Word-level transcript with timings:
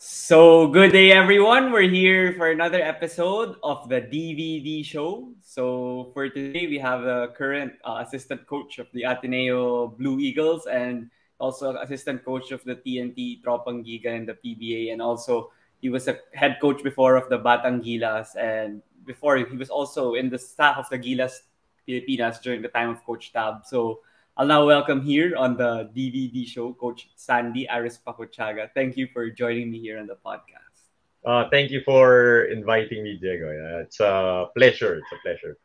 So, 0.00 0.68
good 0.68 0.92
day, 0.92 1.10
everyone. 1.10 1.72
We're 1.72 1.90
here 1.90 2.32
for 2.34 2.52
another 2.52 2.80
episode 2.80 3.56
of 3.64 3.88
the 3.88 4.00
DVD 4.00 4.86
show. 4.86 5.34
So, 5.42 6.12
for 6.14 6.28
today, 6.28 6.68
we 6.68 6.78
have 6.78 7.02
the 7.02 7.34
current 7.36 7.72
uh, 7.82 8.04
assistant 8.06 8.46
coach 8.46 8.78
of 8.78 8.86
the 8.94 9.02
Ateneo 9.02 9.88
Blue 9.88 10.20
Eagles 10.20 10.66
and 10.70 11.10
also 11.40 11.74
assistant 11.82 12.24
coach 12.24 12.52
of 12.52 12.62
the 12.62 12.76
TNT 12.76 13.42
Tropang 13.42 13.82
Giga 13.82 14.14
and 14.14 14.28
the 14.28 14.38
PBA. 14.38 14.92
And 14.92 15.02
also, 15.02 15.50
he 15.82 15.88
was 15.88 16.06
a 16.06 16.20
head 16.32 16.58
coach 16.60 16.80
before 16.84 17.16
of 17.16 17.28
the 17.28 17.38
Batang 17.40 17.82
Gilas. 17.82 18.36
And 18.38 18.82
before, 19.04 19.36
he 19.38 19.56
was 19.56 19.68
also 19.68 20.14
in 20.14 20.30
the 20.30 20.38
staff 20.38 20.78
of 20.78 20.88
the 20.90 20.98
Gilas 21.00 21.42
Pilipinas 21.88 22.38
during 22.38 22.62
the 22.62 22.68
time 22.68 22.90
of 22.90 23.04
Coach 23.04 23.32
Tab. 23.32 23.66
So, 23.66 23.98
I'll 24.38 24.46
now 24.46 24.64
welcome 24.64 25.02
here 25.02 25.34
on 25.34 25.56
the 25.56 25.90
DVD 25.90 26.46
show 26.46 26.72
Coach 26.72 27.10
Sandy 27.16 27.66
Arespacochaga. 27.66 28.70
Thank 28.72 28.96
you 28.96 29.08
for 29.12 29.28
joining 29.30 29.68
me 29.68 29.80
here 29.80 29.98
on 29.98 30.06
the 30.06 30.14
podcast. 30.14 30.78
Uh, 31.26 31.50
thank 31.50 31.72
you 31.72 31.82
for 31.84 32.44
inviting 32.44 33.02
me, 33.02 33.18
Diego. 33.20 33.50
Yeah, 33.50 33.82
it's 33.82 33.98
a 33.98 34.46
pleasure. 34.56 34.94
It's 34.94 35.10
a 35.10 35.18
pleasure. 35.26 35.58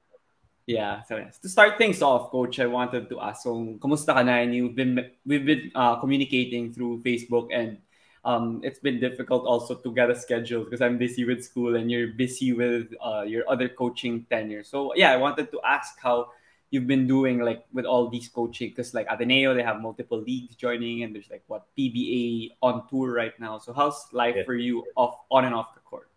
Yeah, 0.65 1.03
so 1.03 1.17
yes. 1.17 1.37
to 1.45 1.49
start 1.49 1.77
things 1.77 2.01
off, 2.01 2.31
Coach, 2.31 2.59
I 2.59 2.65
wanted 2.65 3.09
to 3.09 3.21
ask, 3.21 3.43
so, 3.43 3.77
kumusta 3.77 4.15
ka 4.15 4.23
na? 4.23 4.41
And 4.41 4.55
you've 4.55 4.73
been, 4.73 5.05
we've 5.23 5.45
been 5.45 5.69
uh, 5.75 5.97
communicating 5.97 6.73
through 6.73 7.03
Facebook 7.03 7.49
and 7.53 7.77
um, 8.25 8.59
it's 8.63 8.79
been 8.79 8.99
difficult 8.99 9.45
also 9.45 9.75
to 9.75 9.93
get 9.93 10.09
a 10.09 10.15
schedule 10.15 10.63
because 10.63 10.81
I'm 10.81 10.97
busy 10.97 11.25
with 11.25 11.45
school 11.45 11.75
and 11.75 11.91
you're 11.91 12.07
busy 12.07 12.53
with 12.53 12.89
uh, 13.05 13.21
your 13.21 13.47
other 13.47 13.69
coaching 13.69 14.25
tenure. 14.31 14.63
So 14.63 14.95
yeah, 14.95 15.11
I 15.11 15.17
wanted 15.17 15.51
to 15.51 15.61
ask 15.61 15.99
how 16.01 16.29
you've 16.73 16.89
been 16.89 17.05
doing 17.05 17.37
like 17.37 17.63
with 17.71 17.85
all 17.85 18.09
these 18.09 18.27
coaching 18.27 18.69
because 18.73 18.95
like 18.97 19.05
Ateneo 19.05 19.53
they 19.53 19.61
have 19.61 19.79
multiple 19.79 20.17
leagues 20.17 20.55
joining 20.55 21.03
and 21.03 21.13
there's 21.13 21.29
like 21.29 21.45
what 21.45 21.69
PBA 21.77 22.57
on 22.65 22.89
tour 22.89 23.13
right 23.13 23.37
now. 23.39 23.59
So 23.59 23.73
how's 23.73 24.09
life 24.11 24.33
yeah. 24.35 24.43
for 24.43 24.55
you 24.55 24.83
off 24.97 25.21
on 25.29 25.45
and 25.45 25.53
off 25.53 25.75
the 25.77 25.85
court? 25.85 26.09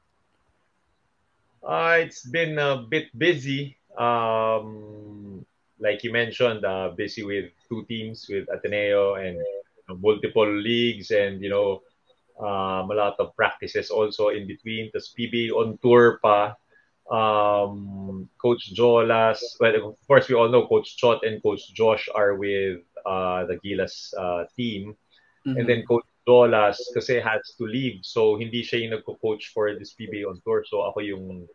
Uh, 1.60 2.00
it's 2.00 2.24
been 2.24 2.58
a 2.58 2.80
bit 2.88 3.12
busy. 3.12 3.76
Um, 4.00 5.44
like 5.78 6.02
you 6.02 6.10
mentioned, 6.10 6.64
uh, 6.64 6.88
busy 6.96 7.22
with 7.22 7.52
two 7.68 7.84
teams 7.84 8.24
with 8.24 8.48
Ateneo 8.48 9.20
and 9.20 9.36
you 9.36 9.84
know, 9.90 9.96
multiple 10.00 10.48
leagues 10.48 11.10
and 11.10 11.42
you 11.42 11.52
know 11.52 11.84
um, 12.40 12.88
a 12.88 12.96
lot 12.96 13.16
of 13.20 13.36
practices 13.36 13.90
also 13.90 14.28
in 14.32 14.46
between. 14.46 14.88
The 14.94 15.04
PBA 15.04 15.52
on 15.52 15.76
tour 15.84 16.18
pa 16.24 16.56
um, 17.10 18.28
Coach 18.38 18.74
Jolas. 18.74 19.38
Well, 19.60 19.94
of 19.94 20.06
course, 20.06 20.28
we 20.28 20.34
all 20.34 20.48
know 20.48 20.66
Coach 20.66 20.96
Chot 20.96 21.24
and 21.24 21.42
Coach 21.42 21.72
Josh 21.72 22.08
are 22.14 22.34
with 22.34 22.80
uh, 23.04 23.44
the 23.46 23.58
Gilas 23.64 24.12
uh, 24.18 24.44
team. 24.56 24.96
Mm-hmm. 25.46 25.58
And 25.58 25.68
then 25.68 25.86
Coach 25.86 26.06
Jolas 26.26 26.78
kasi 26.94 27.20
has 27.20 27.54
to 27.58 27.64
leave. 27.64 28.00
So, 28.02 28.36
hindi 28.36 28.62
siya 28.62 28.82
yung 28.82 28.98
nagko-coach 28.98 29.54
for 29.54 29.74
this 29.78 29.94
PBA 29.94 30.26
on 30.26 30.42
tour. 30.42 30.64
So, 30.66 30.82
ako 30.82 31.00
yung 31.00 31.46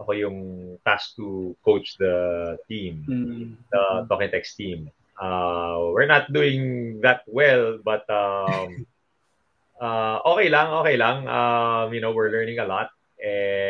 ako 0.00 0.12
yung 0.16 0.38
tasked 0.82 1.20
to 1.20 1.54
coach 1.62 2.00
the 2.00 2.56
team, 2.66 3.04
mm-hmm. 3.04 3.52
the 3.70 4.08
Talking 4.08 4.32
Text 4.32 4.56
team. 4.56 4.90
Uh, 5.20 5.92
we're 5.92 6.08
not 6.08 6.32
doing 6.32 6.98
that 7.04 7.20
well, 7.28 7.76
but 7.84 8.08
um, 8.08 8.88
uh, 9.80 10.18
okay 10.24 10.48
lang, 10.48 10.72
okay 10.80 10.96
lang. 10.96 11.28
Um, 11.28 11.92
you 11.92 12.00
know, 12.00 12.16
we're 12.16 12.32
learning 12.32 12.58
a 12.58 12.64
lot 12.64 12.88
and 13.20 13.69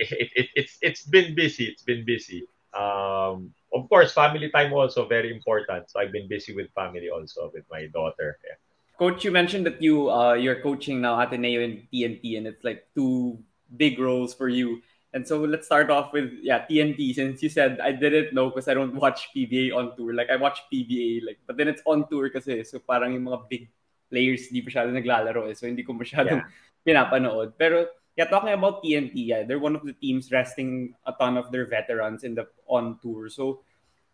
it, 0.00 0.30
it, 0.34 0.48
it's 0.54 0.78
it's 0.80 1.02
been 1.04 1.34
busy. 1.34 1.64
It's 1.66 1.82
been 1.82 2.04
busy. 2.04 2.48
Um, 2.72 3.52
of 3.74 3.88
course, 3.88 4.12
family 4.12 4.50
time 4.50 4.72
also 4.72 5.06
very 5.06 5.34
important. 5.34 5.90
So 5.90 6.00
I've 6.00 6.12
been 6.12 6.28
busy 6.28 6.54
with 6.54 6.70
family 6.72 7.10
also 7.10 7.50
with 7.52 7.64
my 7.70 7.86
daughter. 7.92 8.38
Yeah. 8.44 8.58
Coach, 8.98 9.24
you 9.24 9.30
mentioned 9.30 9.64
that 9.66 9.80
you 9.80 10.10
uh, 10.10 10.34
you're 10.34 10.60
coaching 10.60 11.00
now 11.00 11.20
at 11.20 11.32
Ateneo 11.32 11.64
and 11.64 11.86
TNT, 11.92 12.36
and 12.36 12.46
it's 12.46 12.64
like 12.64 12.86
two 12.94 13.38
big 13.76 13.98
roles 13.98 14.34
for 14.34 14.48
you. 14.48 14.82
And 15.12 15.26
so 15.26 15.42
let's 15.42 15.66
start 15.66 15.90
off 15.90 16.12
with 16.12 16.30
yeah 16.42 16.66
TNT. 16.68 17.14
Since 17.14 17.42
you 17.42 17.48
said 17.48 17.80
I 17.80 17.92
didn't 17.92 18.32
know 18.32 18.50
because 18.50 18.68
I 18.68 18.74
don't 18.74 18.94
watch 18.94 19.28
PBA 19.34 19.74
on 19.74 19.96
tour. 19.96 20.14
Like 20.14 20.30
I 20.30 20.36
watch 20.36 20.60
PBA, 20.72 21.24
like 21.26 21.38
but 21.46 21.56
then 21.56 21.68
it's 21.68 21.82
on 21.84 22.06
tour 22.08 22.30
kasi 22.30 22.62
so 22.62 22.78
parang 22.78 23.14
yung 23.14 23.26
mga 23.26 23.40
big 23.48 23.64
players 24.10 24.50
hindi 24.50 24.62
masyado 24.62 24.90
naglalaro 24.92 25.50
eh. 25.50 25.54
So 25.54 25.66
hindi 25.66 25.82
ko 25.82 25.94
masyadong 25.94 26.44
yeah. 26.44 26.84
pinapanood. 26.86 27.54
Pero 27.58 27.90
yeah, 28.20 28.28
talking 28.28 28.52
about 28.52 28.84
TNT, 28.84 29.16
yeah, 29.16 29.42
they're 29.44 29.58
one 29.58 29.74
of 29.74 29.80
the 29.80 29.96
teams 29.96 30.28
resting 30.30 30.92
a 31.06 31.12
ton 31.16 31.40
of 31.40 31.50
their 31.50 31.64
veterans 31.64 32.22
in 32.22 32.36
the 32.36 32.44
on 32.68 33.00
tour. 33.00 33.32
So 33.32 33.64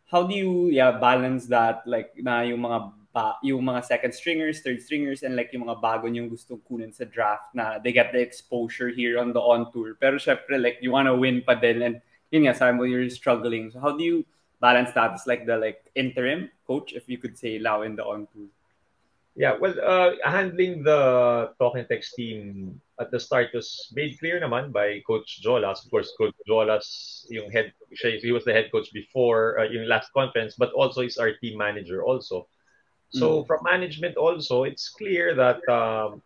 how 0.07 0.23
do 0.23 0.35
you 0.39 0.71
yeah 0.71 0.95
balance 1.03 1.51
that 1.51 1.83
like 1.91 2.15
na 2.15 2.47
yung 2.47 2.63
mga 2.63 2.79
ba, 3.11 3.35
yung 3.43 3.67
mga 3.67 3.83
second 3.83 4.15
stringers, 4.15 4.63
third 4.63 4.79
stringers 4.79 5.27
and 5.27 5.35
like 5.35 5.51
yung 5.51 5.67
mga 5.67 5.83
bago 5.83 6.07
yung 6.07 6.31
gustong 6.31 6.63
kunin 6.71 6.95
sa 6.95 7.03
draft 7.11 7.51
na 7.51 7.83
they 7.83 7.91
get 7.91 8.15
the 8.15 8.23
exposure 8.23 8.95
here 8.95 9.19
on 9.19 9.35
the 9.35 9.43
on 9.43 9.67
tour. 9.75 9.99
Pero 9.99 10.23
syempre 10.23 10.55
like 10.63 10.79
you 10.79 10.95
wanna 10.95 11.11
win 11.11 11.43
pa 11.43 11.59
din 11.59 11.83
and 11.83 11.99
yun 12.31 12.47
nga 12.47 12.55
sabi 12.55 12.79
mo 12.79 12.87
you're 12.87 13.11
struggling. 13.11 13.75
So 13.75 13.83
how 13.83 13.99
do 13.99 14.07
you 14.07 14.23
balance 14.63 14.95
that? 14.95 15.19
It's 15.19 15.27
like 15.27 15.51
the 15.51 15.59
like 15.59 15.83
interim 15.99 16.55
coach 16.63 16.95
if 16.95 17.11
you 17.11 17.19
could 17.19 17.35
say 17.35 17.59
Lao 17.59 17.83
in 17.83 17.99
the 17.99 18.07
on 18.07 18.31
tour. 18.31 18.47
Yeah, 19.37 19.61
well, 19.61 19.77
uh, 19.85 20.17
handling 20.25 20.81
the 20.83 21.53
Talk 21.61 21.77
'N 21.77 21.85
Text 21.85 22.17
team 22.17 22.81
at 22.97 23.13
the 23.13 23.21
start 23.21 23.53
was 23.53 23.93
made 23.93 24.17
clear 24.17 24.41
naman 24.41 24.73
by 24.73 25.05
Coach 25.05 25.45
Jolas. 25.45 25.85
Of 25.85 25.93
course, 25.93 26.09
Coach 26.17 26.33
Jolas, 26.49 27.29
yung 27.29 27.53
head, 27.53 27.77
he 27.93 28.33
was 28.33 28.49
the 28.49 28.57
head 28.57 28.73
coach 28.73 28.89
before 28.97 29.61
uh, 29.61 29.69
yung 29.69 29.85
last 29.85 30.09
conference, 30.17 30.57
but 30.57 30.73
also 30.73 31.05
is 31.05 31.21
our 31.21 31.37
team 31.37 31.61
manager 31.61 32.01
also. 32.01 32.49
So 33.13 33.45
mm. 33.45 33.47
from 33.47 33.61
management 33.61 34.17
also, 34.17 34.65
it's 34.65 34.89
clear 34.89 35.37
that 35.37 35.61
um, 35.69 36.25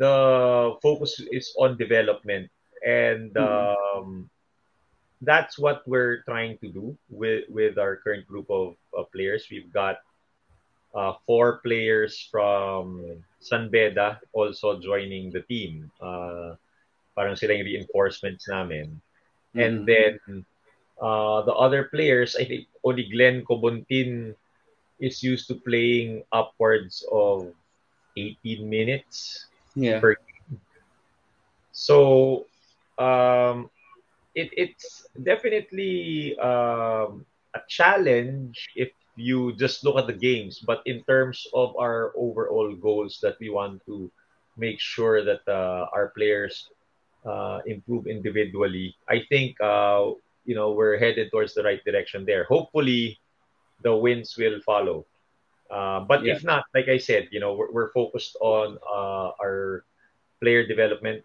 the 0.00 0.72
focus 0.80 1.20
is 1.20 1.52
on 1.60 1.76
development, 1.76 2.48
and 2.80 3.28
mm. 3.36 3.44
um, 3.44 4.32
that's 5.20 5.60
what 5.60 5.84
we're 5.84 6.24
trying 6.24 6.56
to 6.64 6.72
do 6.72 6.96
with 7.12 7.44
with 7.52 7.76
our 7.76 8.00
current 8.00 8.24
group 8.24 8.48
of, 8.48 8.80
of 8.96 9.12
players. 9.12 9.52
We've 9.52 9.68
got 9.68 10.00
uh, 10.94 11.14
four 11.26 11.60
players 11.64 12.28
from 12.30 13.02
San 13.40 13.70
Beda 13.70 14.20
also 14.32 14.78
joining 14.78 15.30
the 15.30 15.42
team. 15.42 15.90
Uh, 16.00 16.54
parang 17.16 17.36
sila 17.36 17.54
yung 17.54 17.66
reinforcements 17.66 18.48
namin. 18.48 19.00
Mm-hmm. 19.52 19.60
And 19.60 19.74
then 19.84 20.44
uh, 21.00 21.42
the 21.42 21.52
other 21.52 21.88
players, 21.92 22.36
I 22.36 22.44
think 22.44 22.68
only 22.84 23.08
Glenn 23.08 23.44
Khobuntin 23.44 24.34
is 25.00 25.22
used 25.22 25.48
to 25.48 25.54
playing 25.54 26.22
upwards 26.32 27.04
of 27.10 27.52
18 28.16 28.68
minutes 28.68 29.46
yeah. 29.74 30.00
per 30.00 30.14
game. 30.14 30.60
So 31.72 32.46
um, 32.98 33.68
it, 34.34 34.50
it's 34.56 35.06
definitely 35.22 36.38
um, 36.38 37.26
a 37.54 37.60
challenge 37.68 38.70
if 38.76 38.92
you 39.16 39.52
just 39.54 39.84
look 39.84 39.96
at 39.96 40.06
the 40.06 40.16
games, 40.16 40.58
but 40.60 40.80
in 40.86 41.02
terms 41.04 41.46
of 41.52 41.76
our 41.76 42.12
overall 42.16 42.74
goals 42.74 43.18
that 43.22 43.36
we 43.40 43.50
want 43.50 43.84
to 43.86 44.10
make 44.56 44.80
sure 44.80 45.24
that 45.24 45.40
uh, 45.48 45.86
our 45.92 46.12
players 46.16 46.68
uh, 47.24 47.60
improve 47.66 48.06
individually, 48.06 48.96
I 49.08 49.22
think 49.28 49.60
uh, 49.60 50.12
you 50.44 50.54
know 50.54 50.72
we're 50.72 50.98
headed 50.98 51.30
towards 51.30 51.54
the 51.54 51.62
right 51.62 51.82
direction 51.84 52.24
there. 52.24 52.44
Hopefully, 52.44 53.20
the 53.82 53.94
wins 53.94 54.36
will 54.36 54.60
follow. 54.64 55.06
Uh, 55.70 56.00
but 56.00 56.24
yeah. 56.24 56.34
if 56.34 56.44
not, 56.44 56.64
like 56.74 56.88
I 56.88 56.98
said, 56.98 57.28
you 57.30 57.40
know 57.40 57.54
we're, 57.54 57.70
we're 57.70 57.92
focused 57.92 58.36
on 58.40 58.78
uh, 58.84 59.32
our 59.40 59.84
player 60.40 60.66
development. 60.66 61.24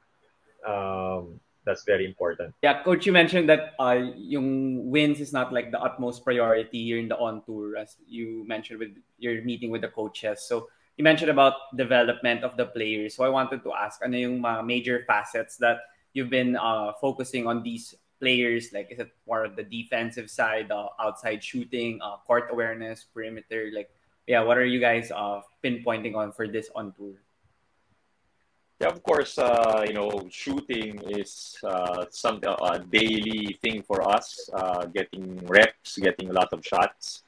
Um, 0.68 1.40
that's 1.68 1.84
very 1.84 2.08
important. 2.08 2.56
Yeah, 2.64 2.82
coach, 2.82 3.06
you 3.06 3.12
mentioned 3.12 3.52
that 3.52 3.76
uh, 3.78 4.16
yung 4.16 4.88
wins 4.88 5.20
is 5.20 5.36
not 5.36 5.52
like 5.52 5.70
the 5.76 5.82
utmost 5.84 6.24
priority 6.24 6.88
here 6.88 6.98
in 6.98 7.12
the 7.12 7.20
on 7.20 7.44
tour, 7.44 7.76
as 7.76 8.00
you 8.08 8.48
mentioned 8.48 8.80
with 8.80 8.96
your 9.20 9.44
meeting 9.44 9.70
with 9.70 9.84
the 9.84 9.92
coaches. 9.92 10.48
So 10.48 10.72
you 10.96 11.04
mentioned 11.04 11.30
about 11.30 11.76
development 11.76 12.48
of 12.48 12.56
the 12.56 12.66
players. 12.72 13.14
So 13.20 13.28
I 13.28 13.30
wanted 13.30 13.62
to 13.68 13.76
ask, 13.76 14.00
ano 14.00 14.16
yung 14.16 14.40
mga 14.40 14.66
major 14.66 15.04
facets 15.06 15.60
that 15.60 15.84
you've 16.16 16.32
been 16.32 16.56
uh, 16.56 16.96
focusing 17.04 17.46
on 17.46 17.62
these 17.62 17.94
players? 18.20 18.74
Like, 18.74 18.90
is 18.90 19.00
it 19.00 19.12
more 19.28 19.44
of 19.44 19.60
the 19.60 19.64
defensive 19.64 20.32
side, 20.32 20.72
uh, 20.72 20.90
outside 21.00 21.44
shooting, 21.44 22.00
uh, 22.02 22.18
court 22.26 22.50
awareness, 22.50 23.06
perimeter? 23.14 23.70
Like, 23.76 23.92
yeah, 24.26 24.42
what 24.42 24.58
are 24.58 24.66
you 24.66 24.80
guys 24.80 25.12
uh, 25.12 25.42
pinpointing 25.64 26.16
on 26.16 26.32
for 26.32 26.48
this 26.48 26.70
on 26.74 26.94
tour? 26.98 27.14
Yeah, 28.80 28.90
of 28.90 29.02
course, 29.02 29.40
uh, 29.40 29.84
you 29.88 29.94
know, 29.94 30.28
shooting 30.30 31.02
is 31.10 31.58
uh, 31.64 32.06
some 32.12 32.40
a 32.46 32.78
daily 32.80 33.58
thing 33.62 33.82
for 33.82 34.08
us. 34.08 34.50
Uh, 34.54 34.86
getting 34.86 35.38
reps, 35.48 35.98
getting 35.98 36.30
a 36.30 36.34
lot 36.34 36.50
of 36.54 36.64
shots. 36.64 37.24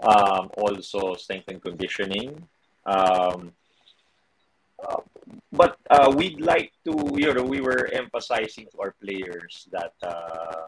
Um, 0.00 0.50
also, 0.56 1.14
strength 1.14 1.48
and 1.48 1.60
conditioning. 1.60 2.46
Um, 2.86 3.52
uh, 4.78 5.00
but 5.52 5.76
uh, 5.90 6.12
we'd 6.16 6.40
like 6.40 6.72
to, 6.84 6.92
you 7.16 7.34
know, 7.34 7.42
we 7.44 7.60
were 7.60 7.86
emphasizing 7.92 8.66
to 8.72 8.80
our 8.80 8.94
players 9.02 9.68
that, 9.72 9.94
uh, 10.02 10.66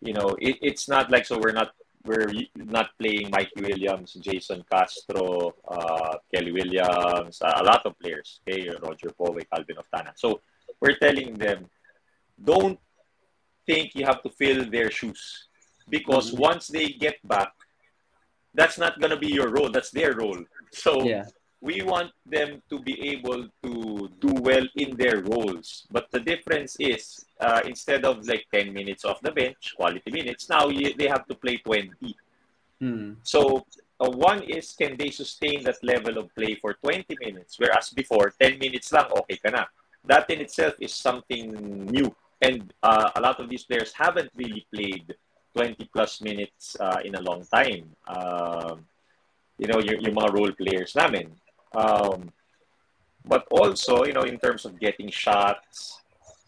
you 0.00 0.12
know, 0.14 0.36
it, 0.40 0.56
it's 0.62 0.88
not 0.88 1.10
like 1.10 1.26
so 1.26 1.38
we're 1.38 1.52
not 1.52 1.72
we're 2.04 2.30
not 2.56 2.90
playing 2.98 3.30
Mike 3.30 3.52
Williams, 3.56 4.14
Jason 4.14 4.64
Castro, 4.70 5.54
uh, 5.66 6.16
Kelly 6.32 6.52
Williams, 6.52 7.40
uh, 7.42 7.52
a 7.56 7.64
lot 7.64 7.84
of 7.84 7.98
players. 7.98 8.40
Okay, 8.48 8.68
Roger 8.82 9.10
Powe, 9.18 9.40
Calvin 9.52 9.76
Oftana. 9.76 10.12
So 10.16 10.40
we're 10.80 10.96
telling 10.96 11.34
them, 11.34 11.66
don't 12.42 12.78
think 13.66 13.94
you 13.94 14.04
have 14.06 14.22
to 14.22 14.30
fill 14.30 14.70
their 14.70 14.90
shoes 14.90 15.48
because 15.90 16.30
mm-hmm. 16.30 16.42
once 16.42 16.68
they 16.68 16.88
get 16.88 17.16
back, 17.26 17.52
that's 18.54 18.78
not 18.78 19.00
gonna 19.00 19.18
be 19.18 19.28
your 19.28 19.50
role. 19.50 19.70
That's 19.70 19.90
their 19.90 20.14
role. 20.14 20.42
So 20.72 21.02
yeah. 21.02 21.24
We 21.60 21.82
want 21.82 22.12
them 22.24 22.62
to 22.70 22.78
be 22.78 23.10
able 23.10 23.48
to 23.62 24.10
do 24.20 24.32
well 24.40 24.66
in 24.76 24.96
their 24.96 25.22
roles. 25.22 25.86
But 25.90 26.10
the 26.10 26.20
difference 26.20 26.76
is 26.78 27.26
uh, 27.40 27.62
instead 27.64 28.04
of 28.04 28.26
like 28.26 28.46
10 28.52 28.72
minutes 28.72 29.04
off 29.04 29.20
the 29.20 29.32
bench, 29.32 29.74
quality 29.76 30.10
minutes, 30.10 30.48
now 30.48 30.68
you, 30.68 30.94
they 30.94 31.08
have 31.08 31.26
to 31.26 31.34
play 31.34 31.56
20. 31.58 32.16
Hmm. 32.80 33.12
So 33.22 33.66
uh, 34.00 34.10
one 34.10 34.44
is 34.44 34.72
can 34.72 34.96
they 34.96 35.10
sustain 35.10 35.64
that 35.64 35.82
level 35.82 36.18
of 36.18 36.32
play 36.34 36.54
for 36.54 36.74
20 36.74 37.04
minutes, 37.20 37.58
whereas 37.58 37.90
before 37.90 38.32
10 38.40 38.58
minutes 38.58 38.92
lang, 38.92 39.10
okay 39.10 39.36
ka 39.36 39.50
na. 39.50 39.64
That 40.04 40.30
in 40.30 40.40
itself 40.40 40.74
is 40.78 40.94
something 40.94 41.50
new. 41.86 42.14
And 42.40 42.72
uh, 42.84 43.10
a 43.16 43.20
lot 43.20 43.40
of 43.40 43.50
these 43.50 43.64
players 43.64 43.92
haven't 43.92 44.30
really 44.36 44.64
played 44.72 45.16
20 45.56 45.90
plus 45.92 46.22
minutes 46.22 46.76
uh, 46.78 47.02
in 47.04 47.16
a 47.16 47.20
long 47.20 47.42
time. 47.50 47.90
Um, 48.06 48.86
you 49.58 49.66
know, 49.66 49.82
yung, 49.82 50.00
yung 50.06 50.14
mga 50.14 50.32
role 50.32 50.52
players 50.54 50.94
namin. 50.94 51.34
Um, 51.74 52.32
but 53.24 53.46
also, 53.50 54.04
you 54.04 54.12
know, 54.12 54.22
in 54.22 54.38
terms 54.38 54.64
of 54.64 54.80
getting 54.80 55.10
shots, 55.10 56.00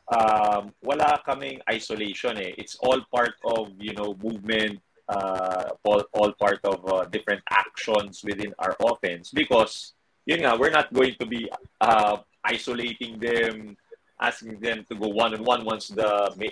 um, 0.08 0.72
wala 0.82 1.20
kaming 1.26 1.60
isolation 1.70 2.38
eh. 2.38 2.52
It's 2.58 2.76
all 2.80 3.00
part 3.14 3.34
of, 3.44 3.70
you 3.78 3.92
know, 3.94 4.16
movement, 4.22 4.80
uh, 5.08 5.70
all, 5.84 6.02
all 6.12 6.32
part 6.32 6.60
of 6.64 6.86
uh, 6.86 7.04
different 7.06 7.42
actions 7.50 8.22
within 8.24 8.54
our 8.58 8.76
offense 8.80 9.30
because, 9.30 9.94
yun 10.26 10.40
nga, 10.40 10.56
we're 10.58 10.70
not 10.70 10.92
going 10.92 11.14
to 11.20 11.26
be 11.26 11.50
uh, 11.80 12.16
isolating 12.44 13.18
them, 13.20 13.76
asking 14.20 14.60
them 14.60 14.84
to 14.88 14.94
go 14.94 15.08
one 15.08 15.34
on 15.34 15.44
one 15.44 15.64
once 15.64 15.88
the 15.88 16.10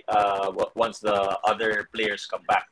uh, 0.09 0.53
once 0.75 0.99
the 1.01 1.39
other 1.45 1.89
players 1.95 2.27
come 2.27 2.43
back. 2.49 2.69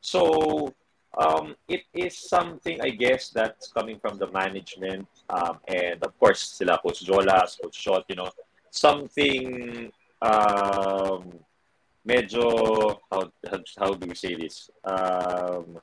So 0.00 0.74
um, 1.16 1.56
it 1.68 1.82
is 1.94 2.16
something 2.16 2.80
I 2.82 2.90
guess 2.90 3.30
that's 3.30 3.72
coming 3.72 3.98
from 3.98 4.18
the 4.18 4.30
management 4.30 5.08
um, 5.30 5.58
and 5.66 6.02
of 6.02 6.18
course 6.18 6.40
sila 6.40 6.78
Coach 6.78 7.04
Jolas, 7.04 7.60
Coach 7.60 7.78
Chot, 7.78 8.04
you 8.08 8.16
know, 8.16 8.30
something 8.70 9.90
um, 10.20 11.32
medyo 12.06 12.98
how, 13.10 13.30
how 13.78 13.94
do 13.94 14.06
we 14.06 14.14
say 14.14 14.34
this? 14.34 14.70
Um, 14.84 15.78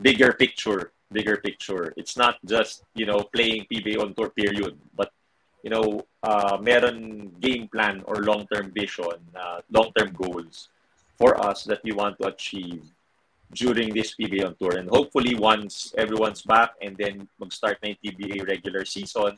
bigger 0.00 0.32
picture 0.32 0.92
bigger 1.14 1.36
picture. 1.36 1.94
It's 1.96 2.16
not 2.16 2.36
just 2.44 2.82
you 2.94 3.06
know 3.06 3.22
playing 3.32 3.66
PBA 3.70 4.02
on 4.02 4.14
tour 4.14 4.30
period 4.30 4.76
but 4.96 5.12
you 5.62 5.70
know 5.70 6.02
uh, 6.22 6.58
meron 6.60 7.32
game 7.40 7.68
plan 7.68 8.02
or 8.06 8.16
long-term 8.26 8.72
vision 8.74 9.18
uh, 9.38 9.60
long-term 9.70 10.12
goals 10.12 10.68
for 11.16 11.38
us 11.40 11.64
that 11.64 11.80
we 11.84 11.92
want 11.92 12.18
to 12.18 12.26
achieve 12.26 12.82
during 13.52 13.92
this 13.92 14.14
PBA 14.16 14.56
tour 14.58 14.78
and 14.78 14.88
hopefully 14.88 15.34
once 15.34 15.92
everyone's 15.98 16.42
back 16.42 16.72
and 16.80 16.96
then 16.96 17.28
mag-start 17.38 17.78
na 17.82 17.92
yung 17.92 18.00
PBA 18.00 18.48
regular 18.48 18.84
season 18.84 19.36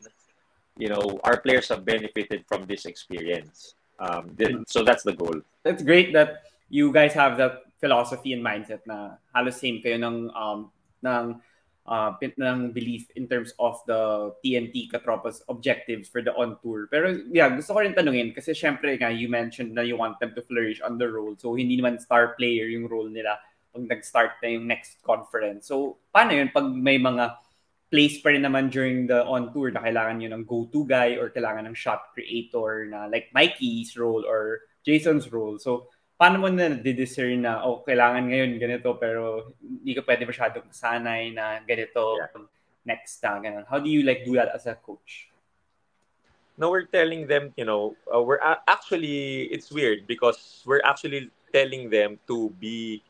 you 0.78 0.88
know 0.88 1.18
our 1.24 1.40
players 1.40 1.68
have 1.68 1.84
benefited 1.84 2.44
from 2.46 2.64
this 2.70 2.86
experience 2.86 3.74
Um, 3.98 4.36
so 4.66 4.84
that's 4.84 5.02
the 5.02 5.12
goal. 5.12 5.40
It's 5.64 5.82
great 5.82 6.12
that 6.12 6.44
you 6.68 6.92
guys 6.92 7.14
have 7.14 7.36
that 7.38 7.64
philosophy 7.80 8.32
and 8.32 8.44
mindset 8.44 8.80
na 8.86 9.16
halos 9.34 9.60
same 9.60 9.80
kayo 9.80 10.00
ng 10.00 10.32
um 10.32 10.72
ng 11.04 11.40
uh, 11.86 12.12
ng 12.20 12.72
belief 12.72 13.08
in 13.16 13.28
terms 13.28 13.52
of 13.58 13.80
the 13.86 14.32
TNT 14.44 14.90
Katropas 14.90 15.40
objectives 15.48 16.08
for 16.08 16.20
the 16.20 16.32
on 16.36 16.56
tour. 16.60 16.88
Pero 16.92 17.24
yeah, 17.32 17.48
gusto 17.48 17.72
ko 17.72 17.80
rin 17.80 17.96
tanungin 17.96 18.34
kasi 18.34 18.52
syempre 18.52 18.96
nga 19.00 19.12
you 19.12 19.28
mentioned 19.28 19.72
na 19.72 19.84
you 19.84 19.96
want 19.96 20.18
them 20.20 20.32
to 20.36 20.42
flourish 20.44 20.80
on 20.84 20.98
the 20.98 21.08
role. 21.08 21.36
So 21.40 21.56
hindi 21.56 21.80
naman 21.80 22.00
star 22.00 22.36
player 22.36 22.68
yung 22.68 22.88
role 22.88 23.08
nila 23.08 23.40
pag 23.76 23.84
nag-start 23.84 24.40
na 24.40 24.48
yung 24.48 24.64
next 24.64 25.04
conference. 25.04 25.68
So 25.68 26.00
paano 26.08 26.32
yun 26.32 26.48
pag 26.48 26.64
may 26.64 26.96
mga 26.96 27.36
place 27.92 28.18
pa 28.18 28.34
rin 28.34 28.42
naman 28.42 28.72
during 28.72 29.06
the 29.06 29.22
on 29.28 29.52
tour 29.52 29.70
na 29.70 29.84
kailangan 29.84 30.18
nyo 30.18 30.28
ng 30.34 30.44
go-to 30.48 30.88
guy 30.88 31.14
or 31.14 31.30
kailangan 31.30 31.70
ng 31.70 31.76
shot 31.76 32.10
creator 32.16 32.88
na 32.88 33.06
like 33.06 33.30
Mikey's 33.30 33.94
role 33.94 34.26
or 34.26 34.66
Jason's 34.82 35.30
role. 35.30 35.58
So, 35.60 35.86
paano 36.18 36.42
mo 36.42 36.48
na 36.48 36.74
discern 36.80 37.44
na, 37.44 37.62
oh, 37.62 37.84
kailangan 37.86 38.26
ngayon 38.26 38.58
ganito 38.58 38.96
pero 38.98 39.54
hindi 39.60 39.94
ka 39.94 40.02
pwede 40.02 40.24
masyadong 40.26 40.66
sanay 40.72 41.30
na 41.30 41.60
ganito 41.62 42.18
yeah. 42.18 42.42
next 42.82 43.22
na, 43.22 43.38
ganun. 43.38 43.64
How 43.68 43.78
do 43.78 43.86
you 43.86 44.02
like 44.02 44.26
do 44.26 44.34
that 44.34 44.50
as 44.50 44.66
a 44.66 44.74
coach? 44.74 45.30
No, 46.56 46.72
we're 46.72 46.88
telling 46.88 47.28
them, 47.28 47.52
you 47.54 47.68
know, 47.68 47.94
uh, 48.08 48.22
we're 48.22 48.40
actually, 48.40 49.44
it's 49.52 49.68
weird 49.68 50.08
because 50.08 50.64
we're 50.64 50.80
actually 50.88 51.28
telling 51.52 51.92
them 51.92 52.18
to 52.26 52.48
be 52.58 53.04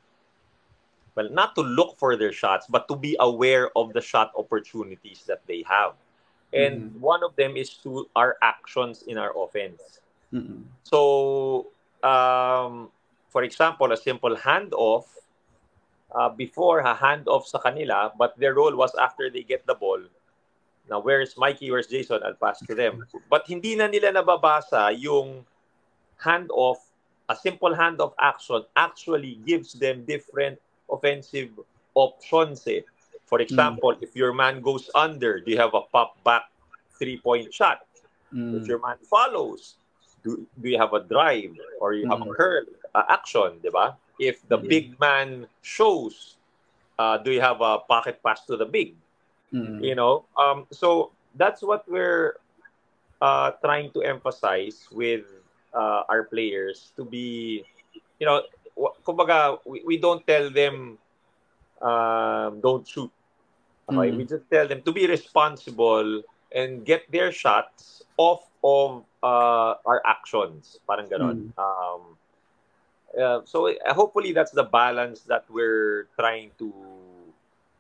well, 1.17 1.29
not 1.33 1.57
to 1.57 1.63
look 1.63 1.97
for 1.99 2.15
their 2.15 2.31
shots, 2.31 2.67
but 2.69 2.87
to 2.89 2.95
be 2.95 3.17
aware 3.19 3.71
of 3.75 3.93
the 3.95 4.01
shot 4.01 4.31
opportunities 4.37 5.25
that 5.27 5.41
they 5.49 5.65
have. 5.67 5.95
And 6.53 6.93
mm-hmm. 6.93 7.01
one 7.01 7.25
of 7.25 7.35
them 7.35 7.57
is 7.57 7.71
to 7.83 8.07
our 8.15 8.37
actions 8.43 9.03
in 9.09 9.17
our 9.17 9.33
offense. 9.33 10.01
Mm-hmm. 10.33 10.63
So, 10.85 11.73
um, 12.05 12.93
for 13.31 13.43
example, 13.43 13.91
a 13.93 13.97
simple 13.97 14.37
handoff, 14.37 15.07
uh, 16.15 16.29
before 16.29 16.81
a 16.81 16.95
handoff 16.95 17.47
sa 17.47 17.59
kanila, 17.59 18.13
but 18.17 18.39
their 18.39 18.55
role 18.55 18.77
was 18.77 18.95
after 19.01 19.31
they 19.31 19.43
get 19.43 19.67
the 19.67 19.75
ball. 19.75 19.99
Now, 20.89 21.01
where's 21.01 21.37
Mikey, 21.37 21.71
where's 21.71 21.89
Jason? 21.89 22.21
I'll 22.23 22.39
pass 22.39 22.61
to 22.61 22.75
them. 22.75 23.05
But 23.33 23.49
hindi 23.49 23.75
na 23.75 23.89
nila 23.89 24.13
nababasa 24.13 24.95
yung 24.95 25.45
handoff, 26.23 26.79
a 27.29 27.35
simple 27.35 27.75
handoff 27.75 28.13
action 28.21 28.63
actually 28.77 29.41
gives 29.43 29.73
them 29.73 30.05
different 30.07 30.61
offensive 30.91 31.51
options 31.95 32.67
eh. 32.67 32.81
For 33.27 33.41
example, 33.41 33.91
mm. 33.91 34.03
if 34.03 34.15
your 34.15 34.33
man 34.33 34.61
goes 34.61 34.89
under, 34.95 35.41
do 35.41 35.51
you 35.51 35.59
have 35.59 35.75
a 35.75 35.83
pop 35.83 36.23
back 36.23 36.47
three 36.99 37.19
point 37.19 37.53
shot? 37.53 37.81
Mm. 38.33 38.63
If 38.63 38.69
your 38.69 38.81
man 38.81 38.97
follows, 39.03 39.75
do, 40.23 40.47
do 40.63 40.69
you 40.69 40.79
have 40.79 40.93
a 40.93 41.03
drive 41.03 41.55
or 41.81 41.95
you 41.95 42.09
have 42.09 42.21
mm. 42.21 42.31
a 42.31 42.35
curl 42.35 42.65
uh, 42.95 43.03
action, 43.11 43.59
di 43.63 43.71
ba? 43.71 43.97
If 44.19 44.47
the 44.49 44.59
yeah. 44.59 44.69
big 44.69 45.01
man 45.01 45.47
shows, 45.63 46.37
uh, 46.99 47.19
do 47.19 47.33
you 47.33 47.41
have 47.41 47.61
a 47.61 47.79
pocket 47.79 48.23
pass 48.25 48.47
to 48.47 48.57
the 48.57 48.65
big? 48.65 48.95
You 49.81 49.95
know, 49.95 50.25
um, 50.37 50.67
so 50.71 51.13
that's 51.35 51.63
what 51.63 51.89
we're 51.89 52.37
uh, 53.23 53.53
trying 53.65 53.91
to 53.93 54.03
emphasize 54.03 54.89
with 54.93 55.25
uh, 55.73 56.03
our 56.09 56.25
players 56.25 56.93
to 56.97 57.05
be, 57.05 57.65
you 58.19 58.27
know, 58.27 58.43
kumbaga, 59.05 59.59
we, 59.65 59.83
we 59.85 59.97
don't 59.97 60.27
tell 60.27 60.51
them 60.51 60.99
um, 61.83 62.61
don't 62.61 62.87
shoot. 62.87 63.11
Okay? 63.89 64.11
Mm. 64.11 64.17
We 64.17 64.25
just 64.25 64.45
tell 64.51 64.69
them 64.69 64.83
to 64.83 64.93
be 64.93 65.07
responsible 65.07 66.23
and 66.55 66.85
get 66.85 67.11
their 67.11 67.33
shots 67.33 68.03
off 68.17 68.49
of 68.65 69.05
uh, 69.23 69.75
our 69.85 70.03
actions. 70.05 70.79
Parang 70.87 71.09
ganon. 71.09 71.53
Mm. 71.53 71.59
Um, 71.59 72.03
uh, 73.17 73.41
so 73.45 73.69
uh, 73.69 73.95
hopefully 73.95 74.33
that's 74.33 74.53
the 74.53 74.65
balance 74.65 75.23
that 75.23 75.45
we're 75.49 76.09
trying 76.19 76.51
to 76.59 76.73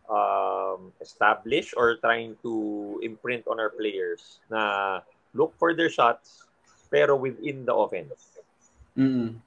um, 0.09 0.93
establish 1.01 1.75
or 1.77 1.97
trying 1.97 2.37
to 2.43 3.01
imprint 3.03 3.47
on 3.49 3.59
our 3.59 3.71
players 3.71 4.39
na 4.51 5.01
look 5.35 5.53
for 5.59 5.75
their 5.75 5.91
shots 5.91 6.47
pero 6.91 7.17
within 7.17 7.67
the 7.67 7.75
offense. 7.75 8.39
Mm. 8.97 9.43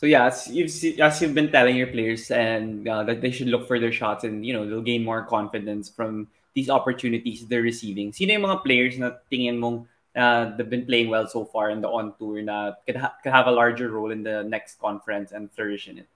So 0.00 0.06
yeah, 0.06 0.32
as 0.32 0.48
you've 0.48 0.72
as 0.96 1.20
you've 1.20 1.36
been 1.36 1.52
telling 1.52 1.76
your 1.76 1.92
players 1.92 2.30
and 2.32 2.88
uh, 2.88 3.04
that 3.04 3.20
they 3.20 3.30
should 3.30 3.52
look 3.52 3.68
for 3.68 3.76
their 3.76 3.92
shots 3.92 4.24
and 4.24 4.46
you 4.48 4.56
know 4.56 4.64
they'll 4.64 4.80
gain 4.80 5.04
more 5.04 5.28
confidence 5.28 5.92
from 5.92 6.32
these 6.56 6.72
opportunities 6.72 7.44
they're 7.44 7.60
receiving. 7.60 8.08
Sino 8.08 8.32
yung 8.32 8.48
mga 8.48 8.64
players 8.64 8.96
na 8.96 9.20
tingin 9.28 9.60
mong 9.60 9.84
uh, 10.16 10.56
they've 10.56 10.72
been 10.72 10.88
playing 10.88 11.12
well 11.12 11.28
so 11.28 11.44
far 11.44 11.68
in 11.68 11.84
the 11.84 11.90
on 11.92 12.16
tour 12.16 12.40
na 12.40 12.72
could, 12.88 12.96
ha- 12.96 13.12
could 13.20 13.28
have 13.28 13.44
a 13.44 13.52
larger 13.52 13.92
role 13.92 14.08
in 14.08 14.24
the 14.24 14.40
next 14.48 14.80
conference 14.80 15.36
and 15.36 15.52
flourish 15.52 15.84
in 15.84 16.00
it? 16.00 16.08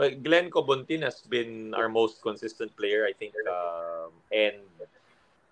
Well, 0.00 0.08
Glenn 0.24 0.48
Khobuntin 0.48 1.04
has 1.04 1.20
been 1.20 1.76
our 1.76 1.92
most 1.92 2.24
consistent 2.24 2.72
player, 2.72 3.04
I 3.04 3.12
think, 3.12 3.36
um, 3.52 4.16
and 4.32 4.64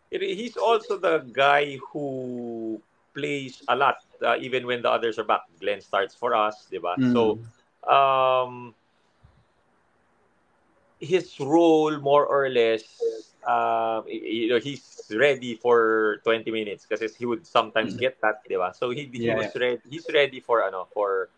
he's 0.09 0.57
also 0.57 0.97
the 0.97 1.21
guy 1.37 1.77
who 1.93 2.81
plays 3.13 3.61
a 3.69 3.77
lot 3.77 4.06
uh, 4.23 4.37
even 4.41 4.67
when 4.67 4.83
the 4.83 4.91
others 4.91 5.19
are 5.19 5.25
back. 5.25 5.43
Glenn 5.61 5.81
starts 5.81 6.15
for 6.15 6.35
us, 6.35 6.69
diba? 6.71 6.97
Mm. 6.99 7.13
So, 7.13 7.39
um, 7.89 8.75
his 11.01 11.39
role 11.41 11.99
more 11.99 12.27
or 12.27 12.49
less, 12.49 13.35
uh, 13.47 14.03
you 14.07 14.49
know, 14.49 14.59
he's 14.59 15.11
ready 15.15 15.55
for 15.55 16.21
20 16.25 16.51
minutes 16.51 16.87
because 16.89 17.15
he 17.17 17.27
would 17.27 17.47
sometimes 17.47 17.95
mm. 17.95 17.99
get 17.99 18.21
that, 18.23 18.43
diba? 18.49 18.75
So 18.75 18.91
he, 18.91 19.09
he 19.13 19.29
yeah, 19.29 19.35
was 19.35 19.55
ready. 19.55 19.81
He's 19.89 20.07
ready 20.13 20.41
for 20.41 20.63
ano 20.65 20.87
for 20.93 21.29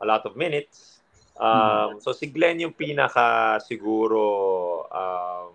a 0.00 0.06
lot 0.06 0.24
of 0.26 0.36
minutes. 0.36 1.00
Um, 1.38 2.00
so 2.00 2.12
si 2.12 2.26
Glenn 2.26 2.60
yung 2.60 2.72
pinaka 2.72 3.58
siguro 3.60 4.86
um, 4.94 5.52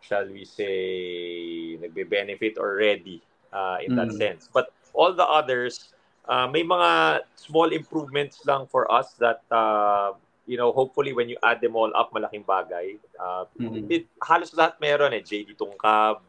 shall 0.00 0.26
we 0.28 0.44
say 0.44 1.76
nagbe-benefit 1.80 2.58
already 2.58 3.22
uh, 3.52 3.78
in 3.84 3.94
that 3.94 4.12
Mm. 4.12 4.18
sense. 4.18 4.48
But 4.52 4.68
all 4.94 5.12
the 5.12 5.26
others 5.26 5.92
uh, 6.28 6.46
may 6.48 6.62
mga 6.64 7.20
small 7.36 7.68
improvements 7.72 8.40
lang 8.46 8.66
for 8.66 8.90
us 8.90 9.14
that 9.20 9.42
uh, 9.50 10.12
you 10.46 10.56
know 10.56 10.72
hopefully 10.72 11.12
when 11.12 11.28
you 11.28 11.36
add 11.42 11.60
them 11.60 11.76
all 11.76 11.92
up 11.96 12.12
malaking 12.14 12.44
bagay. 12.44 12.96
Uh, 13.20 13.44
Mhm. 13.60 13.90
it, 13.90 14.06
halos 14.22 14.54
lahat 14.54 14.78
meron 14.80 15.12
eh 15.12 15.22
JD 15.22 15.54
Tungkab, 15.58 16.22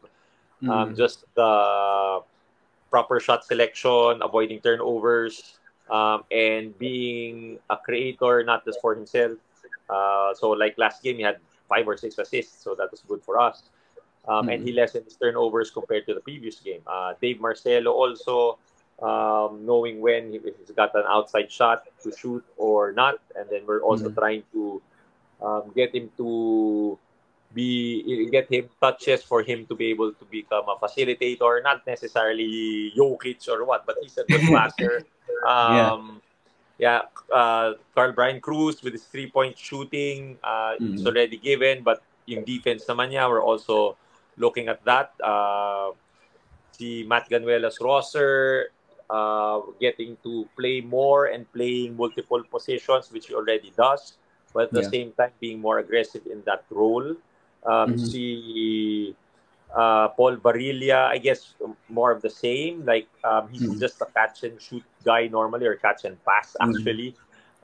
um, 0.68 0.92
Mm. 0.92 0.96
just 0.96 1.24
the 1.34 1.52
proper 2.90 3.20
shot 3.20 3.44
selection, 3.44 4.20
avoiding 4.22 4.60
turnovers, 4.60 5.58
um, 5.90 6.24
and 6.30 6.76
being 6.78 7.58
a 7.70 7.76
creator 7.76 8.42
not 8.44 8.64
just 8.64 8.80
for 8.80 8.94
himself. 8.94 9.38
Uh, 9.88 10.34
so 10.34 10.50
like 10.50 10.74
last 10.78 11.02
game, 11.02 11.16
he 11.16 11.22
had 11.22 11.38
five 11.68 11.86
or 11.86 11.96
six 11.96 12.18
assists, 12.18 12.62
so 12.62 12.74
that 12.74 12.90
was 12.90 13.02
good 13.06 13.22
for 13.22 13.38
us. 13.38 13.62
Um, 14.26 14.48
And 14.50 14.62
he 14.66 14.72
lessened 14.74 15.06
his 15.06 15.14
turnovers 15.16 15.70
compared 15.70 16.06
to 16.06 16.14
the 16.14 16.20
previous 16.20 16.58
game. 16.58 16.82
Uh, 16.86 17.14
Dave 17.22 17.40
Marcelo 17.40 17.92
also 17.94 18.58
um, 18.96 19.60
knowing 19.68 20.00
when 20.00 20.32
he- 20.32 20.40
he's 20.56 20.72
got 20.72 20.94
an 20.96 21.04
outside 21.04 21.52
shot 21.52 21.84
to 22.02 22.08
shoot 22.16 22.40
or 22.56 22.92
not, 22.96 23.20
and 23.36 23.44
then 23.52 23.60
we're 23.68 23.84
also 23.84 24.08
Mhm. 24.08 24.16
trying 24.16 24.42
to 24.56 24.80
um, 25.36 25.68
get 25.76 25.92
him 25.94 26.08
to 26.16 26.96
be 27.52 28.00
get 28.32 28.48
him 28.48 28.72
touches 28.80 29.20
for 29.20 29.44
him 29.44 29.68
to 29.68 29.76
be 29.76 29.92
able 29.92 30.16
to 30.16 30.24
become 30.32 30.64
a 30.68 30.80
facilitator, 30.80 31.60
not 31.62 31.84
necessarily 31.86 32.88
Jokic 32.96 33.44
or 33.52 33.64
what, 33.68 33.84
but 33.84 33.96
he's 34.00 34.16
a 34.16 34.24
good 34.24 34.40
passer. 34.48 35.04
Um, 35.44 36.24
yeah, 36.80 37.02
uh, 37.28 37.76
Carl 37.94 38.12
Brian 38.12 38.40
Cruz 38.40 38.82
with 38.82 38.96
his 38.96 39.04
three 39.04 39.28
point 39.28 39.56
shooting, 39.60 40.40
uh, 40.42 40.80
it's 40.80 41.04
Mhm. 41.04 41.12
already 41.12 41.36
given, 41.36 41.84
but 41.84 42.00
yung 42.24 42.44
defense 42.48 42.88
naman 42.88 43.12
niya, 43.12 43.28
we're 43.28 43.44
also 43.44 43.96
looking 44.36 44.68
at 44.68 44.84
that. 44.84 45.12
Uh, 45.22 45.92
si 46.72 47.04
Matt 47.04 47.28
Ganuelas 47.28 47.80
Rosser 47.80 48.70
uh, 49.10 49.60
getting 49.80 50.16
to 50.22 50.48
play 50.56 50.80
more 50.80 51.26
and 51.26 51.50
playing 51.52 51.96
multiple 51.96 52.42
positions, 52.50 53.10
which 53.12 53.26
he 53.28 53.34
already 53.34 53.72
does, 53.76 54.16
but 54.52 54.68
at 54.68 54.72
the 54.72 54.82
Yeah. 54.82 54.88
same 54.88 55.12
time 55.12 55.32
being 55.40 55.60
more 55.60 55.78
aggressive 55.78 56.26
in 56.26 56.42
that 56.46 56.64
role. 56.70 57.16
Um, 57.64 57.96
Mhm. 57.96 57.98
Si 57.98 59.14
uh, 59.74 60.08
Paul 60.08 60.36
Barilla, 60.36 61.06
I 61.08 61.18
guess 61.18 61.54
more 61.88 62.10
of 62.12 62.22
the 62.22 62.30
same. 62.30 62.84
Like 62.84 63.08
um, 63.24 63.48
he's 63.50 63.66
Mhm. 63.66 63.78
just 63.78 64.00
a 64.00 64.06
catch 64.06 64.42
and 64.44 64.60
shoot 64.60 64.84
guy 65.04 65.26
normally, 65.28 65.66
or 65.66 65.76
catch 65.76 66.04
and 66.04 66.22
pass 66.24 66.56
Mhm. 66.60 66.62
actually. 66.62 67.14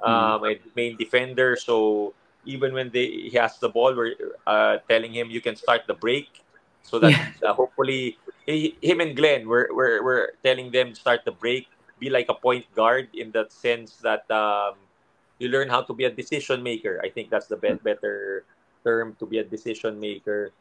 Um, 0.02 0.44
a 0.44 0.58
main 0.76 0.96
defender, 0.96 1.56
so 1.56 2.14
even 2.44 2.72
when 2.74 2.90
they 2.90 3.06
he 3.06 3.36
has 3.38 3.58
the 3.58 3.68
ball, 3.68 3.94
we're 3.94 4.14
uh, 4.46 4.78
telling 4.88 5.12
him 5.12 5.30
you 5.30 5.40
can 5.40 5.56
start 5.56 5.82
the 5.86 5.94
break, 5.94 6.41
so 6.82 6.98
that 6.98 7.14
uh, 7.42 7.52
hopefully 7.54 8.18
he, 8.46 8.76
him 8.82 9.00
and 9.00 9.16
Glenn, 9.16 9.48
we're, 9.48 9.72
we're 9.74 10.02
we're 10.02 10.28
telling 10.42 10.70
them 10.70 10.94
start 10.94 11.24
the 11.24 11.32
break, 11.32 11.68
be 11.98 12.10
like 12.10 12.26
a 12.28 12.34
point 12.34 12.66
guard 12.74 13.08
in 13.14 13.30
that 13.32 13.52
sense 13.52 13.96
that 14.02 14.28
um, 14.30 14.74
you 15.38 15.48
learn 15.48 15.68
how 15.68 15.82
to 15.82 15.94
be 15.94 16.04
a 16.04 16.10
decision 16.10 16.62
maker. 16.62 17.00
I 17.02 17.08
think 17.08 17.30
that's 17.30 17.46
the 17.46 17.56
be- 17.56 17.80
better 17.82 18.44
term 18.84 19.16
to 19.18 19.26
be 19.26 19.38
a 19.38 19.44
decision 19.44 19.98
maker. 19.98 20.52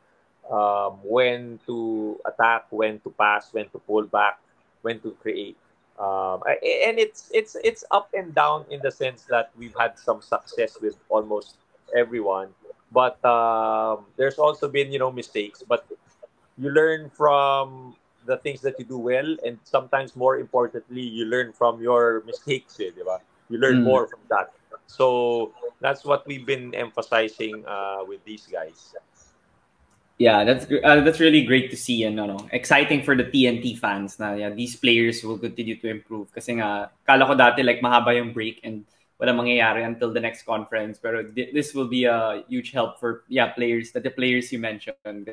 Um, 0.49 0.97
when 1.03 1.59
to 1.67 2.19
attack, 2.25 2.65
when 2.71 2.99
to 3.01 3.09
pass, 3.11 3.53
when 3.53 3.69
to 3.69 3.79
pull 3.79 4.03
back, 4.03 4.39
when 4.81 4.99
to 5.01 5.11
create. 5.21 5.55
Um, 5.99 6.41
and 6.47 6.97
it's 6.97 7.29
it's 7.33 7.55
it's 7.63 7.83
up 7.91 8.09
and 8.13 8.33
down 8.33 8.65
in 8.71 8.81
the 8.81 8.89
sense 8.89 9.23
that 9.29 9.51
we've 9.55 9.75
had 9.77 9.99
some 9.99 10.21
success 10.21 10.77
with 10.81 10.97
almost 11.09 11.57
everyone, 11.95 12.49
but 12.91 13.23
um, 13.23 14.05
there's 14.17 14.39
also 14.39 14.67
been 14.67 14.91
you 14.91 14.97
know 14.97 15.11
mistakes. 15.11 15.61
But 15.61 15.85
you 16.57 16.69
learn 16.69 17.09
from 17.09 17.95
the 18.25 18.37
things 18.37 18.61
that 18.61 18.77
you 18.77 18.85
do 18.85 18.97
well, 18.97 19.35
and 19.45 19.57
sometimes 19.63 20.15
more 20.15 20.37
importantly, 20.37 21.01
you 21.01 21.25
learn 21.25 21.53
from 21.53 21.81
your 21.81 22.23
mistakes. 22.25 22.77
Eh, 22.79 22.91
di 22.93 23.01
ba? 23.03 23.17
You 23.49 23.57
learn 23.57 23.81
Mm. 23.81 23.89
more 23.89 24.05
from 24.07 24.21
that. 24.29 24.53
So 24.85 25.51
that's 25.81 26.05
what 26.05 26.27
we've 26.27 26.45
been 26.45 26.75
emphasizing 26.75 27.65
uh, 27.65 28.05
with 28.05 28.23
these 28.23 28.45
guys. 28.45 28.93
Yeah, 30.21 30.45
that's 30.45 30.69
uh, 30.69 31.01
that's 31.01 31.17
really 31.17 31.49
great 31.49 31.73
to 31.73 31.77
see 31.77 32.05
and 32.05 32.19
ano, 32.21 32.45
exciting 32.53 33.01
for 33.01 33.17
the 33.17 33.25
TNT 33.25 33.73
fans 33.73 34.21
na 34.21 34.37
yeah, 34.37 34.53
these 34.53 34.77
players 34.77 35.25
will 35.25 35.41
continue 35.41 35.81
to 35.81 35.89
improve 35.89 36.29
kasi 36.29 36.61
nga 36.61 36.93
kala 37.09 37.25
ko 37.25 37.33
dati 37.33 37.65
like 37.65 37.81
mahaba 37.81 38.13
yung 38.13 38.29
break 38.29 38.61
and 38.61 38.85
wala 39.17 39.33
mangyayari 39.33 39.81
until 39.81 40.13
the 40.13 40.21
next 40.21 40.45
conference 40.45 41.01
pero 41.01 41.25
th- 41.25 41.49
this 41.57 41.73
will 41.73 41.89
be 41.89 42.05
a 42.05 42.45
huge 42.45 42.69
help 42.69 43.01
for 43.01 43.25
yeah 43.33 43.49
players 43.49 43.89
that 43.97 44.05
the 44.05 44.13
players 44.13 44.53
you 44.53 44.61
mentioned 44.61 45.25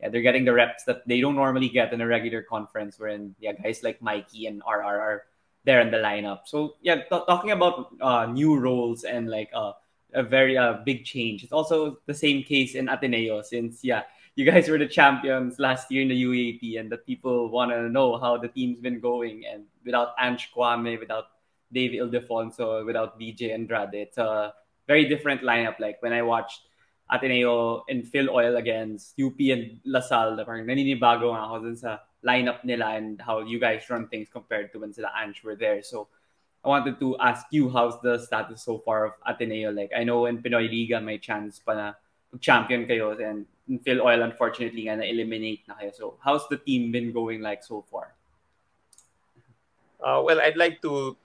yeah 0.00 0.08
they're 0.08 0.22
getting 0.22 0.44
the 0.44 0.52
reps 0.52 0.84
that 0.84 1.06
they 1.06 1.20
don't 1.20 1.34
normally 1.34 1.68
get 1.68 1.92
in 1.92 2.00
a 2.00 2.06
regular 2.06 2.42
conference 2.42 2.98
wherein 2.98 3.34
yeah 3.38 3.52
guys 3.52 3.82
like 3.82 4.00
Mikey 4.02 4.46
and 4.46 4.62
RR 4.66 5.00
are 5.00 5.22
there 5.64 5.80
in 5.80 5.90
the 5.90 5.98
lineup 5.98 6.40
so 6.46 6.76
yeah 6.82 6.96
t- 6.96 7.08
talking 7.08 7.50
about 7.50 7.94
uh, 8.00 8.26
new 8.26 8.58
roles 8.58 9.04
and 9.04 9.28
like 9.28 9.50
uh, 9.54 9.72
a 10.14 10.22
very 10.22 10.56
uh, 10.56 10.78
big 10.84 11.04
change 11.04 11.42
it's 11.42 11.52
also 11.52 11.98
the 12.06 12.14
same 12.14 12.42
case 12.42 12.74
in 12.74 12.88
Ateneo 12.88 13.42
since 13.42 13.82
yeah 13.82 14.02
you 14.38 14.44
guys 14.44 14.68
were 14.68 14.78
the 14.78 14.86
champions 14.86 15.58
last 15.58 15.90
year 15.90 16.02
in 16.02 16.08
the 16.08 16.22
UAAP, 16.22 16.78
and 16.78 16.88
the 16.88 16.98
people 16.98 17.50
want 17.50 17.72
to 17.72 17.88
know 17.88 18.16
how 18.16 18.38
the 18.38 18.46
team's 18.46 18.78
been 18.78 19.00
going. 19.00 19.42
And 19.44 19.64
without 19.84 20.14
Ange 20.16 20.52
Kwame, 20.54 20.96
without 21.00 21.24
Dave 21.72 21.90
Ildefonso, 21.90 22.86
without 22.86 23.18
BJ 23.18 23.52
Andrade, 23.52 23.94
it's 23.94 24.16
a 24.16 24.54
very 24.86 25.08
different 25.08 25.42
lineup. 25.42 25.80
Like 25.80 26.00
when 26.02 26.12
I 26.12 26.22
watched 26.22 26.60
Ateneo 27.10 27.84
and 27.88 28.04
Filoil 28.04 28.58
against 28.58 29.18
UP 29.18 29.38
and 29.40 29.80
LaSalle, 29.84 30.44
parang 30.44 30.68
naninibago 30.68 31.32
nga 31.32 31.48
ako 31.48 31.56
dun 31.64 31.76
sa 31.76 32.04
lineup 32.24 32.64
nila 32.64 33.00
and 33.00 33.20
how 33.20 33.40
you 33.40 33.58
guys 33.58 33.88
run 33.88 34.08
things 34.08 34.28
compared 34.28 34.72
to 34.72 34.80
when 34.80 34.92
sila 34.92 35.08
Ange 35.16 35.40
were 35.42 35.56
there. 35.56 35.82
So 35.82 36.08
I 36.64 36.68
wanted 36.68 37.00
to 37.00 37.16
ask 37.18 37.46
you 37.50 37.70
how's 37.70 38.00
the 38.02 38.18
status 38.18 38.62
so 38.62 38.78
far 38.78 39.06
of 39.06 39.12
Ateneo. 39.24 39.72
Like 39.72 39.90
I 39.96 40.04
know 40.04 40.26
in 40.26 40.42
Pinoy 40.42 40.68
Liga 40.68 41.00
may 41.00 41.16
chance 41.16 41.58
pa 41.58 41.72
na 41.72 41.86
champion 42.40 42.84
kayo 42.84 43.16
and 43.16 43.46
Filoil 43.84 44.24
unfortunately 44.24 44.84
nga 44.84 45.00
na-eliminate 45.00 45.64
na 45.68 45.80
kayo. 45.80 45.94
So 45.94 46.20
how's 46.20 46.44
the 46.48 46.58
team 46.58 46.92
been 46.92 47.12
going 47.12 47.40
like 47.40 47.64
so 47.64 47.84
far? 47.88 48.12
Uh, 49.98 50.22
well, 50.22 50.40
I'd 50.40 50.56
like 50.56 50.82
to 50.82 51.16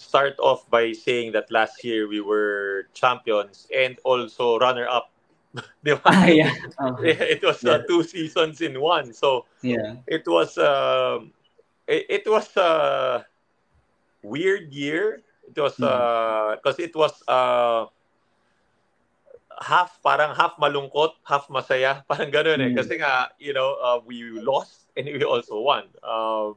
start 0.00 0.38
off 0.38 0.68
by 0.70 0.92
saying 0.92 1.32
that 1.32 1.50
last 1.50 1.84
year 1.84 2.08
we 2.08 2.20
were 2.20 2.88
champions 2.94 3.66
and 3.74 3.98
also 4.04 4.58
runner-up. 4.58 5.10
Ah, 6.04 6.26
yeah. 6.26 6.52
Oh, 6.78 6.96
it 7.02 7.42
was 7.42 7.64
uh, 7.64 7.82
two 7.88 8.04
seasons 8.04 8.60
in 8.60 8.78
one, 8.78 9.12
so 9.12 9.46
yeah. 9.62 9.96
it 10.06 10.22
was 10.28 10.58
um, 10.58 11.32
it, 11.88 12.22
it 12.22 12.24
was 12.28 12.54
a 12.56 13.24
weird 14.22 14.70
year. 14.70 15.24
It 15.48 15.58
was 15.58 15.74
because 15.74 16.78
it 16.78 16.94
was 16.94 17.16
uh, 17.26 17.86
half 19.60 19.98
parang 20.02 20.34
half 20.34 20.54
malungkot, 20.60 21.18
half 21.26 21.48
masaya, 21.48 22.02
parang 22.08 22.30
ganun 22.30 22.62
eh. 22.62 22.70
Mm. 22.70 22.76
Kasi 22.78 23.00
nga, 23.00 23.32
you 23.38 23.52
know, 23.52 23.74
uh, 23.82 23.98
we 24.04 24.22
lost 24.38 24.86
and 24.96 25.06
we 25.06 25.24
also 25.24 25.58
won. 25.60 25.90
Um, 26.04 26.54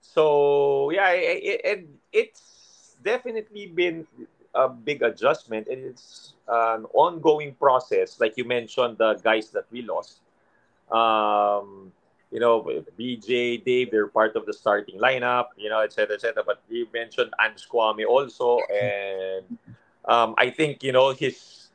so 0.00 0.90
yeah, 0.90 1.12
it, 1.14 1.86
it's 2.12 2.96
definitely 3.02 3.66
been 3.66 4.06
a 4.54 4.68
big 4.68 5.02
adjustment 5.02 5.68
and 5.68 5.84
it's 5.84 6.34
an 6.48 6.86
ongoing 6.92 7.54
process. 7.54 8.20
Like 8.20 8.36
you 8.36 8.44
mentioned, 8.44 8.98
the 8.98 9.14
guys 9.14 9.50
that 9.50 9.64
we 9.70 9.82
lost. 9.82 10.20
Um, 10.90 11.92
you 12.30 12.38
know, 12.38 12.62
BJ, 12.98 13.64
Dave, 13.64 13.90
they're 13.90 14.06
part 14.06 14.36
of 14.36 14.46
the 14.46 14.52
starting 14.52 14.98
lineup, 14.98 15.46
you 15.56 15.68
know, 15.68 15.80
et 15.80 15.92
cetera, 15.92 16.14
et 16.14 16.20
cetera. 16.20 16.42
But 16.44 16.62
you 16.68 16.86
mentioned 16.92 17.30
Kwame 17.70 18.06
also. 18.06 18.58
And 18.70 19.58
um, 20.04 20.34
I 20.38 20.50
think, 20.50 20.82
you 20.82 20.92
know, 20.92 21.10
his, 21.10 21.70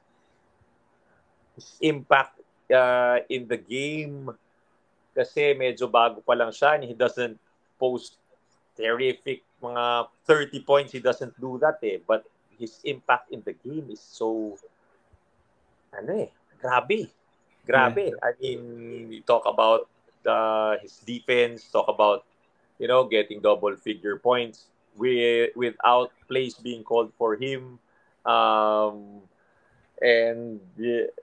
his 1.56 1.78
impact 1.82 2.40
uh, 2.72 3.20
in 3.30 3.48
the 3.48 3.58
game 3.58 4.32
kasi 5.16 5.56
medyo 5.56 5.88
bago 5.88 6.20
pa 6.20 6.36
lang 6.36 6.52
siya 6.52 6.76
and 6.76 6.84
he 6.84 6.92
doesn't 6.92 7.40
post 7.80 8.20
terrific 8.76 9.45
mga 9.62 10.08
30 10.26 10.60
points. 10.62 10.92
He 10.92 11.00
doesn't 11.00 11.40
do 11.40 11.58
that 11.60 11.80
eh. 11.84 12.00
But 12.06 12.26
his 12.58 12.80
impact 12.84 13.32
in 13.32 13.42
the 13.46 13.54
game 13.54 13.88
is 13.92 14.00
so, 14.00 14.58
ano 15.96 16.28
eh, 16.28 16.30
grabe. 16.62 17.12
Grabe. 17.66 18.14
I 18.22 18.32
mean, 18.40 19.12
you 19.12 19.22
talk 19.22 19.46
about 19.46 19.90
uh, 20.26 20.78
his 20.82 21.02
defense, 21.02 21.66
talk 21.72 21.88
about, 21.88 22.24
you 22.78 22.88
know, 22.88 23.06
getting 23.06 23.42
double 23.42 23.76
figure 23.76 24.18
points 24.18 24.70
with, 24.98 25.50
without 25.56 26.12
plays 26.28 26.56
being 26.56 26.84
called 26.84 27.12
for 27.18 27.36
him. 27.36 27.80
Um, 28.26 29.22
and 30.02 30.60
yeah, 30.78 31.14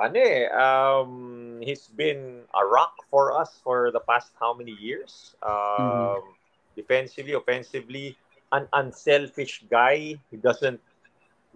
ano 0.00 0.18
eh, 0.18 0.48
um, 0.48 1.60
he's 1.62 1.86
been 1.88 2.42
a 2.56 2.64
rock 2.64 2.96
for 3.10 3.36
us 3.36 3.60
for 3.62 3.90
the 3.92 4.00
past 4.00 4.32
how 4.40 4.54
many 4.54 4.72
years? 4.72 5.36
Um, 5.42 6.39
Defensively, 6.76 7.34
offensively, 7.34 8.16
an 8.52 8.68
unselfish 8.72 9.64
guy. 9.70 10.16
He 10.30 10.36
doesn't 10.36 10.80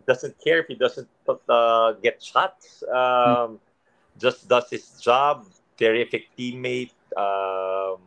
doesn't 0.06 0.37
care 0.42 0.61
if 0.61 0.66
he 0.66 0.75
doesn't 0.75 1.09
uh, 1.49 1.92
get 2.02 2.23
shots. 2.23 2.83
Um, 2.85 3.61
just 4.18 4.49
does 4.49 4.68
his 4.71 5.00
job. 5.00 5.47
Terrific 5.76 6.28
teammate. 6.37 6.94
Um, 7.16 7.99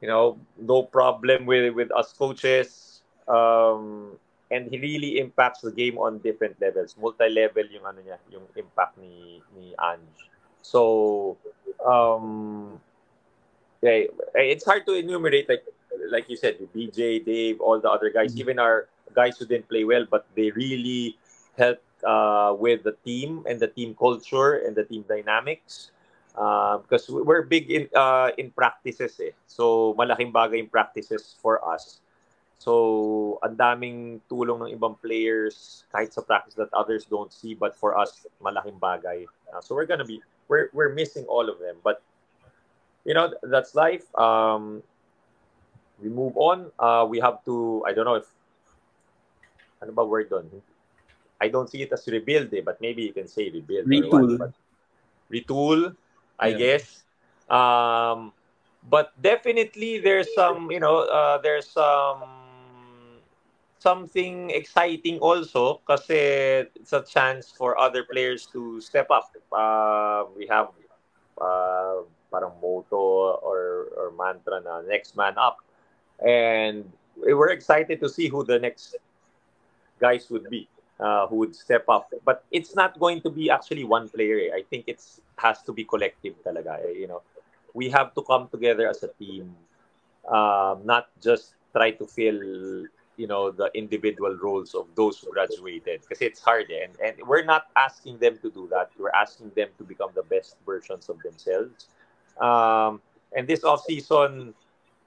you 0.00 0.08
know, 0.08 0.38
no 0.56 0.82
problem 0.84 1.46
with 1.46 1.74
with 1.74 1.90
us 1.92 2.12
coaches. 2.12 3.02
Um, 3.28 4.16
and 4.50 4.66
he 4.66 4.78
really 4.78 5.18
impacts 5.18 5.60
the 5.60 5.70
game 5.70 5.98
on 5.98 6.18
different 6.18 6.60
levels. 6.60 6.96
Multi-level 6.98 7.70
yung 7.70 7.86
ano 7.86 8.02
niya, 8.02 8.18
yung 8.32 8.48
impact 8.58 8.98
ni 8.98 9.38
ni 9.54 9.70
Ange. 9.78 10.26
So, 10.62 11.38
um, 11.86 12.76
yeah, 13.82 14.04
it's 14.34 14.64
hard 14.64 14.86
to 14.86 14.94
enumerate 14.94 15.48
like 15.48 15.64
like 16.10 16.28
you 16.28 16.36
said, 16.36 16.58
BJ, 16.74 17.24
Dave, 17.24 17.60
all 17.60 17.80
the 17.80 17.90
other 17.90 18.10
guys, 18.10 18.32
mm-hmm. 18.32 18.40
even 18.40 18.58
our 18.58 18.88
guys 19.14 19.38
who 19.38 19.46
didn't 19.46 19.68
play 19.68 19.84
well, 19.84 20.06
but 20.08 20.26
they 20.34 20.50
really 20.50 21.18
helped 21.58 21.84
uh, 22.04 22.54
with 22.58 22.84
the 22.84 22.96
team 23.04 23.44
and 23.48 23.60
the 23.60 23.68
team 23.68 23.94
culture 23.94 24.64
and 24.64 24.74
the 24.76 24.84
team 24.84 25.04
dynamics. 25.08 25.90
because 26.34 27.10
um, 27.10 27.26
we're 27.26 27.42
big 27.42 27.70
in 27.70 27.88
uh, 27.94 28.30
in 28.38 28.50
practices 28.54 29.18
eh. 29.20 29.34
So 29.46 29.94
malaking 29.98 30.32
bagay 30.32 30.62
in 30.62 30.68
practices 30.70 31.34
for 31.42 31.58
us. 31.66 32.00
So 32.60 33.40
ang 33.42 33.56
daming 33.56 34.20
tulong 34.30 34.68
ng 34.68 34.70
ibang 34.76 35.00
players 35.00 35.84
kahit 35.90 36.12
sa 36.12 36.20
practice 36.22 36.54
that 36.54 36.70
others 36.76 37.08
don't 37.08 37.32
see 37.32 37.56
but 37.56 37.74
for 37.74 37.98
us 37.98 38.24
malaking 38.38 38.78
bagay. 38.78 39.26
Uh, 39.50 39.60
so 39.60 39.74
we're 39.74 39.88
gonna 39.88 40.06
be 40.06 40.22
we're 40.46 40.70
we're 40.72 40.94
missing 40.94 41.26
all 41.26 41.48
of 41.50 41.58
them 41.58 41.76
but 41.82 42.04
you 43.04 43.14
know 43.14 43.32
that's 43.42 43.74
life. 43.74 44.04
Um, 44.18 44.82
we 46.02 46.08
move 46.08 46.36
on. 46.36 46.72
Uh, 46.78 47.06
we 47.08 47.20
have 47.20 47.44
to 47.44 47.84
I 47.86 47.92
don't 47.92 48.04
know 48.04 48.16
if 48.16 48.28
ano 49.82 49.92
ba 49.92 50.04
word 50.04 50.28
doon? 50.28 50.48
I 51.40 51.48
don't 51.48 51.68
see 51.68 51.80
it 51.80 51.92
as 51.92 52.04
rebuild 52.06 52.52
eh, 52.52 52.60
but 52.60 52.80
maybe 52.80 53.02
you 53.02 53.12
can 53.16 53.26
say 53.26 53.48
rebuild. 53.48 53.88
Retool. 53.88 54.38
What, 54.38 54.52
retool. 55.32 55.96
I 56.38 56.48
yeah. 56.52 56.58
guess. 56.58 57.04
Um, 57.48 58.32
but 58.88 59.12
definitely 59.20 59.98
there's 60.00 60.28
some, 60.34 60.70
you 60.70 60.80
know, 60.80 61.08
uh, 61.08 61.38
there's 61.38 61.68
some 61.68 62.24
something 63.80 64.50
exciting 64.52 65.16
also 65.24 65.80
kasi 65.88 66.68
it's 66.76 66.92
a 66.92 67.00
chance 67.00 67.48
for 67.48 67.80
other 67.80 68.04
players 68.04 68.44
to 68.52 68.80
step 68.80 69.08
up. 69.08 69.32
Uh, 69.48 70.28
we 70.36 70.46
have 70.46 70.68
uh, 71.40 72.04
parang 72.30 72.52
motto 72.62 73.38
or, 73.42 73.90
or 73.96 74.12
mantra 74.16 74.60
na 74.60 74.80
next 74.82 75.16
man 75.16 75.34
up. 75.36 75.58
And 76.24 76.90
we're 77.16 77.50
excited 77.50 78.00
to 78.00 78.08
see 78.08 78.28
who 78.28 78.44
the 78.44 78.58
next 78.58 78.96
guys 80.00 80.30
would 80.30 80.48
be 80.48 80.68
uh, 81.00 81.26
who 81.26 81.36
would 81.36 81.56
step 81.56 81.84
up. 81.88 82.12
But 82.24 82.44
it's 82.50 82.76
not 82.76 82.98
going 82.98 83.20
to 83.22 83.30
be 83.30 83.50
actually 83.50 83.84
one 83.84 84.08
player. 84.08 84.54
I 84.54 84.62
think 84.62 84.84
it's 84.86 85.20
has 85.38 85.62
to 85.62 85.72
be 85.72 85.84
collective 85.84 86.34
talaga. 86.44 86.78
Eh. 86.84 87.00
You 87.00 87.08
know, 87.08 87.22
we 87.74 87.88
have 87.88 88.14
to 88.14 88.22
come 88.22 88.48
together 88.48 88.88
as 88.88 89.02
a 89.02 89.08
team, 89.08 89.56
um, 90.28 90.84
not 90.84 91.08
just 91.22 91.54
try 91.72 91.90
to 91.92 92.06
fill 92.06 92.84
you 93.16 93.26
know 93.26 93.50
the 93.50 93.70
individual 93.74 94.34
roles 94.40 94.74
of 94.74 94.86
those 94.94 95.18
who 95.18 95.30
graduated 95.30 96.00
because 96.00 96.22
it's 96.22 96.40
hard 96.40 96.70
eh. 96.70 96.84
and 96.84 96.92
and 97.04 97.28
we're 97.28 97.44
not 97.44 97.66
asking 97.76 98.16
them 98.16 98.38
to 98.40 98.48
do 98.50 98.66
that 98.70 98.88
we're 98.98 99.12
asking 99.12 99.50
them 99.54 99.68
to 99.76 99.84
become 99.84 100.08
the 100.14 100.22
best 100.22 100.56
versions 100.64 101.10
of 101.10 101.20
themselves 101.20 101.88
um, 102.40 103.00
and 103.36 103.46
this 103.46 103.62
off 103.62 103.84
season 103.84 104.54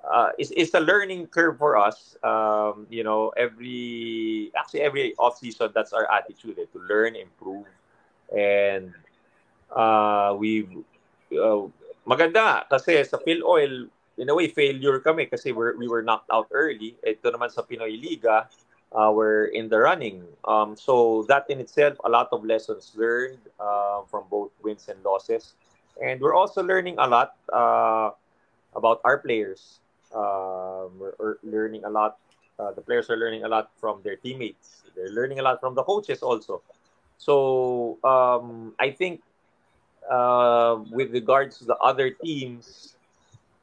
uh, 0.04 0.32
it's, 0.38 0.52
it's 0.52 0.74
a 0.74 0.80
learning 0.80 1.28
curve 1.28 1.58
for 1.58 1.78
us. 1.78 2.18
Um, 2.24 2.88
you 2.90 3.04
know, 3.04 3.30
every 3.38 4.52
actually 4.58 4.82
every 4.82 5.16
off 5.18 5.38
season, 5.38 5.72
that's 5.74 5.94
our 5.94 6.12
attitude 6.12 6.60
eh, 6.60 6.66
to 6.74 6.80
learn, 6.90 7.16
improve, 7.16 7.66
and 8.36 8.94
uh, 9.74 10.36
we 10.38 10.68
uh, 11.32 11.64
maganda 12.08 12.68
kasi 12.68 13.04
sa 13.04 13.18
Filoil 13.18 13.88
in 14.18 14.30
a 14.30 14.36
way 14.36 14.48
failure 14.48 15.00
kami 15.00 15.26
kasi 15.26 15.52
we're, 15.52 15.76
we 15.78 15.88
were 15.88 16.04
knocked 16.04 16.30
out 16.32 16.48
early. 16.52 16.96
Ito 17.02 17.32
naman 17.32 17.50
sa 17.50 17.64
Pinoy 17.64 17.98
Liga, 17.98 18.46
uh, 18.94 19.10
we're 19.10 19.46
in 19.56 19.70
the 19.70 19.80
running. 19.80 20.22
Um, 20.46 20.76
so 20.76 21.26
that 21.30 21.50
in 21.50 21.60
itself, 21.60 21.98
a 22.06 22.10
lot 22.10 22.30
of 22.32 22.46
lessons 22.46 22.94
learned 22.94 23.42
uh, 23.60 24.04
from 24.06 24.26
both 24.30 24.52
wins 24.62 24.86
and 24.90 25.02
losses, 25.02 25.56
and 26.02 26.22
we're 26.22 26.34
also 26.34 26.64
learning 26.64 26.96
a 26.98 27.08
lot 27.08 27.36
uh, 27.52 28.12
about 28.76 29.02
our 29.04 29.18
players 29.18 29.84
um, 30.14 30.94
we're, 31.00 31.38
learning 31.44 31.84
a 31.86 31.90
lot. 31.90 32.18
Uh, 32.60 32.72
the 32.72 32.82
players 32.82 33.10
are 33.10 33.18
learning 33.18 33.44
a 33.44 33.48
lot 33.48 33.72
from 33.78 34.00
their 34.04 34.16
teammates. 34.16 34.84
They're 34.96 35.10
learning 35.10 35.40
a 35.40 35.42
lot 35.42 35.60
from 35.60 35.76
the 35.76 35.84
coaches 35.84 36.22
also. 36.22 36.62
So 37.18 37.98
um, 38.04 38.74
I 38.80 38.92
think 38.92 39.22
uh, 40.10 40.80
with 40.92 41.12
regards 41.12 41.58
to 41.60 41.66
the 41.66 41.78
other 41.78 42.12
teams, 42.12 42.96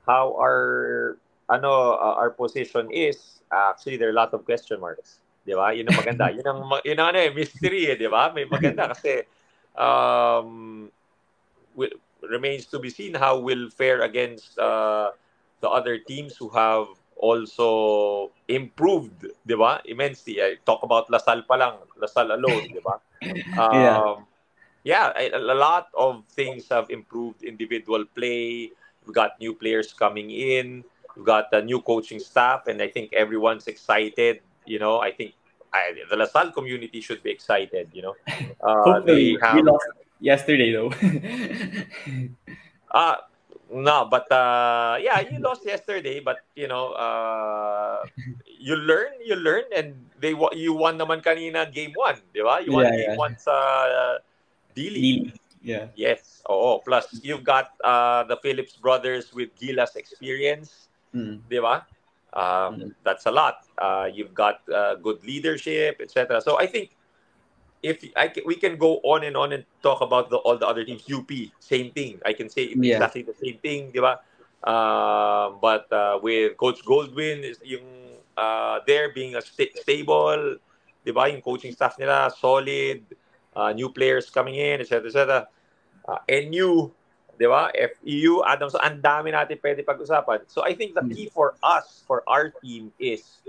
how 0.07 0.35
our 0.35 1.19
ano 1.49 1.95
uh, 1.95 2.15
our 2.19 2.31
position 2.31 2.91
is 2.91 3.43
actually 3.53 3.97
there 3.97 4.09
are 4.09 4.17
a 4.17 4.19
lot 4.19 4.35
of 4.35 4.45
question 4.45 4.81
marks. 4.81 5.23
Di 5.47 5.55
ba? 5.55 5.71
Yun 5.73 5.87
ang 5.89 5.97
maganda. 6.03 6.27
yun 6.35 6.47
ang, 6.47 6.61
yun 6.85 6.99
ang 6.99 7.09
ano, 7.15 7.19
eh, 7.19 7.31
mystery 7.31 7.89
eh, 7.89 7.97
di 7.97 8.11
ba? 8.11 8.35
May 8.35 8.45
maganda 8.45 8.91
kasi 8.91 9.23
um, 9.79 10.91
will, 11.79 11.95
remains 12.29 12.67
to 12.67 12.79
be 12.79 12.91
seen 12.91 13.15
how 13.15 13.39
will 13.39 13.71
fare 13.71 14.03
against 14.03 14.59
uh, 14.59 15.11
the 15.61 15.69
other 15.69 15.99
teams 15.99 16.37
who 16.37 16.49
have 16.51 16.87
also 17.21 18.33
improved, 18.49 19.29
di 19.45 19.55
ba? 19.55 19.81
Immensely. 19.85 20.41
I 20.41 20.57
talk 20.65 20.83
about 20.83 21.13
LaSalle 21.13 21.45
pa 21.45 21.55
lang, 21.55 21.77
LaSalle 22.01 22.33
alone, 22.33 22.67
di 22.73 22.81
ba? 22.81 22.97
Um, 23.61 24.25
yeah. 24.85 25.13
yeah, 25.13 25.37
a, 25.37 25.53
lot 25.53 25.93
of 25.93 26.25
things 26.33 26.65
have 26.73 26.89
improved 26.89 27.45
individual 27.45 28.09
play. 28.17 28.73
We've 29.05 29.15
got 29.15 29.37
new 29.37 29.53
players 29.53 29.93
coming 29.93 30.33
in. 30.33 30.85
We've 31.15 31.27
got 31.27 31.53
a 31.53 31.61
new 31.61 31.85
coaching 31.85 32.19
staff, 32.19 32.67
and 32.67 32.81
I 32.81 32.89
think 32.89 33.13
everyone's 33.13 33.69
excited. 33.69 34.41
You 34.65 34.79
know, 34.79 35.05
I 35.05 35.13
think 35.13 35.37
I, 35.73 35.93
the 36.09 36.17
LaSalle 36.17 36.53
community 36.53 37.05
should 37.05 37.23
be 37.23 37.29
excited. 37.29 37.93
You 37.93 38.09
know, 38.09 38.15
uh, 38.65 38.83
Hopefully, 38.89 39.37
have, 39.43 39.57
we 39.57 39.63
lost 39.63 39.85
yesterday 40.21 40.73
though. 40.73 40.93
uh 42.93 43.17
no, 43.73 44.07
but 44.11 44.31
uh, 44.33 44.99
yeah, 45.01 45.21
you 45.21 45.39
lost 45.39 45.65
yesterday, 45.65 46.21
but 46.21 46.43
you 46.55 46.69
know, 46.69 46.93
uh, 46.93 48.05
you 48.59 48.77
learn, 48.77 49.15
you 49.25 49.37
learn, 49.37 49.65
and 49.75 49.95
they 50.21 50.35
you 50.53 50.75
won 50.75 50.99
naman 50.99 51.23
kanina 51.23 51.71
game 51.73 51.93
one, 51.95 52.19
di 52.35 52.43
ba? 52.43 52.59
You 52.65 52.73
won 52.73 52.85
yeah, 52.85 52.97
game 52.97 53.15
yeah. 53.15 53.17
one 53.17 53.39
sa 53.39 53.55
uh, 53.87 54.17
D-League. 54.75 55.39
Yeah. 55.63 55.93
Yes. 55.95 56.43
Oh, 56.49 56.81
plus 56.81 57.21
you've 57.23 57.45
got 57.45 57.77
uh, 57.85 58.25
the 58.25 58.37
Phillips 58.43 58.77
brothers 58.77 59.33
with 59.33 59.55
Gilas 59.61 59.95
experience, 59.95 60.89
mm. 61.15 61.39
di 61.49 61.61
ba? 61.61 61.87
Um, 62.33 62.91
mm. 62.91 62.95
That's 63.05 63.27
a 63.27 63.31
lot. 63.31 63.67
Uh, 63.79 64.09
you've 64.11 64.35
got 64.35 64.65
uh, 64.73 64.97
good 64.97 65.23
leadership, 65.23 66.01
etc. 66.01 66.41
So 66.41 66.59
I 66.59 66.67
think 66.67 66.91
if 67.83 68.05
I 68.17 68.29
can, 68.29 68.45
we 68.47 68.57
can 68.57 68.77
go 68.77 69.01
on 69.03 69.25
and 69.25 69.37
on 69.37 69.53
and 69.53 69.65
talk 69.83 70.01
about 70.01 70.31
the, 70.31 70.37
all 70.37 70.59
the 70.59 70.67
other 70.67 70.85
teams. 70.85 71.03
UP, 71.11 71.31
same 71.59 71.91
thing. 71.93 72.21
I 72.25 72.33
can 72.33 72.49
say 72.49 72.75
yeah. 72.77 72.97
exactly 72.97 73.23
the 73.23 73.35
same 73.35 73.59
thing, 73.59 73.91
di 73.91 74.01
ba? 74.01 74.21
Uh, 74.63 75.57
but 75.61 75.91
uh, 75.93 76.19
with 76.23 76.57
Coach 76.57 76.85
Goldwin, 76.85 77.57
yung 77.65 78.21
uh, 78.37 78.81
there 78.87 79.13
being 79.13 79.37
a 79.37 79.43
st- 79.43 79.77
stable, 79.77 80.57
di 81.05 81.13
ba? 81.13 81.29
Yung 81.33 81.41
coaching 81.41 81.73
staff 81.73 81.97
nila, 81.99 82.29
solid, 82.37 83.01
uh, 83.57 83.73
new 83.73 83.89
players 83.89 84.29
coming 84.29 84.57
in, 84.57 84.81
etc. 84.81 85.09
etc. 85.09 85.49
Uh, 86.05 86.21
NU, 86.29 86.93
di 87.41 87.47
ba? 87.49 87.73
FEU, 87.73 88.45
Adam, 88.45 88.69
so 88.69 88.77
ang 88.85 89.01
dami 89.01 89.33
natin 89.33 89.57
pwede 89.57 89.81
pag-usapan. 89.81 90.45
So 90.53 90.61
I 90.69 90.77
think 90.77 90.93
the 90.93 91.09
key 91.09 91.33
for 91.33 91.57
us, 91.65 92.05
for 92.05 92.21
our 92.29 92.53
team, 92.61 92.93
is 93.01 93.41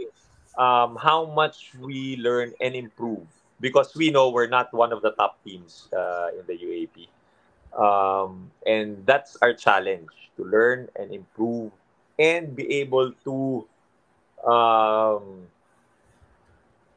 um, 0.56 0.96
how 0.96 1.28
much 1.28 1.76
we 1.76 2.16
learn 2.16 2.56
and 2.64 2.76
improve 2.80 3.28
because 3.62 3.96
we 3.96 4.10
know 4.12 4.30
we're 4.30 4.50
not 4.50 4.74
one 4.74 4.92
of 4.92 5.02
the 5.02 5.12
top 5.12 5.38
teams 5.46 5.88
uh, 5.94 6.30
in 6.38 6.44
the 6.48 6.58
UAAP. 6.58 7.08
Um, 7.78 8.52
and 8.66 9.06
that's 9.06 9.38
our 9.42 9.54
challenge 9.54 10.10
to 10.38 10.44
learn 10.44 10.90
and 10.98 11.14
improve 11.14 11.72
and 12.20 12.56
be 12.56 12.82
able 12.82 13.14
to, 13.24 13.66
um, 14.44 15.48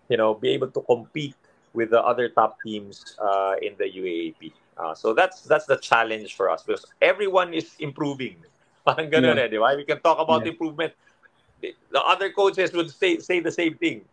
you 0.09 0.17
know, 0.17 0.35
be 0.35 0.51
able 0.51 0.69
to 0.69 0.81
compete 0.83 1.37
with 1.75 1.91
the 1.91 2.03
other 2.03 2.29
top 2.29 2.59
teams 2.65 3.17
uh, 3.21 3.55
in 3.63 3.75
the 3.79 3.85
UAAP. 3.85 4.53
Uh, 4.77 4.95
so 4.95 5.15
that's 5.15 5.43
that's 5.43 5.67
the 5.67 5.77
challenge 5.77 6.35
for 6.35 6.51
us 6.51 6.63
because 6.63 6.85
everyone 7.03 7.55
is 7.55 7.77
improving. 7.79 8.37
Parang 8.87 9.11
ganun 9.11 9.37
yeah. 9.39 9.49
eh, 9.49 9.77
We 9.77 9.85
can 9.85 10.01
talk 10.01 10.19
about 10.19 10.45
yeah. 10.45 10.53
improvement. 10.53 10.93
The 11.63 12.03
other 12.03 12.31
coaches 12.33 12.73
would 12.73 12.91
say 12.91 13.19
say 13.19 13.41
the 13.41 13.53
same 13.53 13.77
thing. 13.79 14.05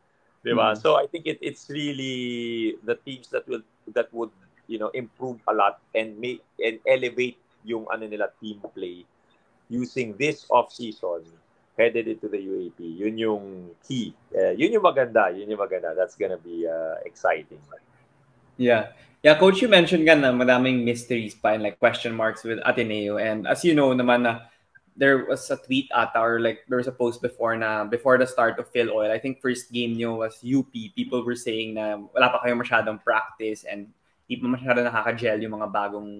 Diba? 0.42 0.74
Mm-hmm. 0.74 0.82
So 0.82 0.98
I 0.98 1.06
think 1.06 1.28
it, 1.28 1.38
it's 1.42 1.70
really 1.70 2.76
the 2.84 2.96
teams 3.06 3.30
that 3.30 3.48
will 3.48 3.62
that 3.94 4.10
would 4.14 4.34
you 4.66 4.80
know 4.80 4.90
improve 4.94 5.38
a 5.48 5.54
lot 5.54 5.80
and 5.94 6.18
make 6.18 6.42
and 6.58 6.82
elevate 6.90 7.38
yung 7.62 7.86
ano 7.94 8.10
nila 8.10 8.34
team 8.42 8.58
play 8.74 9.06
using 9.70 10.18
this 10.18 10.50
off 10.50 10.74
season 10.74 11.22
headed 11.78 12.08
into 12.08 12.28
the 12.28 12.38
UAP. 12.38 12.78
Yun 12.78 13.16
yung 13.18 13.46
key. 13.86 14.14
Uh, 14.34 14.52
yun 14.58 14.74
yung 14.76 14.84
maganda. 14.84 15.32
Yun 15.32 15.50
yung 15.50 15.62
maganda. 15.62 15.96
That's 15.96 16.18
gonna 16.18 16.38
be 16.38 16.68
uh, 16.68 17.00
exciting. 17.06 17.62
Yeah. 18.58 18.94
Yeah, 19.22 19.38
coach, 19.38 19.62
you 19.62 19.70
mentioned 19.70 20.02
nga 20.10 20.18
na 20.18 20.34
madaming 20.34 20.82
mysteries 20.82 21.38
pa 21.38 21.54
and 21.54 21.62
like 21.62 21.78
question 21.78 22.18
marks 22.18 22.42
with 22.42 22.58
Ateneo. 22.66 23.22
And 23.22 23.46
as 23.46 23.62
you 23.62 23.78
know 23.78 23.94
naman 23.94 24.26
na 24.26 24.50
there 24.96 25.26
was 25.26 25.50
a 25.50 25.58
tweet 25.58 25.88
ata 25.96 26.20
or 26.20 26.40
like 26.40 26.68
there 26.68 26.78
was 26.78 26.88
a 26.88 26.96
post 26.96 27.22
before 27.22 27.56
na 27.56 27.84
before 27.86 28.18
the 28.18 28.28
start 28.28 28.60
of 28.60 28.72
Filoil, 28.72 29.10
I 29.10 29.20
think 29.20 29.42
first 29.42 29.72
game 29.72 29.96
nyo 29.96 30.20
was 30.20 30.44
UP. 30.44 30.72
People 30.72 31.24
were 31.24 31.36
saying 31.36 31.76
na 31.76 31.96
wala 32.12 32.30
pa 32.30 32.44
kayo 32.44 32.60
masyadong 32.60 33.00
practice 33.04 33.64
and 33.64 33.88
hindi 34.28 34.44
pa 34.44 34.48
masyadong 34.52 34.88
nakaka-gel 34.88 35.40
yung 35.40 35.56
mga 35.60 35.72
bagong 35.72 36.12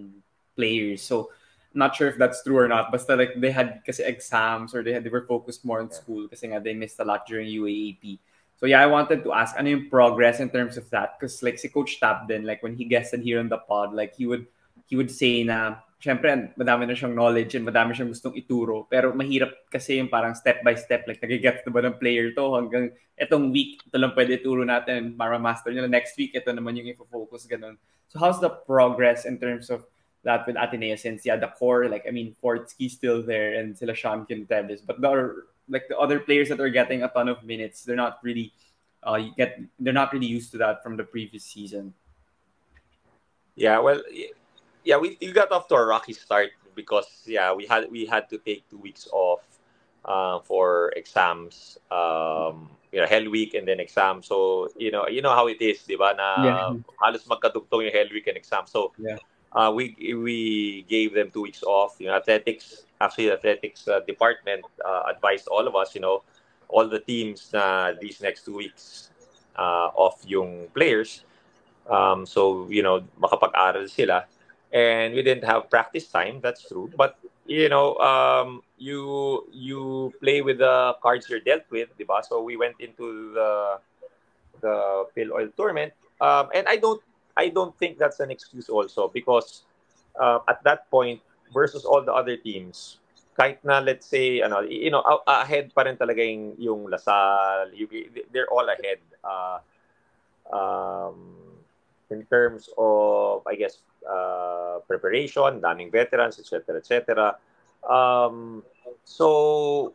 players. 0.56 1.04
So, 1.04 1.32
not 1.74 1.96
sure 1.96 2.08
if 2.08 2.18
that's 2.18 2.44
true 2.44 2.58
or 2.58 2.68
not. 2.68 2.92
But 2.92 3.04
like 3.18 3.36
they 3.40 3.52
had 3.52 3.84
kasi 3.86 4.04
exams 4.04 4.76
or 4.76 4.84
they 4.84 4.94
had 4.94 5.04
they 5.04 5.12
were 5.12 5.28
focused 5.28 5.64
more 5.64 5.80
on 5.80 5.92
school 5.92 6.28
kasi 6.28 6.48
nga 6.52 6.60
they 6.60 6.74
missed 6.76 7.00
a 7.00 7.08
lot 7.08 7.28
during 7.28 7.48
UAAP. 7.48 8.20
So 8.60 8.70
yeah, 8.70 8.82
I 8.82 8.86
wanted 8.86 9.24
to 9.26 9.34
ask 9.34 9.58
ano 9.58 9.74
yung 9.74 9.90
progress 9.90 10.40
in 10.40 10.52
terms 10.54 10.78
of 10.78 10.86
that 10.94 11.18
because 11.18 11.42
like 11.42 11.58
si 11.58 11.68
Coach 11.68 11.98
Tab 11.98 12.30
then 12.30 12.46
like 12.46 12.62
when 12.62 12.76
he 12.78 12.86
guested 12.86 13.26
here 13.26 13.40
on 13.42 13.50
the 13.50 13.58
pod 13.58 13.96
like 13.96 14.14
he 14.14 14.30
would 14.30 14.46
he 14.86 14.94
would 14.94 15.10
say 15.10 15.42
na 15.42 15.82
syempre 16.02 16.50
madami 16.58 16.90
na 16.90 16.98
siyang 16.98 17.14
knowledge 17.14 17.54
and 17.54 17.62
madami 17.70 17.94
siyang 17.94 18.10
gustong 18.10 18.34
ituro 18.34 18.90
pero 18.90 19.14
mahirap 19.14 19.70
kasi 19.70 20.02
yung 20.02 20.10
parang 20.10 20.34
step 20.34 20.66
by 20.66 20.74
step 20.74 21.06
like 21.06 21.22
nagigets 21.22 21.62
na 21.62 21.70
ba 21.70 21.86
ng 21.86 22.02
player 22.02 22.34
to 22.34 22.42
hanggang 22.58 22.90
etong 23.14 23.54
week 23.54 23.78
ito 23.86 24.02
lang 24.02 24.18
pwede 24.18 24.42
ituro 24.42 24.66
natin 24.66 25.14
para 25.14 25.38
master 25.38 25.70
nila 25.70 25.86
next 25.86 26.18
week 26.18 26.34
ito 26.34 26.50
naman 26.50 26.74
yung 26.74 26.90
i-focus 26.90 27.46
ganun. 27.46 27.78
So 28.10 28.18
how's 28.18 28.42
the 28.42 28.50
progress 28.50 29.30
in 29.30 29.38
terms 29.38 29.70
of 29.70 29.86
that 30.26 30.50
with 30.50 30.58
Ateneo 30.58 30.98
since 30.98 31.22
yeah 31.22 31.38
the 31.38 31.54
core 31.54 31.86
like 31.86 32.10
I 32.10 32.12
mean 32.12 32.34
Fortsky 32.42 32.90
still 32.90 33.22
there 33.22 33.62
and 33.62 33.78
sila 33.78 33.94
Sean 33.94 34.26
Quinteles 34.26 34.82
but 34.82 34.98
the 34.98 35.06
other, 35.06 35.54
like 35.70 35.86
the 35.86 36.02
other 36.02 36.18
players 36.18 36.50
that 36.50 36.58
are 36.58 36.74
getting 36.74 37.06
a 37.06 37.14
ton 37.14 37.30
of 37.30 37.46
minutes 37.46 37.86
they're 37.86 37.96
not 37.96 38.18
really 38.26 38.58
uh 39.06 39.22
you 39.22 39.38
get 39.38 39.62
they're 39.78 39.94
not 39.94 40.10
really 40.18 40.30
used 40.30 40.50
to 40.54 40.58
that 40.66 40.82
from 40.82 40.98
the 40.98 41.06
previous 41.06 41.46
season. 41.46 41.94
Yeah, 43.54 43.78
well, 43.86 44.02
yeah, 44.84 44.98
we, 44.98 45.18
we 45.22 45.32
got 45.32 45.52
off 45.52 45.68
to 45.70 45.76
a 45.76 45.86
rocky 45.86 46.14
start 46.14 46.52
because 46.76 47.24
yeah 47.26 47.54
we 47.54 47.68
had 47.68 47.92
we 47.92 48.06
had 48.06 48.30
to 48.30 48.38
take 48.38 48.68
two 48.70 48.78
weeks 48.78 49.08
off 49.12 49.42
uh, 50.06 50.40
for 50.40 50.92
exams. 50.96 51.78
Um, 51.92 52.70
you 52.92 53.00
know, 53.00 53.08
Hell 53.08 53.30
Week 53.30 53.54
and 53.54 53.66
then 53.66 53.80
exam. 53.80 54.22
So, 54.22 54.68
you 54.76 54.92
know, 54.92 55.08
you 55.08 55.22
know 55.22 55.32
how 55.32 55.48
it 55.48 55.62
is, 55.62 55.80
di 55.88 55.96
ba? 55.96 56.12
Na 56.12 56.44
yeah. 56.44 56.76
halos 57.00 57.24
magkadugtong 57.24 57.88
yung 57.88 57.96
Hell 57.96 58.12
Week 58.12 58.28
and 58.28 58.36
exam. 58.36 58.68
So, 58.68 58.92
yeah 59.00 59.16
uh, 59.54 59.72
we 59.74 59.96
we 60.16 60.86
gave 60.88 61.14
them 61.14 61.32
two 61.32 61.42
weeks 61.42 61.64
off. 61.64 61.96
You 62.00 62.08
know, 62.08 62.16
athletics 62.16 62.86
actually 63.00 63.28
the 63.28 63.34
athletics 63.34 63.88
uh, 63.88 64.00
department 64.02 64.66
uh, 64.84 65.04
advised 65.10 65.48
all 65.48 65.68
of 65.68 65.76
us. 65.76 65.96
You 65.96 66.02
know, 66.02 66.24
all 66.70 66.88
the 66.88 67.00
teams 67.00 67.52
na 67.54 67.94
these 68.00 68.22
next 68.22 68.46
two 68.46 68.56
weeks 68.56 69.10
uh, 69.58 69.92
off 69.96 70.22
yung 70.26 70.68
players. 70.74 71.24
Um, 71.90 72.26
so 72.26 72.68
you 72.70 72.84
know, 72.84 73.04
makapag-aral 73.20 73.90
sila. 73.90 74.26
And 74.72 75.14
we 75.14 75.22
didn't 75.22 75.44
have 75.44 75.70
practice 75.70 76.08
time. 76.08 76.40
That's 76.42 76.68
true. 76.68 76.90
But 76.96 77.20
you 77.46 77.68
know, 77.68 77.98
um, 78.00 78.64
you 78.78 79.46
you 79.52 80.14
play 80.24 80.42
with 80.42 80.60
the 80.60 80.96
cards 81.04 81.28
you're 81.30 81.44
dealt 81.44 81.68
with, 81.70 81.90
diba? 82.00 82.24
So 82.24 82.42
we 82.42 82.56
went 82.56 82.80
into 82.80 83.34
the 83.34 83.80
the 84.62 85.06
Filoil 85.12 85.52
tournament, 85.58 85.92
um, 86.22 86.48
and 86.56 86.68
I 86.68 86.78
don't 86.78 87.02
I 87.36 87.50
don't 87.50 87.76
think 87.78 87.98
that's 87.98 88.20
an 88.20 88.32
excuse 88.32 88.70
also 88.70 89.12
because 89.12 89.64
uh, 90.16 90.40
at 90.48 90.64
that 90.64 90.90
point 90.90 91.20
versus 91.54 91.84
all 91.84 92.02
the 92.02 92.14
other 92.14 92.38
teams, 92.38 93.04
kahit 93.36 93.60
na 93.64 93.80
let's 93.80 94.08
say 94.08 94.40
ano, 94.40 94.62
you 94.62 94.92
know, 94.92 95.04
ahead 95.28 95.74
pa 95.76 95.84
rin 95.84 95.98
talaga 95.98 96.24
yung, 96.24 96.56
yung 96.56 96.82
LaSalle, 96.88 97.72
they're 98.32 98.48
all 98.48 98.68
ahead. 98.68 99.04
Uh, 99.24 99.60
um, 100.52 101.36
in 102.12 102.24
terms 102.28 102.70
of 102.78 103.44
I 103.48 103.56
guess 103.56 103.80
uh, 104.08 104.80
preparation, 104.88 105.62
daming 105.62 105.92
veterans, 105.92 106.40
etc., 106.40 106.78
etc. 106.78 107.38
Um, 107.88 108.64
so 109.04 109.94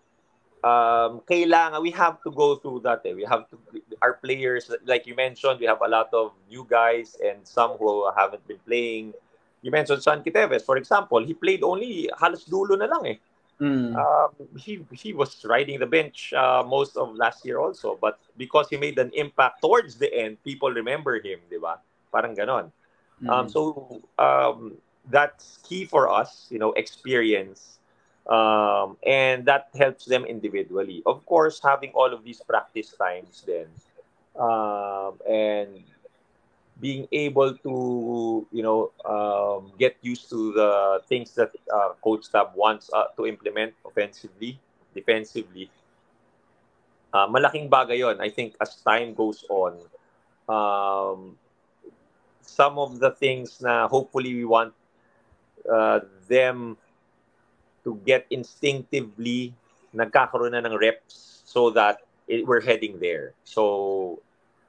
um, 0.65 1.23
kailangan, 1.29 1.83
we 1.83 1.91
have 1.93 2.23
to 2.23 2.31
go 2.31 2.57
through 2.57 2.81
that. 2.81 3.03
Eh. 3.05 3.15
We 3.15 3.25
have 3.25 3.49
to, 3.51 3.59
our 4.03 4.15
players, 4.15 4.71
like 4.85 5.07
you 5.07 5.15
mentioned, 5.15 5.61
we 5.61 5.67
have 5.67 5.83
a 5.83 5.89
lot 5.89 6.13
of 6.13 6.33
new 6.51 6.67
guys 6.69 7.17
and 7.23 7.47
some 7.47 7.79
who 7.79 8.11
haven't 8.17 8.47
been 8.47 8.61
playing. 8.67 9.15
You 9.63 9.71
mentioned 9.71 10.03
Sean 10.03 10.23
Quitevis, 10.23 10.63
for 10.63 10.77
example. 10.77 11.25
He 11.25 11.35
played 11.35 11.63
only 11.63 12.11
halos 12.19 12.45
dulo 12.45 12.79
na 12.79 12.87
lang 12.87 13.07
eh. 13.07 13.19
Mm. 13.57 13.97
Um, 13.97 14.31
he 14.61 14.85
he 14.93 15.17
was 15.17 15.41
riding 15.49 15.81
the 15.81 15.89
bench 15.89 16.35
uh, 16.37 16.61
most 16.61 16.97
of 17.01 17.17
last 17.17 17.41
year 17.41 17.57
also, 17.57 17.97
but 17.97 18.21
because 18.37 18.69
he 18.69 18.77
made 18.77 18.99
an 18.99 19.11
impact 19.17 19.65
towards 19.65 19.97
the 19.97 20.13
end, 20.13 20.37
people 20.45 20.69
remember 20.69 21.17
him, 21.17 21.41
di 21.49 21.57
ba? 21.57 21.81
Parang 22.13 22.37
ganon. 22.37 22.69
Mm. 23.23 23.31
Um, 23.31 23.49
so 23.49 24.03
um, 24.19 24.75
that's 25.11 25.59
key 25.67 25.85
for 25.85 26.11
us, 26.11 26.47
you 26.51 26.59
know, 26.59 26.73
experience 26.73 27.77
um, 28.29 28.97
and 29.07 29.45
that 29.47 29.69
helps 29.79 30.05
them 30.05 30.25
individually. 30.25 31.03
Of 31.07 31.25
course, 31.27 31.61
having 31.63 31.91
all 31.93 32.13
of 32.13 32.25
these 32.25 32.41
practice 32.41 32.95
times 32.99 33.45
then, 33.47 33.67
um, 34.39 35.19
and 35.29 35.83
being 36.81 37.09
able 37.11 37.57
to 37.57 38.47
you 38.53 38.63
know 38.63 38.91
um, 39.05 39.73
get 39.79 39.97
used 40.03 40.29
to 40.31 40.53
the 40.53 41.03
things 41.09 41.33
that 41.35 41.53
uh, 41.73 41.95
coach 42.03 42.31
tab 42.31 42.51
wants 42.55 42.91
uh, 42.93 43.15
to 43.17 43.27
implement 43.27 43.75
offensively, 43.87 44.59
defensively. 44.95 45.71
Uh, 47.15 47.27
malaking 47.29 47.71
bagay 47.71 47.99
yon. 47.99 48.21
I 48.21 48.29
think 48.29 48.57
as 48.61 48.77
time 48.83 49.15
goes 49.15 49.47
on, 49.49 49.79
um, 50.51 51.39
some 52.47 52.79
of 52.79 52.99
the 52.99 53.11
things 53.11 53.61
na 53.61 53.89
hopefully 53.89 54.35
we 54.35 54.45
want 54.45 54.73
uh, 55.71 56.01
them 56.29 56.77
to 57.85 58.01
get 58.07 58.27
instinctively 58.31 59.55
nagkakaroon 59.95 60.55
na 60.55 60.63
ng 60.63 60.79
reps 60.79 61.43
so 61.45 61.71
that 61.71 62.03
it, 62.29 62.47
we're 62.47 62.61
heading 62.61 62.99
there. 62.99 63.33
So, 63.45 64.23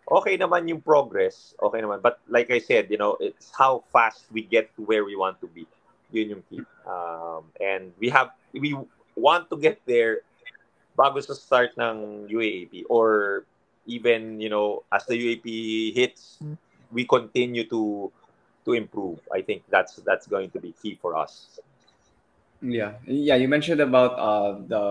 okay 0.10 0.38
naman 0.38 0.68
yung 0.70 0.82
progress. 0.82 1.54
Okay 1.62 1.82
naman. 1.82 2.02
But 2.02 2.20
like 2.30 2.52
I 2.52 2.60
said, 2.60 2.90
you 2.90 2.98
know, 2.98 3.18
it's 3.20 3.52
how 3.52 3.84
fast 3.92 4.26
we 4.32 4.42
get 4.42 4.74
to 4.76 4.82
where 4.86 5.04
we 5.04 5.16
want 5.16 5.42
to 5.42 5.48
be. 5.48 5.68
Yun 6.12 6.40
yung 6.40 6.44
key. 6.50 6.64
Um, 6.88 7.52
and 7.60 7.92
we 8.00 8.10
have, 8.10 8.32
we 8.54 8.78
want 9.16 9.50
to 9.50 9.58
get 9.58 9.82
there 9.86 10.24
bago 10.98 11.20
sa 11.20 11.34
start 11.34 11.76
ng 11.78 12.30
UAAP 12.32 12.88
or 12.90 13.44
even, 13.86 14.40
you 14.40 14.50
know, 14.50 14.84
as 14.92 15.06
the 15.06 15.16
UAAP 15.16 15.94
hits, 15.96 16.40
we 16.92 17.06
continue 17.06 17.68
to 17.70 18.12
to 18.66 18.74
improve. 18.74 19.20
I 19.32 19.42
think 19.42 19.64
that's 19.70 19.98
that's 20.04 20.28
going 20.28 20.52
to 20.52 20.60
be 20.60 20.76
key 20.76 21.00
for 21.02 21.16
us. 21.16 21.60
Yeah, 22.62 22.98
yeah. 23.06 23.36
You 23.36 23.48
mentioned 23.48 23.82
about 23.82 24.18
uh 24.18 24.52
the 24.66 24.84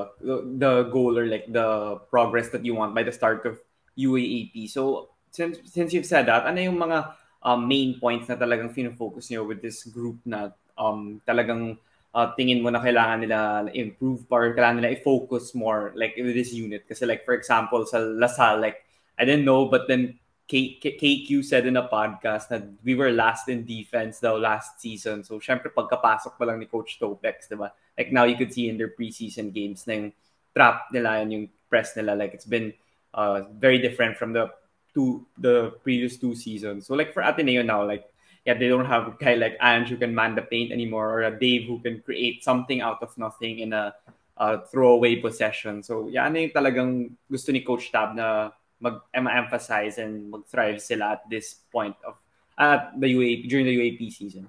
the 0.56 0.88
goal 0.88 1.18
or 1.18 1.26
like 1.26 1.50
the 1.50 1.98
progress 2.10 2.48
that 2.50 2.64
you 2.64 2.74
want 2.74 2.94
by 2.94 3.02
the 3.02 3.12
start 3.12 3.44
of 3.44 3.58
UAAP. 3.98 4.70
So 4.70 5.10
since 5.30 5.58
since 5.66 5.92
you've 5.92 6.06
said 6.06 6.26
that, 6.30 6.46
ano 6.46 6.60
yung 6.62 6.78
mga 6.78 7.14
um, 7.42 7.66
main 7.66 7.98
points 7.98 8.30
na 8.30 8.38
talagang 8.38 8.70
fino-focus 8.70 9.30
niyo 9.30 9.46
with 9.46 9.60
this 9.60 9.84
group 9.90 10.18
na 10.24 10.54
um 10.78 11.20
talagang 11.26 11.76
uh, 12.16 12.28
tingin 12.32 12.64
mo 12.64 12.72
na 12.72 12.80
kailangan 12.80 13.20
nila 13.20 13.68
improve 13.76 14.24
or 14.32 14.56
kailangan 14.56 14.80
nila 14.80 14.96
i-focus 14.96 15.52
more 15.52 15.92
like 15.92 16.16
with 16.16 16.32
this 16.32 16.56
unit 16.56 16.88
kasi 16.88 17.04
like 17.04 17.28
for 17.28 17.36
example 17.36 17.84
sa 17.84 18.00
LaSalle 18.00 18.64
like 18.64 18.80
I 19.20 19.28
didn't 19.28 19.44
know 19.44 19.68
but 19.68 19.84
then 19.84 20.16
KQ 20.48 21.44
said 21.44 21.66
in 21.66 21.76
a 21.76 21.88
podcast 21.88 22.48
that 22.48 22.62
we 22.84 22.94
were 22.94 23.10
last 23.10 23.48
in 23.48 23.66
defense 23.66 24.20
though 24.20 24.36
last 24.38 24.80
season. 24.80 25.24
So, 25.24 25.42
syempre, 25.42 25.74
pagkapasok 25.74 26.38
pa 26.38 26.44
lang 26.46 26.62
ni 26.62 26.66
Coach 26.70 26.98
Topex, 27.02 27.50
di 27.50 27.58
ba? 27.58 27.74
Like, 27.98 28.12
now 28.12 28.24
you 28.24 28.38
could 28.38 28.54
see 28.54 28.68
in 28.70 28.78
their 28.78 28.94
preseason 28.94 29.50
games 29.50 29.86
na 29.86 29.94
yung 29.94 30.08
trap 30.54 30.86
nila 30.94 31.18
and 31.18 31.32
yung 31.32 31.46
press 31.66 31.96
nila. 31.98 32.14
Like, 32.14 32.30
it's 32.30 32.46
been 32.46 32.72
uh, 33.14 33.50
very 33.58 33.82
different 33.82 34.14
from 34.14 34.32
the 34.32 34.46
two 34.94 35.26
the 35.34 35.74
previous 35.82 36.14
two 36.16 36.38
seasons. 36.38 36.86
So, 36.86 36.94
like, 36.94 37.10
for 37.10 37.26
Ateneo 37.26 37.66
now, 37.66 37.82
like, 37.82 38.06
yeah, 38.46 38.54
they 38.54 38.70
don't 38.70 38.86
have 38.86 39.10
a 39.10 39.14
guy 39.18 39.34
like 39.34 39.58
Ange 39.58 39.90
who 39.90 39.98
can 39.98 40.14
man 40.14 40.38
the 40.38 40.46
paint 40.46 40.70
anymore 40.70 41.10
or 41.10 41.26
a 41.26 41.34
Dave 41.34 41.66
who 41.66 41.82
can 41.82 41.98
create 42.06 42.46
something 42.46 42.80
out 42.80 43.02
of 43.02 43.10
nothing 43.18 43.66
in 43.66 43.74
a, 43.74 43.90
a 44.38 44.62
throwaway 44.70 45.18
possession. 45.18 45.82
So, 45.82 46.06
yeah, 46.06 46.30
ano 46.30 46.38
yung 46.38 46.54
talagang 46.54 47.18
gusto 47.26 47.50
ni 47.50 47.66
Coach 47.66 47.90
Tab 47.90 48.14
na 48.14 48.54
mag-emphasize 48.80 49.98
and 49.98 50.30
mag-thrive 50.30 50.80
sila 50.80 51.20
at 51.20 51.22
this 51.30 51.64
point 51.72 51.96
of 52.06 52.14
at 52.58 52.92
the 52.98 53.08
UAAP 53.08 53.48
during 53.48 53.66
the 53.66 53.76
UAAP 53.76 54.12
season? 54.12 54.48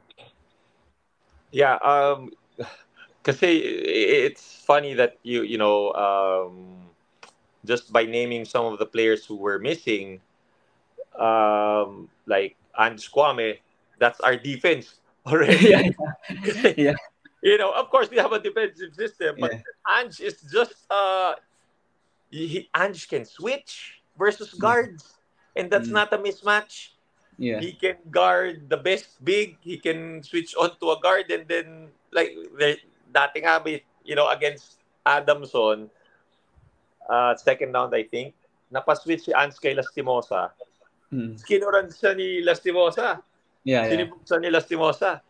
Yeah, 1.51 1.75
um 1.83 2.31
kasi 3.23 3.59
it's 4.23 4.63
funny 4.63 4.95
that 4.95 5.19
you 5.23 5.43
you 5.43 5.57
know 5.57 5.91
um 5.95 6.87
just 7.67 7.91
by 7.91 8.07
naming 8.07 8.47
some 8.47 8.63
of 8.65 8.79
the 8.79 8.85
players 8.87 9.27
who 9.27 9.35
were 9.35 9.59
missing 9.59 10.19
um 11.19 12.07
like 12.25 12.55
Ange 12.77 13.11
Kwame, 13.11 13.59
that's 13.99 14.19
our 14.21 14.35
defense 14.35 14.99
already. 15.27 15.67
yeah. 15.67 15.89
yeah. 16.77 16.95
you 17.41 17.57
know, 17.57 17.71
of 17.71 17.89
course, 17.89 18.09
we 18.09 18.17
have 18.17 18.31
a 18.31 18.39
defensive 18.39 18.93
system, 18.93 19.35
but 19.39 19.51
Yeah. 19.53 19.99
Ange 19.99 20.19
is 20.21 20.41
just 20.51 20.85
uh, 20.89 21.35
he, 22.29 22.69
Ange 22.75 23.07
can 23.07 23.25
switch 23.25 23.96
versus 24.17 24.53
guards, 24.53 25.17
and 25.56 25.69
that's 25.69 25.88
Mm. 25.89 25.97
not 26.03 26.13
a 26.13 26.17
mismatch. 26.17 26.97
Yeah. 27.38 27.62
He 27.62 27.73
can 27.77 28.01
guard 28.10 28.65
the 28.65 28.77
best 28.82 29.21
big. 29.23 29.62
He 29.62 29.77
can 29.77 30.25
switch 30.25 30.58
on 30.58 30.73
to 30.82 30.91
a 30.91 30.97
guard, 30.99 31.30
and 31.30 31.45
then 31.45 31.93
like 32.10 32.34
dati 33.13 33.45
nga, 33.45 33.62
you 34.01 34.17
know, 34.17 34.27
against 34.34 34.82
Adamson, 35.06 35.89
uh, 37.10 37.36
second 37.38 37.71
round, 37.73 37.93
I 37.93 38.03
think, 38.03 38.34
napaswitch 38.73 39.30
si 39.30 39.32
Ange 39.34 39.56
kay 39.62 39.77
Lastimosa. 39.77 40.51
Mm. 41.13 41.38
Kinuran 41.45 41.88
siya 41.93 42.17
ni 42.17 42.41
Lastimosa. 42.43 43.21
Yeah, 43.63 43.86
yeah. 43.86 43.91
Sinibuksan 43.91 44.41
ni 44.41 44.49
Lastimosa. 44.51 45.21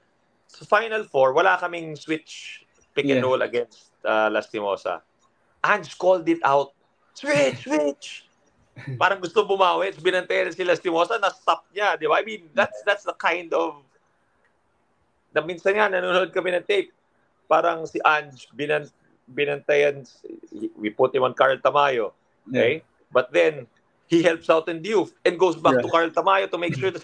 Sa 0.48 0.64
Final 0.66 1.04
Four, 1.04 1.34
wala 1.36 1.60
kaming 1.60 1.94
switch 2.00 2.64
pick 2.96 3.06
and 3.06 3.20
Yeah. 3.20 3.28
roll 3.28 3.42
against 3.44 3.92
uh, 4.08 4.32
Lastimosa. 4.32 5.04
Ange 5.62 5.98
called 6.00 6.24
it 6.30 6.40
out. 6.42 6.72
Switch, 7.14 7.66
switch! 7.66 8.27
Parang 9.02 9.20
gusto 9.20 9.44
bumawi. 9.44 9.94
Binantayan 9.98 10.54
si 10.54 10.62
Lastimosa, 10.62 11.18
na-stop 11.18 11.66
niya. 11.74 11.98
Di 11.98 12.06
ba? 12.06 12.22
I 12.22 12.24
mean, 12.26 12.50
that's, 12.54 12.82
that's 12.86 13.04
the 13.04 13.16
kind 13.18 13.50
of... 13.54 13.82
Na 15.34 15.42
minsan 15.42 15.76
nga, 15.76 15.90
nanonood 15.90 16.30
kami 16.34 16.54
ng 16.54 16.66
tape. 16.66 16.94
Parang 17.50 17.86
si 17.90 17.98
Ange, 18.06 18.48
binan, 18.54 18.86
binantayan, 19.28 20.06
we 20.78 20.90
put 20.90 21.16
him 21.16 21.24
on 21.24 21.34
Carl 21.34 21.58
Tamayo. 21.58 22.14
Okay? 22.50 22.84
But 23.12 23.32
then, 23.34 23.68
he 24.08 24.24
helps 24.24 24.50
out 24.50 24.70
in 24.72 24.84
youth 24.84 25.12
and 25.28 25.36
goes 25.36 25.60
back 25.60 25.80
Yeah. 25.80 25.84
to 25.84 25.90
Carl 25.92 26.12
Tamayo 26.12 26.48
to 26.48 26.58
make 26.58 26.76
sure 26.76 26.92
that, 26.92 27.04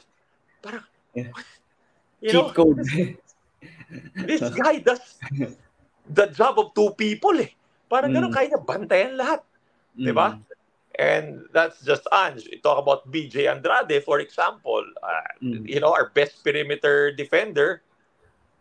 parang, 0.64 0.86
Yeah. 1.16 1.32
you 2.24 2.32
Cheat 2.32 2.40
know, 2.40 2.52
code. 2.56 2.80
this 4.28 4.44
guy 4.56 4.80
does 4.80 5.20
the 6.08 6.28
job 6.32 6.60
of 6.60 6.72
two 6.76 6.92
people 6.96 7.36
eh. 7.40 7.52
Parang 7.92 8.12
Mm. 8.12 8.16
ganun, 8.20 8.32
kaya 8.32 8.52
niya 8.52 8.62
bantayan 8.64 9.14
lahat. 9.20 9.44
Di 9.94 10.12
ba? 10.16 10.40
And 11.00 11.46
that's 11.54 11.82
just 11.82 12.06
Ange. 12.14 12.46
You 12.46 12.60
talk 12.62 12.78
about 12.78 13.10
BJ 13.12 13.48
Andrade, 13.50 14.04
for 14.04 14.20
example. 14.20 14.84
Uh, 15.02 15.22
Mm. 15.42 15.68
you 15.68 15.80
know, 15.80 15.94
our 15.94 16.10
best 16.14 16.44
perimeter 16.44 17.12
defender 17.12 17.82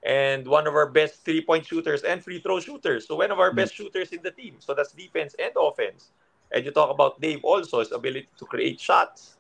and 0.02 0.46
one 0.48 0.66
of 0.66 0.74
our 0.74 0.88
best 0.90 1.24
three-point 1.24 1.66
shooters 1.66 2.02
and 2.02 2.22
free 2.24 2.40
throw 2.40 2.58
shooters. 2.60 3.06
So 3.06 3.16
one 3.16 3.30
of 3.30 3.38
our 3.38 3.52
Mm. 3.52 3.56
best 3.62 3.74
shooters 3.74 4.10
in 4.12 4.22
the 4.22 4.30
team. 4.32 4.56
So 4.60 4.74
that's 4.74 4.92
defense 4.92 5.34
and 5.38 5.52
offense. 5.56 6.10
And 6.50 6.64
you 6.64 6.70
talk 6.72 6.90
about 6.90 7.20
Dave 7.20 7.44
also, 7.44 7.80
his 7.80 7.92
ability 7.92 8.28
to 8.38 8.44
create 8.46 8.80
shots. 8.80 9.36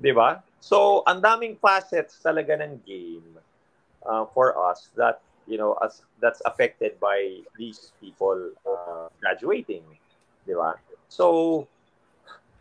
Di 0.00 0.12
ba? 0.12 0.42
So, 0.60 1.02
ang 1.06 1.22
daming 1.22 1.58
facets 1.58 2.18
talaga 2.22 2.58
ng 2.58 2.82
game 2.86 3.38
uh, 4.06 4.24
for 4.30 4.54
us 4.58 4.90
that, 4.96 5.20
you 5.46 5.58
know, 5.58 5.74
as 5.82 6.02
that's 6.22 6.40
affected 6.46 6.98
by 6.98 7.42
these 7.58 7.92
people 8.00 8.54
uh, 8.66 9.06
graduating. 9.20 9.82
Di 10.46 10.54
ba? 10.54 10.78
So, 11.08 11.66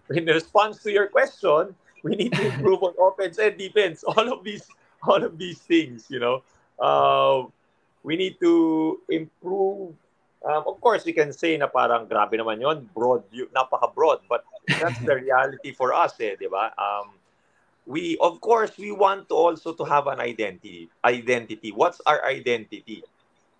in 0.10 0.26
response 0.26 0.82
to 0.84 0.92
your 0.92 1.08
question, 1.08 1.76
we 2.04 2.16
need 2.16 2.34
to 2.34 2.48
improve 2.48 2.84
on 2.84 2.94
offense 3.00 3.38
and 3.38 3.58
defense. 3.58 4.04
All 4.08 4.32
of 4.32 4.44
these, 4.44 4.66
all 5.04 5.24
of 5.24 5.38
these 5.38 5.60
things, 5.60 6.06
you 6.10 6.20
know. 6.20 6.42
Uh, 6.80 7.46
we 8.04 8.16
need 8.16 8.40
to 8.42 9.00
improve. 9.10 9.94
Um, 10.46 10.64
of 10.66 10.80
course, 10.82 11.06
we 11.06 11.14
can 11.14 11.34
say 11.34 11.58
na 11.58 11.68
parang 11.68 12.08
grabe 12.08 12.38
naman 12.38 12.62
yon, 12.62 12.90
broad, 12.96 13.24
napaka-broad, 13.54 14.22
but 14.30 14.46
that's 14.80 15.00
the 15.06 15.16
reality 15.16 15.74
for 15.74 15.94
us, 15.94 16.16
eh, 16.22 16.38
di 16.38 16.48
ba? 16.48 16.72
Um, 16.78 17.18
we, 17.86 18.18
of 18.22 18.40
course, 18.42 18.78
we 18.78 18.92
want 18.92 19.30
to 19.30 19.36
also 19.36 19.74
to 19.74 19.84
have 19.86 20.08
an 20.08 20.20
identity. 20.20 20.90
Identity. 21.04 21.72
What's 21.72 22.02
our 22.06 22.24
identity? 22.26 23.04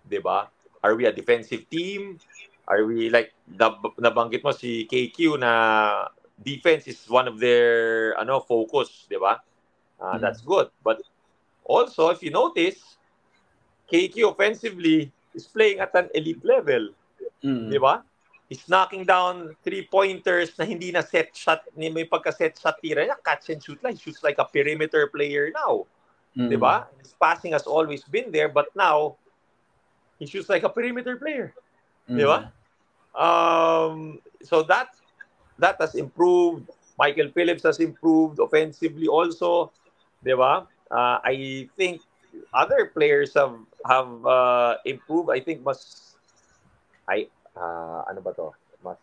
Di 0.06 0.18
ba? 0.18 0.48
Are 0.84 0.94
we 0.94 1.06
a 1.06 1.12
defensive 1.12 1.68
team? 1.70 2.20
Are 2.68 2.84
we 2.84 3.08
like 3.08 3.32
nab- 3.48 3.96
nabanggit 3.98 4.44
mo 4.44 4.52
si 4.52 4.84
KQ 4.86 5.40
na 5.40 5.52
defense 6.42 6.86
is 6.86 7.02
one 7.10 7.26
of 7.26 7.38
their 7.38 8.14
ano 8.18 8.40
focus, 8.40 9.06
'di 9.10 9.18
ba? 9.18 9.42
Uh, 9.98 10.14
Mhm. 10.14 10.20
That's 10.22 10.40
good. 10.42 10.70
But 10.82 11.02
also 11.66 12.10
if 12.10 12.22
you 12.22 12.30
notice, 12.30 12.98
KQ 13.90 14.30
offensively 14.30 15.10
is 15.34 15.48
playing 15.48 15.80
at 15.80 15.90
an 15.96 16.08
elite 16.14 16.44
level, 16.44 16.94
Mm. 17.42 17.70
'di 17.70 17.78
ba? 17.78 18.04
He's 18.48 18.64
knocking 18.64 19.04
down 19.04 19.52
three-pointers 19.60 20.56
na 20.56 20.64
hindi 20.64 20.88
na 20.88 21.04
set 21.04 21.36
shot, 21.36 21.68
ni 21.76 21.92
may 21.92 22.08
pagka-set 22.08 22.56
shot 22.56 22.80
tira 22.80 23.04
niya, 23.04 23.20
catch 23.20 23.52
and 23.52 23.60
shoot 23.60 23.76
lang. 23.84 23.92
He 23.92 24.00
shoots 24.00 24.24
like 24.24 24.40
a 24.40 24.48
perimeter 24.48 25.04
player 25.12 25.52
now. 25.52 25.84
Mm. 26.32 26.48
Di 26.48 26.56
ba? 26.56 26.88
His 26.96 27.12
passing 27.12 27.52
has 27.52 27.68
always 27.68 28.08
been 28.08 28.32
there, 28.32 28.48
but 28.48 28.72
now 28.72 29.20
he 30.16 30.24
shoots 30.24 30.48
like 30.48 30.64
a 30.64 30.72
perimeter 30.72 31.20
player. 31.20 31.52
Di 32.08 32.24
ba? 32.24 32.48
Um, 33.12 34.22
so 34.40 34.64
that 34.64 34.96
that 35.58 35.76
has 35.80 35.94
improved. 35.94 36.70
Michael 36.98 37.30
Phillips 37.30 37.62
has 37.62 37.78
improved 37.78 38.38
offensively 38.42 39.06
also. 39.06 39.70
Di 40.18 40.34
ba? 40.34 40.66
Uh, 40.90 41.18
I 41.22 41.68
think 41.78 42.02
other 42.50 42.90
players 42.90 43.34
have 43.38 43.54
have 43.86 44.10
uh, 44.26 44.78
improved. 44.82 45.30
I 45.30 45.38
think 45.38 45.62
mas 45.62 46.14
ay 47.06 47.30
uh, 47.54 48.02
ano 48.10 48.18
ba 48.18 48.34
to? 48.34 48.50
Mas 48.82 48.98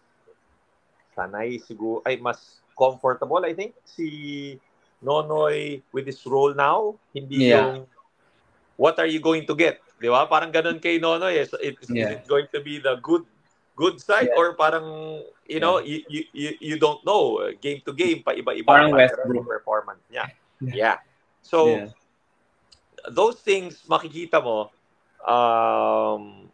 sanay 1.16 1.56
siguro 1.64 2.04
ay 2.04 2.20
mas 2.20 2.60
comfortable 2.76 3.40
I 3.48 3.56
think 3.56 3.72
si 3.88 4.60
Nonoy 5.00 5.80
with 5.96 6.08
his 6.08 6.20
role 6.28 6.52
now. 6.52 7.00
Hindi 7.16 7.52
Yeah. 7.52 7.56
yung 7.56 7.88
what 8.76 9.00
are 9.00 9.08
you 9.08 9.24
going 9.24 9.48
to 9.48 9.56
get? 9.56 9.80
Di 9.96 10.12
ba? 10.12 10.28
Parang 10.28 10.52
ganun 10.52 10.84
kay 10.84 11.00
Nonoy. 11.00 11.40
Is, 11.40 11.56
is, 11.64 11.76
is 11.80 11.90
Yeah. 11.92 12.20
it 12.20 12.28
going 12.28 12.52
to 12.52 12.60
be 12.60 12.84
the 12.84 13.00
good 13.00 13.24
good 13.80 14.00
side 14.04 14.32
Yeah. 14.32 14.40
or 14.40 14.56
parang 14.60 15.24
you 15.48 15.60
know 15.60 15.80
you, 15.80 16.02
you 16.10 16.24
you 16.34 16.50
you 16.60 16.76
don't 16.80 17.06
know 17.06 17.40
game 17.62 17.82
to 17.86 17.94
game 17.94 18.22
pa 18.24 18.34
iba-iba 18.34 18.66
Parang 18.66 18.92
Westbrook. 18.94 19.46
performance 19.46 20.04
niya. 20.12 20.26
Yeah. 20.62 20.74
Yeah. 20.74 20.98
So 21.42 21.86
Yeah. 21.86 21.88
those 23.10 23.40
things 23.42 23.84
makikita 23.88 24.42
mo 24.42 24.70
um 25.26 26.50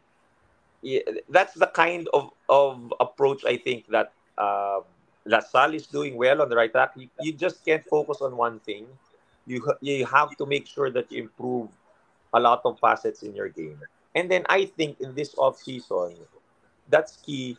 that's 1.29 1.53
the 1.55 1.67
kind 1.67 2.07
of 2.13 2.31
of 2.49 2.93
approach 2.99 3.45
I 3.45 3.57
think 3.57 3.87
that 3.89 4.13
uh, 4.37 4.81
LaSalle 5.25 5.73
is 5.75 5.87
doing 5.87 6.15
well 6.17 6.41
on 6.41 6.49
the 6.49 6.55
right 6.55 6.71
track. 6.71 6.93
You, 6.95 7.09
you 7.19 7.33
just 7.33 7.63
can't 7.65 7.85
focus 7.85 8.21
on 8.21 8.35
one 8.35 8.59
thing. 8.59 8.87
You 9.45 9.61
you 9.81 10.05
have 10.05 10.35
to 10.37 10.45
make 10.45 10.65
sure 10.67 10.89
that 10.91 11.11
you 11.11 11.23
improve 11.23 11.69
a 12.33 12.39
lot 12.39 12.61
of 12.65 12.79
facets 12.79 13.23
in 13.23 13.35
your 13.35 13.49
game. 13.49 13.79
And 14.15 14.29
then 14.31 14.43
I 14.49 14.65
think 14.65 14.99
in 14.99 15.15
this 15.15 15.35
off 15.37 15.57
season, 15.57 16.15
that's 16.89 17.17
key. 17.17 17.57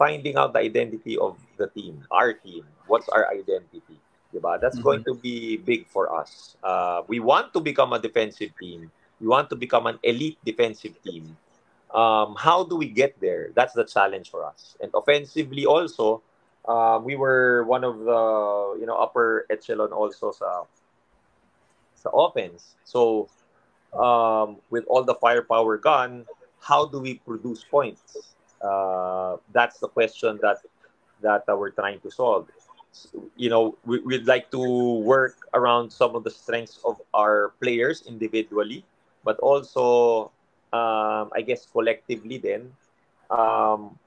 Finding 0.00 0.40
out 0.40 0.56
the 0.56 0.64
identity 0.64 1.18
of 1.20 1.36
the 1.60 1.68
team, 1.68 2.00
our 2.08 2.32
team. 2.32 2.64
What's 2.88 3.12
our 3.12 3.28
identity? 3.28 4.00
Diba? 4.32 4.56
That's 4.56 4.80
Mhm. 4.80 4.84
going 4.88 5.02
to 5.04 5.12
be 5.12 5.60
big 5.60 5.84
for 5.92 6.08
us. 6.08 6.56
Uh, 6.64 7.04
we 7.04 7.20
want 7.20 7.52
to 7.52 7.60
become 7.60 7.92
a 7.92 8.00
defensive 8.00 8.56
team. 8.56 8.88
We 9.20 9.28
want 9.28 9.52
to 9.52 9.56
become 9.60 9.84
an 9.86 10.00
elite 10.02 10.40
defensive 10.40 10.96
team. 11.04 11.36
Um, 11.92 12.34
how 12.40 12.64
do 12.64 12.76
we 12.80 12.88
get 12.88 13.20
there? 13.20 13.52
That's 13.52 13.74
the 13.76 13.84
challenge 13.84 14.30
for 14.32 14.46
us. 14.46 14.76
And 14.80 14.88
offensively, 14.96 15.66
also, 15.68 16.22
uh, 16.64 16.96
we 17.02 17.16
were 17.16 17.64
one 17.68 17.84
of 17.84 18.00
the 18.00 18.22
you 18.80 18.86
know 18.88 18.96
upper 18.96 19.44
echelon 19.52 19.92
also 19.92 20.32
sa 20.32 20.64
sa 21.94 22.08
offense. 22.14 22.76
So 22.84 23.28
um, 23.92 24.64
with 24.70 24.84
all 24.88 25.04
the 25.04 25.14
firepower 25.14 25.76
gone, 25.76 26.24
how 26.60 26.86
do 26.86 27.00
we 27.00 27.20
produce 27.20 27.64
points? 27.64 28.34
Uh, 28.60 29.36
that's 29.52 29.78
the 29.78 29.88
question 29.88 30.38
that 30.42 30.62
that 31.22 31.46
we're 31.48 31.70
trying 31.70 32.00
to 32.00 32.10
solve. 32.10 32.48
You 33.36 33.50
know, 33.50 33.76
we, 33.84 34.00
we'd 34.00 34.26
like 34.26 34.50
to 34.50 34.60
work 35.04 35.36
around 35.54 35.90
some 35.90 36.14
of 36.16 36.24
the 36.24 36.30
strengths 36.30 36.78
of 36.84 37.00
our 37.14 37.52
players 37.60 38.02
individually, 38.06 38.84
but 39.24 39.38
also, 39.38 40.32
um, 40.72 41.30
I 41.32 41.42
guess, 41.46 41.66
collectively. 41.66 42.38
Then, 42.38 42.72
um, 43.30 43.98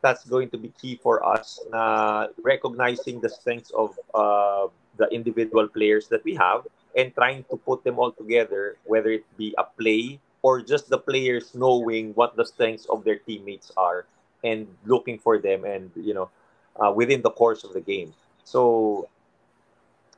that's 0.00 0.24
going 0.24 0.50
to 0.50 0.58
be 0.58 0.68
key 0.80 0.96
for 0.96 1.24
us. 1.24 1.60
Uh, 1.72 2.28
recognizing 2.42 3.20
the 3.20 3.28
strengths 3.28 3.70
of 3.70 3.98
uh, 4.14 4.66
the 4.96 5.06
individual 5.10 5.68
players 5.68 6.08
that 6.08 6.24
we 6.24 6.34
have 6.34 6.66
and 6.96 7.14
trying 7.14 7.44
to 7.50 7.56
put 7.56 7.84
them 7.84 7.98
all 7.98 8.12
together, 8.12 8.76
whether 8.84 9.10
it 9.10 9.24
be 9.36 9.54
a 9.58 9.64
play 9.64 10.20
or 10.48 10.64
just 10.64 10.88
the 10.88 10.96
players 10.96 11.52
knowing 11.52 12.16
what 12.16 12.32
the 12.40 12.46
strengths 12.48 12.88
of 12.88 13.04
their 13.04 13.20
teammates 13.20 13.68
are 13.76 14.08
and 14.40 14.64
looking 14.88 15.20
for 15.20 15.36
them 15.36 15.68
and 15.68 15.92
you 15.92 16.16
know 16.16 16.32
uh, 16.80 16.88
within 16.88 17.20
the 17.20 17.28
course 17.28 17.68
of 17.68 17.76
the 17.76 17.84
game. 17.84 18.16
So 18.48 19.04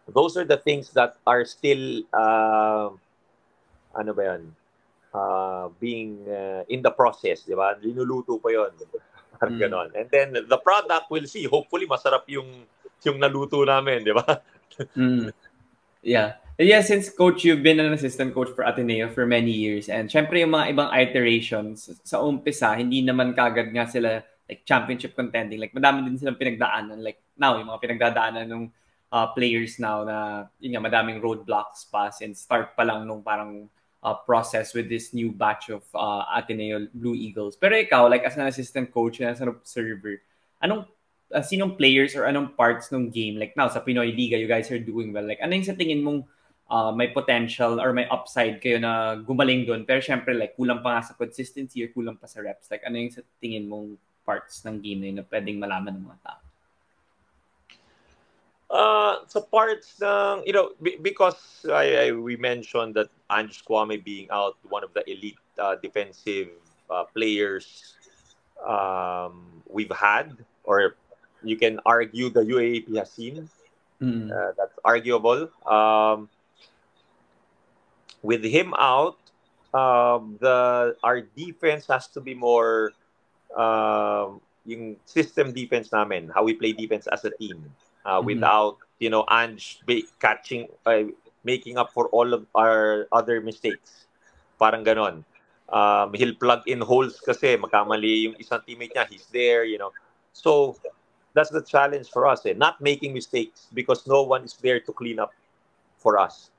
those 0.07 0.39
are 0.39 0.47
the 0.47 0.63
things 0.63 0.95
that 0.95 1.19
are 1.27 1.43
still 1.43 2.07
uh, 2.15 2.95
ano 3.99 4.11
ba 4.15 4.23
yan? 4.39 4.43
Uh, 5.11 5.67
being 5.83 6.23
uh, 6.31 6.63
in 6.71 6.87
the 6.87 6.95
process, 6.95 7.43
di 7.43 7.59
ba? 7.59 7.75
Linuluto 7.83 8.39
pa 8.39 8.55
yon. 8.55 8.71
Parang 9.41 9.59
Mm. 9.59 9.63
ganon. 9.67 9.89
And 9.99 10.07
then 10.15 10.29
the 10.47 10.61
product, 10.63 11.11
we'll 11.11 11.27
see. 11.27 11.51
Hopefully, 11.51 11.91
masarap 11.91 12.29
yung 12.31 12.47
yung 13.03 13.19
naluto 13.19 13.59
namin, 13.67 14.07
di 14.07 14.15
ba? 14.15 14.39
Mm. 14.95 15.35
Yeah. 16.07 16.39
Yeah, 16.67 16.85
since 16.85 17.09
coach, 17.09 17.45
you've 17.45 17.63
been 17.63 17.81
an 17.81 17.93
assistant 17.93 18.35
coach 18.35 18.53
for 18.53 18.69
Ateneo 18.69 19.09
for 19.09 19.25
many 19.25 19.49
years. 19.49 19.89
And 19.89 20.13
syempre 20.13 20.45
yung 20.45 20.53
mga 20.53 20.77
ibang 20.77 20.91
iterations, 20.93 21.89
sa 22.05 22.21
umpisa, 22.21 22.77
hindi 22.77 23.01
naman 23.01 23.33
kagad 23.33 23.73
nga 23.73 23.89
sila 23.89 24.21
like 24.45 24.67
championship 24.69 25.17
contending. 25.17 25.57
Like 25.57 25.73
madami 25.73 26.05
din 26.05 26.21
silang 26.21 26.37
pinagdaanan. 26.37 27.01
Like 27.01 27.23
now, 27.39 27.57
yung 27.57 27.73
mga 27.73 27.81
pinagdadaanan 27.81 28.47
ng 28.53 28.65
uh, 29.09 29.27
players 29.33 29.81
now 29.81 30.05
na 30.05 30.47
yun 30.61 30.77
nga, 30.77 30.85
madaming 30.85 31.25
roadblocks 31.25 31.89
pa 31.89 32.13
since 32.13 32.45
start 32.45 32.77
pa 32.77 32.85
lang 32.85 33.09
nung 33.09 33.25
parang 33.25 33.71
uh, 34.05 34.17
process 34.29 34.77
with 34.77 34.93
this 34.93 35.17
new 35.17 35.33
batch 35.33 35.73
of 35.73 35.81
uh, 35.97 36.29
Ateneo 36.37 36.85
Blue 36.93 37.17
Eagles. 37.17 37.57
Pero 37.57 37.73
ikaw, 37.73 38.05
like 38.11 38.29
as 38.29 38.37
an 38.37 38.45
assistant 38.45 38.93
coach 38.93 39.25
and 39.25 39.33
as 39.33 39.41
an 39.41 39.49
observer, 39.49 40.21
anong 40.61 40.85
uh, 41.33 41.41
sinong 41.41 41.79
players 41.79 42.13
or 42.13 42.29
anong 42.29 42.53
parts 42.53 42.93
ng 42.93 43.09
game 43.09 43.39
like 43.39 43.57
now 43.57 43.71
sa 43.71 43.81
Pinoy 43.81 44.13
Liga 44.13 44.37
you 44.37 44.51
guys 44.51 44.71
are 44.71 44.83
doing 44.83 45.15
well 45.15 45.25
like 45.25 45.41
ano 45.41 45.55
yung 45.55 45.65
sa 45.67 45.79
tingin 45.79 46.03
mong 46.03 46.27
uh, 46.71 46.95
may 46.95 47.11
potential 47.11 47.83
or 47.83 47.93
may 47.93 48.07
upside 48.09 48.63
kayo 48.63 48.79
na 48.79 49.19
gumaling 49.19 49.67
doon. 49.67 49.83
Pero 49.83 49.99
syempre, 49.99 50.33
like, 50.33 50.55
kulang 50.55 50.81
pa 50.81 50.97
nga 50.97 51.11
sa 51.11 51.19
consistency 51.19 51.83
or 51.83 51.91
kulang 51.91 52.17
pa 52.17 52.31
sa 52.31 52.41
reps. 52.41 52.71
Like, 52.71 52.87
ano 52.87 52.97
yung 52.97 53.11
sa 53.11 53.27
tingin 53.43 53.67
mong 53.67 53.99
parts 54.23 54.63
ng 54.63 54.79
game 54.79 55.03
na 55.03 55.07
yun 55.11 55.19
na 55.19 55.27
pwedeng 55.27 55.59
malaman 55.59 55.99
ng 55.99 56.07
mga 56.07 56.21
tao? 56.23 56.41
Uh, 58.71 59.27
so 59.27 59.43
parts 59.43 59.99
ng, 59.99 60.47
you 60.47 60.55
know, 60.55 60.71
because 61.03 61.67
I, 61.67 62.07
I, 62.07 62.13
we 62.15 62.39
mentioned 62.39 62.95
that 62.95 63.11
Ange 63.27 63.67
Kwame 63.67 63.99
being 63.99 64.31
out, 64.31 64.55
one 64.71 64.87
of 64.87 64.95
the 64.95 65.03
elite 65.11 65.43
uh, 65.59 65.75
defensive 65.83 66.55
uh, 66.87 67.03
players 67.11 67.99
um, 68.63 69.43
we've 69.67 69.91
had, 69.91 70.39
or 70.63 70.95
you 71.43 71.57
can 71.57 71.81
argue 71.85 72.31
the 72.31 72.47
UAAP 72.47 72.95
has 72.95 73.11
seen. 73.11 73.51
Mm. 74.01 74.31
Uh, 74.31 74.53
that's 74.57 74.79
arguable. 74.85 75.51
Um, 75.67 76.31
with 78.23 78.45
him 78.45 78.75
out, 78.79 79.19
um, 79.75 80.37
the 80.41 80.97
our 81.03 81.21
defense 81.23 81.87
has 81.89 82.09
to 82.09 82.21
be 82.21 82.35
more 82.35 82.93
um, 83.57 84.41
yung 84.67 84.97
system 85.05 85.53
defense 85.53 85.93
namin, 85.93 86.31
how 86.35 86.45
we 86.45 86.55
play 86.55 86.73
defense 86.73 87.07
as 87.09 87.25
a 87.25 87.31
team, 87.31 87.65
uh, 88.05 88.19
mm-hmm. 88.19 88.27
without 88.27 88.77
you 88.99 89.11
know 89.11 89.25
Ange 89.31 89.81
catching, 90.21 90.69
uh, 90.87 91.11
making 91.45 91.79
up 91.79 91.93
for 91.93 92.09
all 92.09 92.35
of 92.35 92.47
our 92.55 93.07
other 93.13 93.41
mistakes. 93.41 94.07
Parang 94.61 94.85
ganon. 94.85 95.25
Um, 95.71 96.13
he'll 96.15 96.35
plug 96.35 96.67
in 96.67 96.83
holes 96.83 97.23
kasi 97.23 97.55
magkamali 97.55 98.27
yung 98.27 98.35
isang 98.43 98.59
teammate 98.67 98.91
niya, 98.91 99.07
he's 99.07 99.31
there, 99.31 99.63
you 99.63 99.79
know. 99.79 99.95
So 100.35 100.75
that's 101.33 101.51
the 101.51 101.63
challenge 101.63 102.11
for 102.11 102.27
us, 102.27 102.45
eh? 102.47 102.55
not 102.55 102.81
making 102.81 103.15
mistakes 103.15 103.69
because 103.73 104.07
no 104.07 104.23
one 104.23 104.43
is 104.43 104.55
there 104.59 104.81
to 104.81 104.93
clean 104.93 105.19
up 105.19 105.31
for 105.99 106.19
us. 106.19 106.51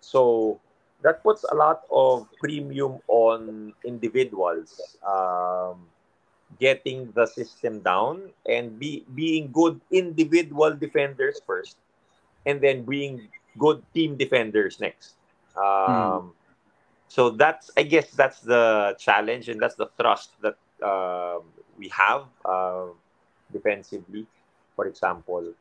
So 0.00 0.58
that 1.06 1.22
puts 1.22 1.46
a 1.46 1.54
lot 1.54 1.86
of 1.94 2.26
premium 2.42 2.98
on 3.06 3.72
individuals 3.84 4.98
um, 5.06 5.86
getting 6.58 7.12
the 7.14 7.26
system 7.26 7.78
down 7.78 8.26
and 8.50 8.74
be 8.82 9.06
being 9.14 9.46
good 9.54 9.80
individual 9.92 10.74
defenders 10.74 11.38
first 11.46 11.78
and 12.44 12.60
then 12.60 12.82
being 12.82 13.22
good 13.56 13.78
team 13.94 14.18
defenders 14.18 14.80
next 14.80 15.14
um, 15.54 15.94
hmm. 15.94 16.28
so 17.06 17.30
that's 17.30 17.70
i 17.76 17.84
guess 17.86 18.10
that's 18.10 18.40
the 18.40 18.96
challenge 18.98 19.48
and 19.48 19.62
that's 19.62 19.76
the 19.76 19.86
thrust 19.96 20.34
that 20.42 20.58
uh, 20.82 21.38
we 21.78 21.86
have 21.88 22.26
uh, 22.44 22.90
defensively 23.52 24.26
for 24.74 24.90
example 24.90 25.54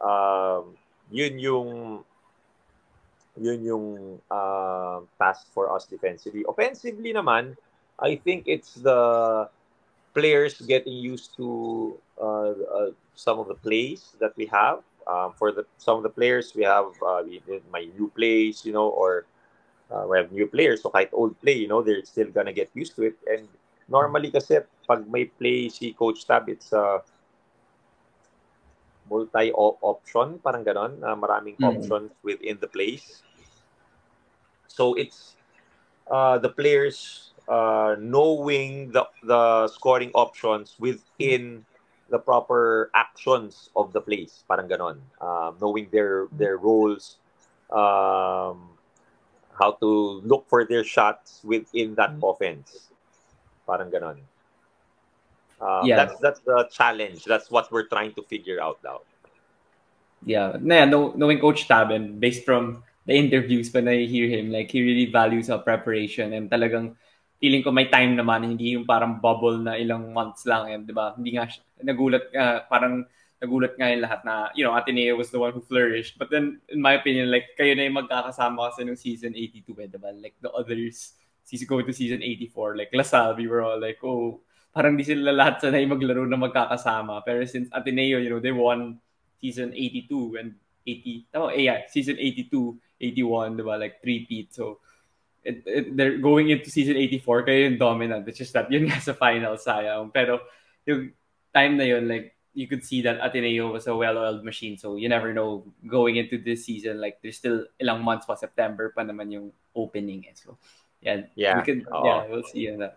um, 0.00 0.78
yun 1.10 1.34
yung 1.38 2.04
yun 3.40 3.64
yung 3.64 3.86
uh, 4.30 5.00
task 5.18 5.46
for 5.52 5.74
us 5.74 5.86
defensively. 5.86 6.44
Offensively 6.48 7.12
naman, 7.12 7.56
I 7.98 8.16
think 8.16 8.46
it's 8.46 8.74
the 8.74 9.48
players 10.14 10.60
getting 10.62 10.94
used 10.94 11.34
to 11.36 11.98
uh, 12.20 12.54
uh, 12.54 12.90
some 13.14 13.38
of 13.38 13.48
the 13.48 13.54
plays 13.58 14.14
that 14.20 14.36
we 14.36 14.46
have. 14.46 14.82
Um, 15.04 15.34
for 15.36 15.52
the 15.52 15.66
some 15.76 15.98
of 15.98 16.02
the 16.02 16.08
players, 16.08 16.54
we 16.56 16.64
have 16.64 16.88
uh, 17.04 17.22
my 17.70 17.84
new 17.98 18.08
plays, 18.16 18.64
you 18.64 18.72
know, 18.72 18.88
or 18.88 19.26
uh, 19.90 20.06
we 20.08 20.16
have 20.16 20.32
new 20.32 20.46
players. 20.46 20.80
So 20.80 20.88
kahit 20.88 21.12
old 21.12 21.36
play, 21.42 21.58
you 21.60 21.68
know, 21.68 21.82
they're 21.82 22.04
still 22.04 22.30
gonna 22.30 22.54
get 22.54 22.70
used 22.72 22.96
to 22.96 23.12
it. 23.12 23.16
And 23.28 23.48
normally 23.88 24.30
kasi 24.30 24.64
pag 24.88 25.04
may 25.04 25.26
play 25.26 25.68
si 25.68 25.92
Coach 25.92 26.24
Tab, 26.24 26.48
it's 26.48 26.72
uh, 26.72 27.04
multi-option, 29.10 30.38
parang 30.40 30.64
ganon, 30.64 31.02
uh, 31.02 31.16
maraming 31.16 31.56
mm. 31.58 31.68
options 31.68 32.10
within 32.22 32.58
the 32.60 32.68
place. 32.68 33.22
So 34.68 34.94
it's 34.94 35.36
uh, 36.10 36.38
the 36.38 36.48
players 36.48 37.30
uh, 37.48 37.96
knowing 37.98 38.92
the, 38.92 39.06
the 39.22 39.68
scoring 39.68 40.10
options 40.14 40.76
within 40.78 41.64
the 42.10 42.18
proper 42.18 42.90
actions 42.94 43.70
of 43.76 43.92
the 43.92 44.00
plays, 44.00 44.44
parang 44.48 44.68
ganon. 44.68 45.00
Um, 45.20 45.56
knowing 45.60 45.88
their 45.90 46.28
their 46.32 46.56
roles, 46.56 47.16
um, 47.70 48.76
how 49.56 49.78
to 49.80 50.20
look 50.24 50.48
for 50.48 50.64
their 50.64 50.84
shots 50.84 51.40
within 51.44 51.94
that 51.96 52.10
mm-hmm. 52.16 52.28
offense, 52.28 52.92
parang 53.66 53.90
ganon. 53.90 54.20
Um, 55.64 55.88
yeah. 55.88 55.96
That's 55.96 56.20
that's 56.20 56.40
the 56.44 56.68
challenge. 56.68 57.24
That's 57.24 57.48
what 57.48 57.72
we're 57.72 57.88
trying 57.88 58.12
to 58.20 58.22
figure 58.28 58.60
out 58.60 58.84
now. 58.84 59.00
Yeah, 60.24 60.56
yeah. 60.60 60.84
knowing 60.84 61.40
Coach 61.40 61.68
Taben, 61.68 62.20
based 62.20 62.44
from 62.44 62.84
the 63.08 63.16
interviews 63.16 63.72
when 63.72 63.88
I 63.88 64.04
hear 64.04 64.28
him, 64.28 64.52
like 64.52 64.70
he 64.70 64.84
really 64.84 65.08
values 65.12 65.48
our 65.48 65.60
preparation 65.60 66.32
and 66.32 66.50
talagang 66.50 66.96
feeling 67.44 67.60
ko 67.60 67.68
may 67.68 67.92
time 67.92 68.16
naman, 68.16 68.56
hindi 68.56 68.72
yung 68.72 68.88
parang 68.88 69.20
bubble 69.20 69.60
na 69.60 69.76
ilang 69.76 70.16
months 70.16 70.48
lang, 70.48 70.72
and, 70.72 70.88
di 70.88 70.96
ba? 70.96 71.12
Hindi 71.12 71.36
nga, 71.36 71.44
nagulat, 71.84 72.32
uh, 72.32 72.64
parang 72.72 73.04
nagulat 73.36 73.76
nga 73.76 73.92
yung 73.92 74.00
lahat 74.00 74.24
na, 74.24 74.48
you 74.56 74.64
know, 74.64 74.72
Ateneo 74.72 75.12
was 75.12 75.28
the 75.28 75.36
one 75.36 75.52
who 75.52 75.60
flourished. 75.60 76.16
But 76.16 76.32
then, 76.32 76.64
in 76.72 76.80
my 76.80 76.96
opinion, 76.96 77.28
like, 77.28 77.52
kayo 77.60 77.76
na 77.76 77.84
yung 77.84 78.00
magkakasama 78.00 78.72
kasi 78.72 78.88
ng 78.88 78.96
season 78.96 79.36
82, 79.36 79.76
eh, 79.76 79.88
diba? 79.92 80.08
Like, 80.16 80.40
the 80.40 80.48
others, 80.56 81.20
season 81.44 81.68
go 81.68 81.84
to 81.84 81.92
season 81.92 82.24
84, 82.24 82.80
like, 82.80 82.88
LaSalle, 82.96 83.36
we 83.36 83.44
were 83.44 83.60
all 83.60 83.76
like, 83.76 84.00
oh, 84.00 84.40
parang 84.74 84.98
di 84.98 85.06
sila 85.06 85.30
lahat 85.30 85.62
sanay 85.62 85.86
maglaro 85.86 86.26
na 86.26 86.34
magkakasama. 86.34 87.22
Pero 87.22 87.46
since 87.46 87.70
Ateneo, 87.70 88.18
you 88.18 88.28
know, 88.28 88.42
they 88.42 88.50
won 88.50 88.98
season 89.38 89.70
82 89.70 90.36
and 90.42 90.50
80, 90.82 91.26
oh, 91.38 91.48
yeah, 91.54 91.86
season 91.86 92.18
82, 92.18 92.50
81, 93.00 93.56
diba? 93.56 93.78
Like, 93.78 94.02
three-peat. 94.02 94.52
So, 94.52 94.82
it, 95.44 95.62
it, 95.64 95.96
they're 95.96 96.18
going 96.18 96.50
into 96.50 96.68
season 96.70 96.96
84, 96.96 97.46
kayo 97.46 97.70
yung 97.70 97.78
dominant. 97.78 98.26
It's 98.26 98.38
just 98.38 98.52
that 98.52 98.70
yun 98.70 98.84
nga 98.90 99.00
sa 99.00 99.14
final, 99.14 99.54
sayang. 99.54 100.12
Pero, 100.12 100.40
yung 100.84 101.14
time 101.54 101.78
na 101.78 101.84
yun, 101.84 102.08
like, 102.08 102.34
you 102.54 102.66
could 102.66 102.84
see 102.84 103.02
that 103.02 103.22
Ateneo 103.22 103.72
was 103.72 103.86
a 103.86 103.94
well-oiled 103.94 104.44
machine. 104.44 104.76
So, 104.76 104.96
you 104.96 105.08
never 105.08 105.32
know, 105.32 105.64
going 105.86 106.16
into 106.16 106.38
this 106.38 106.64
season, 106.66 107.00
like, 107.00 107.22
there's 107.22 107.36
still 107.36 107.64
ilang 107.80 108.02
months 108.02 108.26
pa, 108.26 108.34
September 108.34 108.92
pa 108.94 109.02
naman 109.02 109.30
yung 109.30 109.52
opening. 109.74 110.26
Eh. 110.26 110.34
So, 110.34 110.58
yeah. 111.00 111.30
Yeah. 111.34 111.58
We 111.58 111.62
could, 111.62 111.86
yeah, 111.86 112.26
we'll 112.28 112.42
see 112.42 112.70
that. 112.74 112.96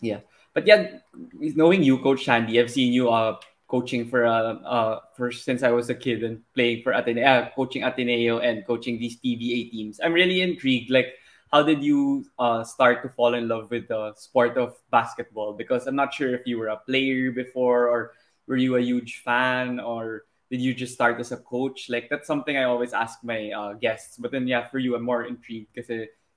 Yeah. 0.00 0.20
But 0.54 0.66
yeah, 0.66 0.98
knowing 1.38 1.82
you, 1.82 1.98
Coach 1.98 2.24
Sandy, 2.24 2.60
I've 2.60 2.70
seen 2.70 2.92
you 2.92 3.10
uh, 3.10 3.38
coaching 3.68 4.08
for 4.08 4.26
uh, 4.26 4.58
uh 4.66 5.00
for 5.16 5.30
since 5.30 5.62
I 5.62 5.70
was 5.70 5.90
a 5.90 5.94
kid 5.94 6.24
and 6.24 6.42
playing 6.54 6.82
for 6.82 6.92
Ateneo, 6.92 7.24
uh, 7.24 7.50
coaching 7.54 7.84
Ateneo 7.84 8.38
and 8.38 8.66
coaching 8.66 8.98
these 8.98 9.16
PBA 9.20 9.70
teams. 9.70 10.00
I'm 10.02 10.12
really 10.12 10.40
intrigued. 10.42 10.90
Like, 10.90 11.14
how 11.52 11.62
did 11.62 11.82
you 11.82 12.26
uh, 12.38 12.64
start 12.64 13.02
to 13.02 13.08
fall 13.08 13.34
in 13.34 13.48
love 13.48 13.70
with 13.70 13.88
the 13.88 14.14
sport 14.14 14.58
of 14.58 14.74
basketball? 14.90 15.52
Because 15.52 15.86
I'm 15.86 15.96
not 15.96 16.14
sure 16.14 16.34
if 16.34 16.46
you 16.46 16.58
were 16.58 16.68
a 16.68 16.78
player 16.78 17.30
before 17.30 17.88
or 17.88 18.12
were 18.46 18.56
you 18.56 18.76
a 18.76 18.80
huge 18.80 19.22
fan 19.24 19.78
or 19.78 20.24
did 20.50 20.60
you 20.60 20.74
just 20.74 20.94
start 20.94 21.20
as 21.20 21.30
a 21.30 21.38
coach? 21.38 21.88
Like 21.88 22.08
that's 22.10 22.26
something 22.26 22.56
I 22.56 22.64
always 22.64 22.92
ask 22.92 23.22
my 23.22 23.50
uh, 23.50 23.72
guests. 23.74 24.16
But 24.16 24.32
then 24.32 24.46
yeah, 24.46 24.68
for 24.68 24.78
you, 24.78 24.96
I'm 24.96 25.02
more 25.02 25.24
intrigued 25.24 25.72
because 25.72 25.90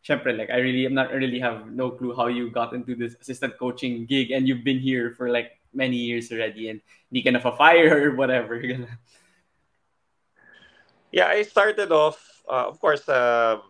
syempre, 0.03 0.35
like 0.37 0.51
I 0.51 0.59
really 0.59 0.85
am 0.85 0.93
not 0.93 1.11
really 1.11 1.39
have 1.39 1.71
no 1.71 1.89
clue 1.89 2.13
how 2.15 2.27
you 2.27 2.51
got 2.51 2.73
into 2.75 2.95
this 2.95 3.15
assistant 3.19 3.57
coaching 3.57 4.05
gig 4.05 4.31
and 4.31 4.47
you've 4.47 4.63
been 4.63 4.79
here 4.79 5.15
for 5.15 5.29
like 5.31 5.59
many 5.73 5.97
years 5.97 6.31
already 6.31 6.69
and 6.69 6.81
hindi 7.09 7.23
ka 7.23 7.31
na 7.31 7.39
fire 7.39 8.11
or 8.11 8.15
whatever. 8.15 8.59
yeah, 11.11 11.27
I 11.27 11.41
started 11.43 11.91
off, 11.91 12.19
uh, 12.47 12.67
of 12.67 12.79
course, 12.79 13.07
uh, 13.07 13.63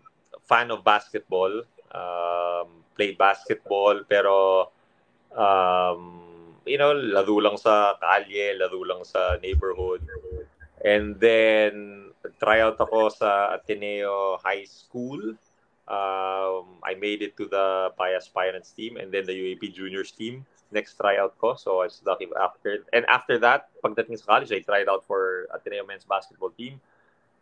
fan 0.44 0.72
of 0.72 0.84
basketball. 0.84 1.64
Um, 1.94 2.82
played 2.98 3.18
basketball, 3.18 4.02
pero 4.10 4.70
um, 5.38 6.02
you 6.66 6.78
know, 6.78 6.94
laro 6.94 7.38
lang 7.38 7.58
sa 7.58 7.94
kalye, 8.02 8.58
laro 8.58 8.82
lang 8.82 9.06
sa 9.06 9.38
neighborhood. 9.42 10.02
And 10.84 11.18
then, 11.22 12.10
try 12.42 12.62
out 12.62 12.82
ako 12.82 13.10
sa 13.14 13.54
Ateneo 13.54 14.42
High 14.42 14.66
School 14.66 15.38
um, 15.88 16.80
I 16.84 16.96
made 16.96 17.22
it 17.22 17.36
to 17.38 17.46
the 17.46 17.92
Pi 17.98 18.14
Aspirants 18.16 18.72
team 18.72 18.98
and 18.98 19.12
then 19.12 19.26
the 19.26 19.34
UAAP 19.34 19.74
Juniors 19.74 20.12
team. 20.12 20.46
Next 20.72 20.96
tryout 20.96 21.38
ko. 21.38 21.56
So 21.56 21.82
I 21.82 21.92
was 21.92 22.02
lucky 22.06 22.28
after. 22.40 22.80
And 22.94 23.06
after 23.06 23.38
that, 23.40 23.70
pagdating 23.84 24.18
sa 24.18 24.26
college, 24.26 24.52
I 24.52 24.60
tried 24.60 24.90
out 24.90 25.06
for 25.06 25.46
Ateneo 25.54 25.86
men's 25.86 26.06
basketball 26.06 26.50
team. 26.50 26.80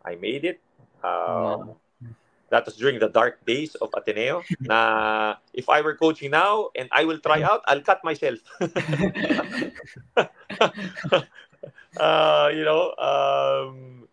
I 0.04 0.16
made 0.16 0.44
it. 0.44 0.60
Um, 1.06 1.78
that 2.50 2.66
was 2.66 2.76
during 2.76 3.00
the 3.00 3.08
dark 3.08 3.46
days 3.46 3.76
of 3.76 3.94
Ateneo. 3.96 4.44
Na 4.60 5.36
if 5.54 5.70
I 5.70 5.80
were 5.82 5.96
coaching 5.96 6.32
now 6.32 6.70
and 6.76 6.89
I 6.92 7.06
will 7.06 7.20
try 7.20 7.42
out, 7.42 7.62
I'll 7.70 7.82
cut 7.82 8.04
myself. 8.04 8.39
uh, 11.98 12.50
you 12.52 12.66
know, 12.66 12.92
um, 12.98 14.10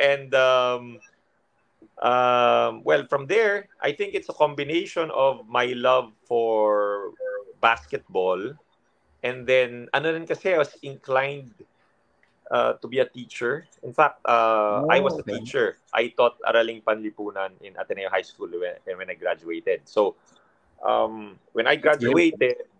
and 0.00 0.34
um, 2.02 2.82
well, 2.84 3.06
from 3.08 3.26
there, 3.26 3.68
I 3.80 3.92
think 3.92 4.14
it's 4.14 4.28
a 4.28 4.34
combination 4.34 5.10
of 5.10 5.48
my 5.48 5.66
love 5.76 6.12
for 6.26 7.12
basketball 7.60 8.54
and 9.22 9.46
then 9.46 9.88
ano 9.94 10.14
rin 10.14 10.26
kasi 10.26 10.54
I 10.54 10.58
was 10.58 10.74
inclined 10.82 11.50
uh, 12.50 12.78
to 12.78 12.86
be 12.86 12.98
a 12.98 13.08
teacher. 13.08 13.66
In 13.82 13.92
fact, 13.92 14.22
uh, 14.24 14.86
oh, 14.86 14.90
I 14.90 15.00
was 15.00 15.18
a 15.18 15.24
okay. 15.26 15.38
teacher. 15.38 15.76
I 15.92 16.14
taught 16.14 16.38
Araling 16.46 16.82
Panlipunan 16.84 17.58
in 17.60 17.74
Ateneo 17.76 18.08
High 18.10 18.22
School 18.22 18.48
when, 18.48 18.78
when 18.96 19.10
I 19.10 19.14
graduated. 19.14 19.82
So, 19.84 20.14
um, 20.82 21.38
when 21.52 21.66
I 21.66 21.76
graduated, 21.76 22.70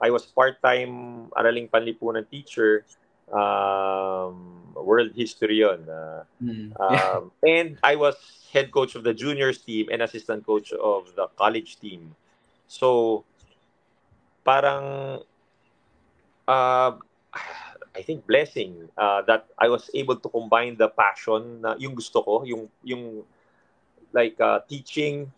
I 0.00 0.10
was 0.10 0.24
part-time 0.26 1.28
Araling 1.36 1.70
Panlipunan 1.70 2.28
teacher. 2.28 2.84
Um, 3.30 4.61
world 4.74 5.12
history. 5.14 5.64
Uh, 5.64 6.24
mm. 6.42 6.72
um, 6.80 7.32
and 7.46 7.78
I 7.82 7.96
was 7.96 8.16
head 8.52 8.70
coach 8.70 8.94
of 8.94 9.04
the 9.04 9.14
juniors 9.14 9.58
team 9.58 9.88
and 9.90 10.02
assistant 10.02 10.46
coach 10.46 10.72
of 10.72 11.14
the 11.16 11.28
college 11.36 11.80
team. 11.80 12.14
So, 12.68 13.24
parang 14.44 15.20
uh, 16.48 16.92
I 17.94 18.02
think 18.02 18.26
blessing 18.26 18.88
uh, 18.96 19.22
that 19.22 19.46
I 19.58 19.68
was 19.68 19.90
able 19.94 20.16
to 20.16 20.28
combine 20.28 20.76
the 20.76 20.88
passion 20.88 21.60
na 21.60 21.76
yung 21.78 21.94
gusto 21.94 22.22
ko, 22.22 22.44
yung 22.44 22.68
yung 22.84 23.24
like 24.12 24.40
uh, 24.40 24.60
teaching 24.68 25.32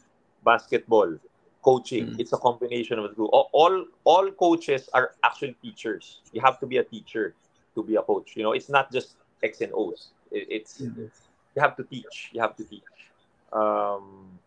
basketball, 0.44 1.18
coaching. 1.62 2.14
Mm. 2.14 2.20
It's 2.20 2.32
a 2.32 2.38
combination 2.38 2.98
of 2.98 3.10
the 3.10 3.14
two. 3.14 3.26
All 3.26 3.86
all 4.04 4.30
coaches 4.30 4.88
are 4.94 5.14
actually 5.22 5.56
teachers. 5.62 6.20
You 6.32 6.40
have 6.42 6.60
to 6.60 6.66
be 6.66 6.78
a 6.78 6.86
teacher 6.86 7.34
to 7.74 7.82
be 7.82 7.96
a 7.96 8.02
coach. 8.02 8.34
You 8.36 8.42
know, 8.42 8.52
it's 8.52 8.68
not 8.70 8.92
just 8.92 9.18
X 9.44 9.60
and 9.60 9.72
O's. 9.76 10.08
It's 10.32 10.80
mm-hmm. 10.80 11.12
you 11.54 11.60
have 11.60 11.76
to 11.76 11.84
teach. 11.84 12.32
You 12.32 12.40
have 12.40 12.56
to 12.56 12.64
teach. 12.64 13.12
Um, 13.52 14.40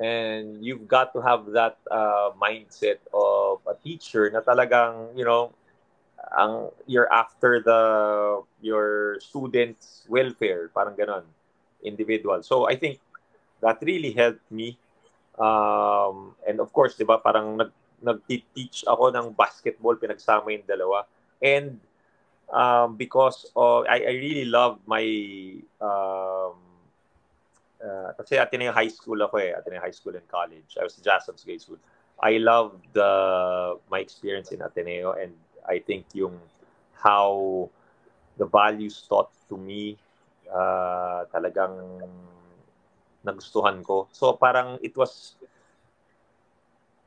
and 0.00 0.64
you've 0.64 0.88
got 0.88 1.12
to 1.12 1.20
have 1.20 1.52
that 1.52 1.76
uh, 1.90 2.32
mindset 2.40 3.04
of 3.12 3.60
a 3.68 3.76
teacher 3.76 4.32
na 4.32 4.40
talagang, 4.40 5.12
you 5.12 5.28
know, 5.28 5.52
ang 6.36 6.68
you're 6.86 7.10
after 7.12 7.60
the 7.64 7.80
your 8.60 9.16
students 9.24 10.04
welfare 10.08 10.68
parang 10.76 10.92
ganon 10.92 11.24
individual 11.80 12.44
so 12.44 12.68
i 12.68 12.76
think 12.76 13.00
that 13.64 13.80
really 13.80 14.12
helped 14.12 14.44
me 14.52 14.76
um, 15.40 16.36
and 16.44 16.60
of 16.60 16.68
course 16.76 16.94
'di 16.94 17.08
ba 17.08 17.16
parang 17.18 17.56
nag 17.56 17.72
nag-teach 18.00 18.84
ako 18.88 19.12
ng 19.12 19.36
basketball 19.36 19.92
pinagsama 19.96 20.56
yung 20.56 20.64
dalawa 20.64 21.04
and 21.44 21.76
um, 22.52 22.96
because 22.96 23.50
of 23.56 23.86
I, 23.88 23.98
I 24.00 24.12
really 24.18 24.44
loved 24.44 24.86
my 24.86 25.04
um, 25.80 26.58
uh, 27.82 28.10
kasi 28.18 28.36
Ateneo 28.36 28.72
High 28.72 28.92
School 28.92 29.22
ako 29.22 29.38
eh 29.38 29.54
Ateneo 29.56 29.80
High 29.80 29.94
School 29.94 30.14
and 30.16 30.26
college 30.28 30.76
I 30.78 30.84
was 30.84 30.98
a 30.98 31.02
Jason's 31.02 31.44
Grade 31.44 31.62
School 31.62 31.78
I 32.20 32.36
loved 32.36 32.84
the 32.92 33.78
my 33.90 33.98
experience 34.00 34.52
in 34.52 34.60
Ateneo 34.60 35.16
and 35.16 35.32
I 35.64 35.78
think 35.80 36.10
yung 36.12 36.36
how 37.00 37.68
the 38.36 38.44
values 38.44 39.04
taught 39.08 39.32
to 39.48 39.56
me 39.56 39.96
uh, 40.48 41.24
talagang 41.32 42.04
nagustuhan 43.24 43.84
ko. 43.84 44.08
So 44.12 44.36
parang 44.36 44.80
it 44.80 44.96
was 44.96 45.36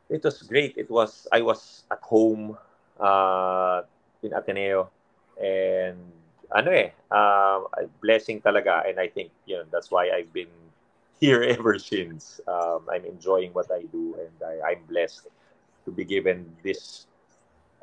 it 0.10 0.22
was 0.22 0.42
great. 0.46 0.78
It 0.78 0.90
was 0.90 1.26
I 1.34 1.42
was 1.42 1.86
at 1.90 2.02
home 2.06 2.58
uh, 3.02 3.82
in 4.22 4.34
Ateneo 4.34 4.93
and 5.42 5.98
ano 6.54 6.70
eh 6.70 6.94
uh, 7.10 7.66
blessing 8.02 8.38
talaga 8.42 8.86
and 8.86 9.00
I 9.00 9.10
think 9.10 9.34
you 9.50 9.58
know 9.58 9.66
that's 9.74 9.90
why 9.90 10.14
I've 10.14 10.32
been 10.34 10.52
here 11.24 11.42
ever 11.42 11.80
since. 11.80 12.42
Um, 12.48 12.84
I'm 12.92 13.06
enjoying 13.06 13.56
what 13.56 13.72
I 13.72 13.88
do 13.88 14.20
and 14.20 14.36
I, 14.44 14.74
I'm 14.74 14.84
blessed 14.86 15.32
to 15.86 15.92
be 15.92 16.04
given 16.04 16.52
this 16.64 17.08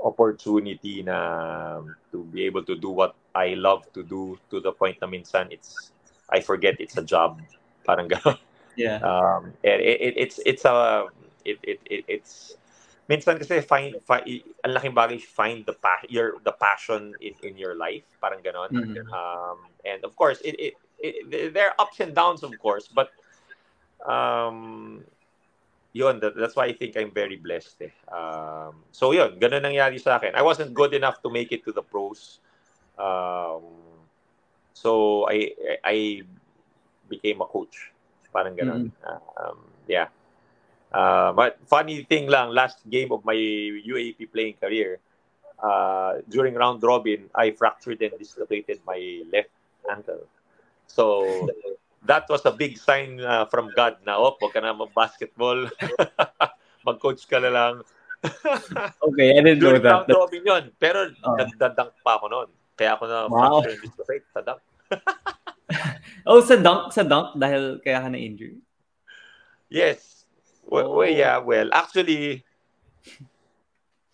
opportunity 0.00 1.02
na 1.02 1.80
to 2.12 2.24
be 2.32 2.44
able 2.44 2.64
to 2.64 2.76
do 2.76 2.90
what 2.90 3.14
I 3.34 3.54
love 3.56 3.84
to 3.92 4.02
do 4.02 4.38
to 4.50 4.60
the 4.60 4.72
point 4.72 5.00
na 5.00 5.08
minsan 5.08 5.52
it's 5.52 5.92
I 6.28 6.40
forget 6.40 6.76
it's 6.80 6.96
a 6.96 7.04
job 7.04 7.40
parang 7.84 8.08
gano'n. 8.12 8.38
Yeah. 8.76 9.00
Um 9.04 9.52
it, 9.64 9.80
it, 9.80 10.14
it's 10.16 10.36
it's 10.44 10.64
a 10.64 11.08
it, 11.44 11.58
it, 11.64 11.78
it 11.88 12.02
it's 12.08 12.56
minsan 13.10 13.34
kasi 13.42 13.58
find, 13.58 13.98
find 14.06 14.22
ang 14.62 14.70
laking 14.70 14.94
bagay 14.94 15.18
find 15.18 15.66
the 15.66 15.74
pa, 15.74 15.98
your 16.06 16.38
the 16.46 16.54
passion 16.54 17.10
in, 17.18 17.34
in 17.42 17.58
your 17.58 17.74
life 17.74 18.06
parang 18.22 18.38
gano'n. 18.38 18.70
Mm-hmm. 18.70 19.10
Um 19.10 19.66
and 19.82 20.06
of 20.06 20.14
course 20.14 20.38
it, 20.46 20.54
it, 20.54 20.72
it 21.02 21.50
there 21.50 21.74
are 21.74 21.76
ups 21.82 21.98
and 21.98 22.14
downs 22.14 22.46
of 22.46 22.54
course 22.62 22.86
but 22.86 23.10
um 24.06 25.02
yun, 25.92 26.20
that, 26.20 26.36
that's 26.36 26.54
why 26.54 26.66
I 26.66 26.72
think 26.72 26.96
I'm 26.96 27.10
very 27.10 27.36
blessed 27.36 27.82
eh. 27.82 27.94
Um, 28.14 28.86
so 28.92 29.12
yun, 29.12 29.38
ganun 29.42 29.66
nangyari 29.66 29.98
sa 30.00 30.16
akin. 30.16 30.34
I 30.34 30.42
wasn't 30.42 30.74
good 30.74 30.94
enough 30.94 31.22
to 31.22 31.30
make 31.30 31.50
it 31.52 31.64
to 31.66 31.72
the 31.72 31.82
pros. 31.82 32.38
Um, 32.98 33.64
so 34.74 35.26
I 35.28 35.50
I 35.82 35.96
became 37.08 37.40
a 37.42 37.48
coach. 37.48 37.90
Parang 38.30 38.54
ganun. 38.54 38.94
Mm-hmm. 38.94 39.42
Um, 39.42 39.58
yeah. 39.90 40.14
Uh, 40.90 41.32
but 41.32 41.58
funny 41.66 42.02
thing 42.04 42.26
lang, 42.26 42.50
last 42.50 42.82
game 42.90 43.12
of 43.12 43.24
my 43.24 43.34
UAAP 43.34 44.32
playing 44.32 44.54
career, 44.58 44.98
uh, 45.62 46.18
during 46.28 46.54
round 46.54 46.82
robin, 46.82 47.30
I 47.34 47.52
fractured 47.52 48.02
and 48.02 48.12
dislocated 48.18 48.80
my 48.86 49.22
left 49.32 49.54
ankle. 49.90 50.26
So 50.86 51.48
that 52.06 52.28
was 52.28 52.42
a 52.44 52.50
big 52.50 52.78
sign 52.78 53.20
uh, 53.20 53.46
from 53.46 53.70
God 53.76 53.96
na, 54.06 54.18
oh, 54.18 54.34
huwag 54.40 54.52
ka 54.52 54.60
na 54.60 54.74
mag-basketball. 54.74 55.70
Mag-coach 56.86 57.28
ka 57.28 57.38
na 57.38 57.50
lang. 57.52 57.74
okay, 59.06 59.32
I 59.32 59.40
didn't 59.40 59.60
know 59.60 59.78
that. 59.78 60.04
During 60.08 60.20
Robin 60.20 60.42
yun. 60.44 60.64
Pero 60.76 61.08
oh. 61.24 61.36
nagdadunk 61.36 61.96
pa 62.04 62.20
ako 62.20 62.26
noon. 62.28 62.48
Kaya 62.76 62.96
ako 62.96 63.04
na 63.08 63.18
wow. 63.28 63.60
fracture 63.60 63.72
and 63.76 63.82
dislocate 63.84 64.26
sa 64.32 64.40
dunk. 64.40 64.62
oh, 66.28 66.40
sa 66.40 66.56
dunk? 66.56 66.82
Sa 66.92 67.04
dunk? 67.04 67.36
Dahil 67.36 67.80
kaya 67.84 68.00
ka 68.00 68.08
na-injury? 68.08 68.60
Yes. 69.68 70.19
Well, 70.70 70.86
oh. 70.86 70.96
well, 71.02 71.10
yeah, 71.10 71.42
well, 71.42 71.66
actually, 71.74 72.46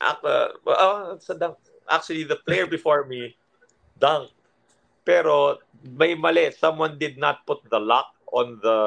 uh, 0.01 0.17
uh, 0.65 1.21
sa 1.21 1.37
dunk, 1.37 1.61
actually, 1.85 2.25
the 2.25 2.41
player 2.49 2.65
before 2.65 3.05
me, 3.05 3.37
dunk. 4.01 4.33
Pero 5.05 5.61
may 5.85 6.17
mali. 6.17 6.51
Someone 6.51 6.99
did 6.99 7.21
not 7.21 7.45
put 7.47 7.63
the 7.69 7.79
lock 7.79 8.17
on 8.33 8.59
the 8.65 8.79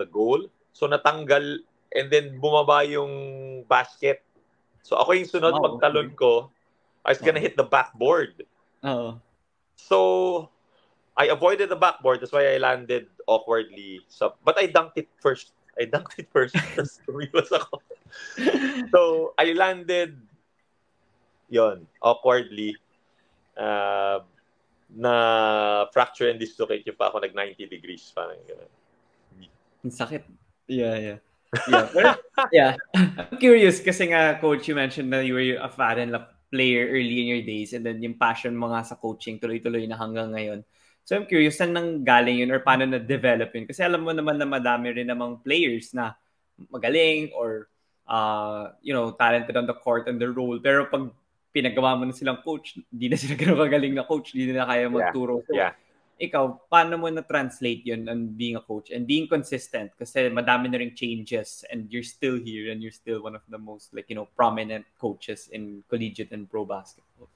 the 0.00 0.06
goal. 0.08 0.48
So 0.72 0.88
natanggal 0.88 1.60
and 1.92 2.06
then 2.08 2.40
bumaba 2.40 2.86
yung 2.88 3.12
basket. 3.68 4.24
So 4.80 4.96
ako 4.96 5.12
yung 5.12 5.28
sunod 5.28 5.52
oh, 5.52 5.60
pagtalon 5.60 6.16
ko, 6.16 6.48
I 7.04 7.12
was 7.12 7.20
gonna 7.20 7.42
oh. 7.42 7.44
hit 7.44 7.60
the 7.60 7.68
backboard. 7.68 8.40
Oo. 8.88 9.20
So 9.76 9.98
I 11.14 11.30
avoided 11.30 11.68
the 11.68 11.78
backboard. 11.78 12.24
That's 12.24 12.32
why 12.32 12.54
I 12.54 12.58
landed 12.58 13.06
awkwardly. 13.26 14.02
So, 14.08 14.34
but 14.42 14.58
I 14.58 14.66
dunked 14.66 14.98
it 14.98 15.08
first. 15.22 15.54
I 15.80 15.86
dunked 15.86 16.18
it 16.18 16.28
first. 16.30 16.54
Tumiwas 17.06 17.50
ako. 17.50 17.82
so, 18.94 19.34
I 19.38 19.52
landed 19.52 20.18
yon 21.50 21.86
awkwardly. 22.02 22.76
Uh, 23.54 24.20
na 24.94 25.86
fracture 25.90 26.30
and 26.30 26.38
dislocate 26.38 26.86
yung 26.86 26.94
pa 26.94 27.10
ako 27.10 27.18
nag 27.18 27.34
90 27.34 27.66
degrees 27.66 28.14
parang 28.14 28.38
gano'n. 28.46 28.70
Ang 29.82 29.94
sakit. 29.94 30.22
Yeah, 30.70 30.96
yeah. 30.96 31.18
Yeah. 31.68 31.86
Yeah. 32.50 32.74
I'm 32.94 33.38
curious 33.38 33.78
kasi 33.78 34.10
nga 34.10 34.38
coach 34.42 34.66
you 34.66 34.74
mentioned 34.74 35.10
na 35.10 35.22
you 35.22 35.34
were 35.38 35.58
a 35.62 35.70
fan 35.70 36.02
and 36.02 36.14
player 36.50 36.90
early 36.90 37.22
in 37.22 37.30
your 37.30 37.42
days 37.46 37.74
and 37.74 37.86
then 37.86 38.02
yung 38.02 38.18
passion 38.18 38.54
mo 38.54 38.74
nga 38.74 38.82
sa 38.82 38.98
coaching 38.98 39.38
tuloy-tuloy 39.38 39.86
na 39.86 39.98
hanggang 39.98 40.34
ngayon. 40.34 40.66
So 41.04 41.20
I'm 41.20 41.28
curious 41.28 41.60
saan 41.60 41.76
nang 41.76 42.00
galing 42.00 42.40
yun 42.40 42.48
or 42.48 42.64
paano 42.64 42.88
na-develop 42.88 43.52
yun? 43.52 43.68
Kasi 43.68 43.84
alam 43.84 44.08
mo 44.08 44.12
naman 44.16 44.40
na 44.40 44.48
madami 44.48 44.88
rin 44.96 45.12
namang 45.12 45.44
players 45.44 45.92
na 45.92 46.16
magaling 46.72 47.28
or 47.36 47.68
uh, 48.08 48.72
you 48.80 48.92
know, 48.92 49.12
talented 49.12 49.56
on 49.56 49.66
the 49.66 49.76
court 49.76 50.08
and 50.08 50.20
the 50.20 50.28
role. 50.28 50.58
Pero 50.60 50.88
pag 50.88 51.12
pinagawa 51.54 51.98
mo 51.98 52.08
na 52.08 52.16
silang 52.16 52.40
coach, 52.40 52.80
hindi 52.92 53.12
na 53.12 53.16
sila 53.20 53.36
ganun 53.40 53.60
kagaling 53.60 53.94
na 53.94 54.04
coach, 54.08 54.32
hindi 54.32 54.52
na 54.52 54.64
kaya 54.64 54.88
magturo. 54.88 55.44
So, 55.44 55.52
yeah. 55.52 55.76
ikaw, 56.16 56.56
paano 56.72 56.96
mo 56.96 57.10
na-translate 57.10 57.84
yun 57.84 58.08
on 58.08 58.32
being 58.32 58.56
a 58.56 58.64
coach 58.64 58.90
and 58.90 59.06
being 59.06 59.28
consistent? 59.28 59.92
Kasi 59.98 60.30
madami 60.30 60.70
na 60.70 60.78
rin 60.80 60.96
changes 60.96 61.68
and 61.68 61.90
you're 61.90 62.06
still 62.06 62.38
here 62.40 62.72
and 62.72 62.80
you're 62.80 62.94
still 62.94 63.22
one 63.22 63.34
of 63.34 63.42
the 63.50 63.58
most 63.58 63.92
like, 63.92 64.08
you 64.08 64.16
know, 64.16 64.28
prominent 64.38 64.86
coaches 64.96 65.52
in 65.52 65.82
collegiate 65.90 66.32
and 66.32 66.48
pro 66.48 66.64
basketball. 66.64 67.28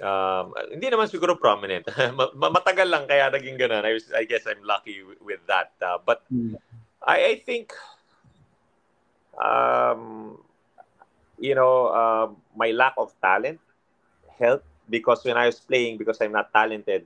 Um, 0.00 0.56
hindi 0.72 0.88
naman 0.88 1.12
siguro 1.12 1.36
prominent. 1.36 1.86
Matagal 2.56 2.88
lang 2.88 3.04
kaya 3.04 3.28
naging 3.28 3.60
ganun. 3.60 3.84
I, 3.84 4.00
I 4.16 4.24
guess 4.24 4.48
I'm 4.48 4.64
lucky 4.64 5.04
with 5.20 5.40
that. 5.46 5.76
Uh, 5.80 6.00
but 6.00 6.24
mm. 6.32 6.56
I, 7.04 7.36
I 7.36 7.42
think, 7.44 7.72
um, 9.36 10.40
you 11.38 11.54
know, 11.54 11.92
uh, 11.92 12.28
my 12.56 12.72
lack 12.72 12.94
of 12.96 13.12
talent 13.20 13.60
helped 14.40 14.66
because 14.88 15.24
when 15.24 15.36
I 15.36 15.46
was 15.46 15.60
playing, 15.60 15.96
because 15.96 16.20
I'm 16.20 16.32
not 16.32 16.52
talented, 16.52 17.04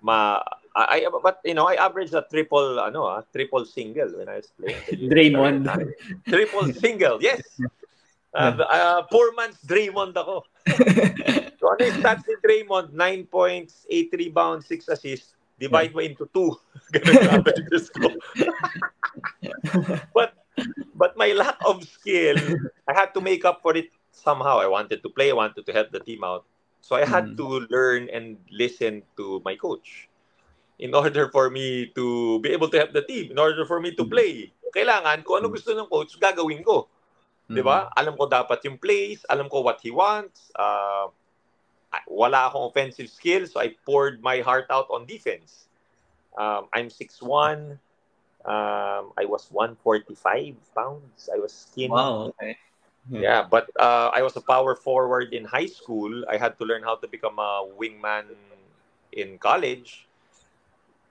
ma 0.00 0.40
I, 0.74 1.06
but 1.22 1.40
you 1.44 1.54
know 1.54 1.66
I 1.66 1.74
averaged 1.74 2.14
a 2.14 2.24
triple 2.30 2.78
ano 2.78 3.02
ah, 3.04 3.22
triple 3.32 3.64
single 3.64 4.08
when 4.18 4.28
I 4.28 4.36
was 4.36 4.52
playing. 4.54 5.10
Draymond. 5.10 5.66
triple 6.28 6.72
single, 6.72 7.18
yes. 7.20 7.42
Uh, 8.32 8.54
uh, 8.62 9.02
poor 9.10 9.34
man's 9.34 9.58
Draymond 9.66 10.14
ako. 10.14 10.46
So 11.70 11.78
ano 11.78 11.86
yung 11.86 11.98
stats 12.02 12.26
ni 12.26 12.34
Draymond? 12.42 12.90
9 12.90 13.30
points, 13.30 13.86
8 13.86 14.10
rebounds, 14.18 14.66
6 14.66 14.90
assists. 14.90 15.38
Divide 15.54 15.94
mo 15.94 16.02
into 16.02 16.26
2. 16.34 16.50
Ganun 16.98 17.30
averages 17.30 17.86
ko. 17.94 18.10
but 20.16 20.34
but 20.98 21.14
my 21.14 21.30
lack 21.30 21.60
of 21.62 21.84
skill, 21.86 22.34
I 22.88 22.92
had 22.96 23.14
to 23.14 23.22
make 23.22 23.44
up 23.44 23.62
for 23.62 23.76
it 23.76 23.92
somehow. 24.10 24.58
I 24.58 24.66
wanted 24.66 25.04
to 25.04 25.10
play, 25.12 25.30
I 25.30 25.38
wanted 25.38 25.62
to 25.68 25.72
help 25.72 25.92
the 25.92 26.00
team 26.00 26.24
out. 26.24 26.48
So 26.80 26.96
I 26.96 27.04
had 27.04 27.32
mm. 27.32 27.36
to 27.38 27.46
learn 27.68 28.08
and 28.08 28.40
listen 28.50 29.04
to 29.20 29.44
my 29.44 29.54
coach 29.54 30.08
in 30.80 30.96
order 30.96 31.28
for 31.28 31.52
me 31.52 31.92
to 31.94 32.40
be 32.40 32.50
able 32.56 32.72
to 32.72 32.78
help 32.80 32.96
the 32.96 33.04
team, 33.04 33.30
in 33.30 33.38
order 33.38 33.68
for 33.68 33.78
me 33.78 33.92
to 33.94 34.02
mm. 34.02 34.10
play. 34.10 34.32
Kailangan 34.72 35.22
kung 35.22 35.44
ano 35.44 35.52
mm. 35.52 35.54
gusto 35.60 35.76
ng 35.76 35.92
coach, 35.92 36.16
gagawin 36.16 36.64
ko. 36.64 36.88
Mm. 37.52 37.60
'Di 37.60 37.62
ba? 37.62 37.92
Alam 37.92 38.16
ko 38.16 38.24
dapat 38.24 38.64
yung 38.64 38.80
plays, 38.80 39.28
alam 39.28 39.52
ko 39.52 39.60
what 39.60 39.76
he 39.84 39.92
wants. 39.92 40.48
Uh, 40.56 41.12
wala 42.08 42.48
akong 42.48 42.68
offensive 42.70 43.08
skills, 43.08 43.52
so 43.52 43.60
I 43.60 43.74
poured 43.86 44.22
my 44.22 44.40
heart 44.40 44.66
out 44.70 44.86
on 44.90 45.06
defense. 45.06 45.68
Um, 46.36 46.68
I'm 46.72 46.90
6'1". 46.90 47.78
Um, 48.44 49.12
I 49.18 49.24
was 49.26 49.48
145 49.50 50.56
pounds. 50.74 51.28
I 51.32 51.38
was 51.38 51.52
skinny. 51.52 51.90
Wow, 51.92 52.32
okay. 52.34 52.56
Hmm. 53.08 53.20
Yeah, 53.20 53.42
but 53.48 53.70
uh, 53.78 54.10
I 54.14 54.22
was 54.22 54.36
a 54.36 54.40
power 54.40 54.74
forward 54.74 55.32
in 55.32 55.44
high 55.44 55.66
school. 55.66 56.24
I 56.28 56.36
had 56.36 56.58
to 56.58 56.64
learn 56.64 56.82
how 56.82 56.96
to 56.96 57.08
become 57.08 57.38
a 57.38 57.66
wingman 57.78 58.36
in 59.12 59.38
college. 59.38 60.06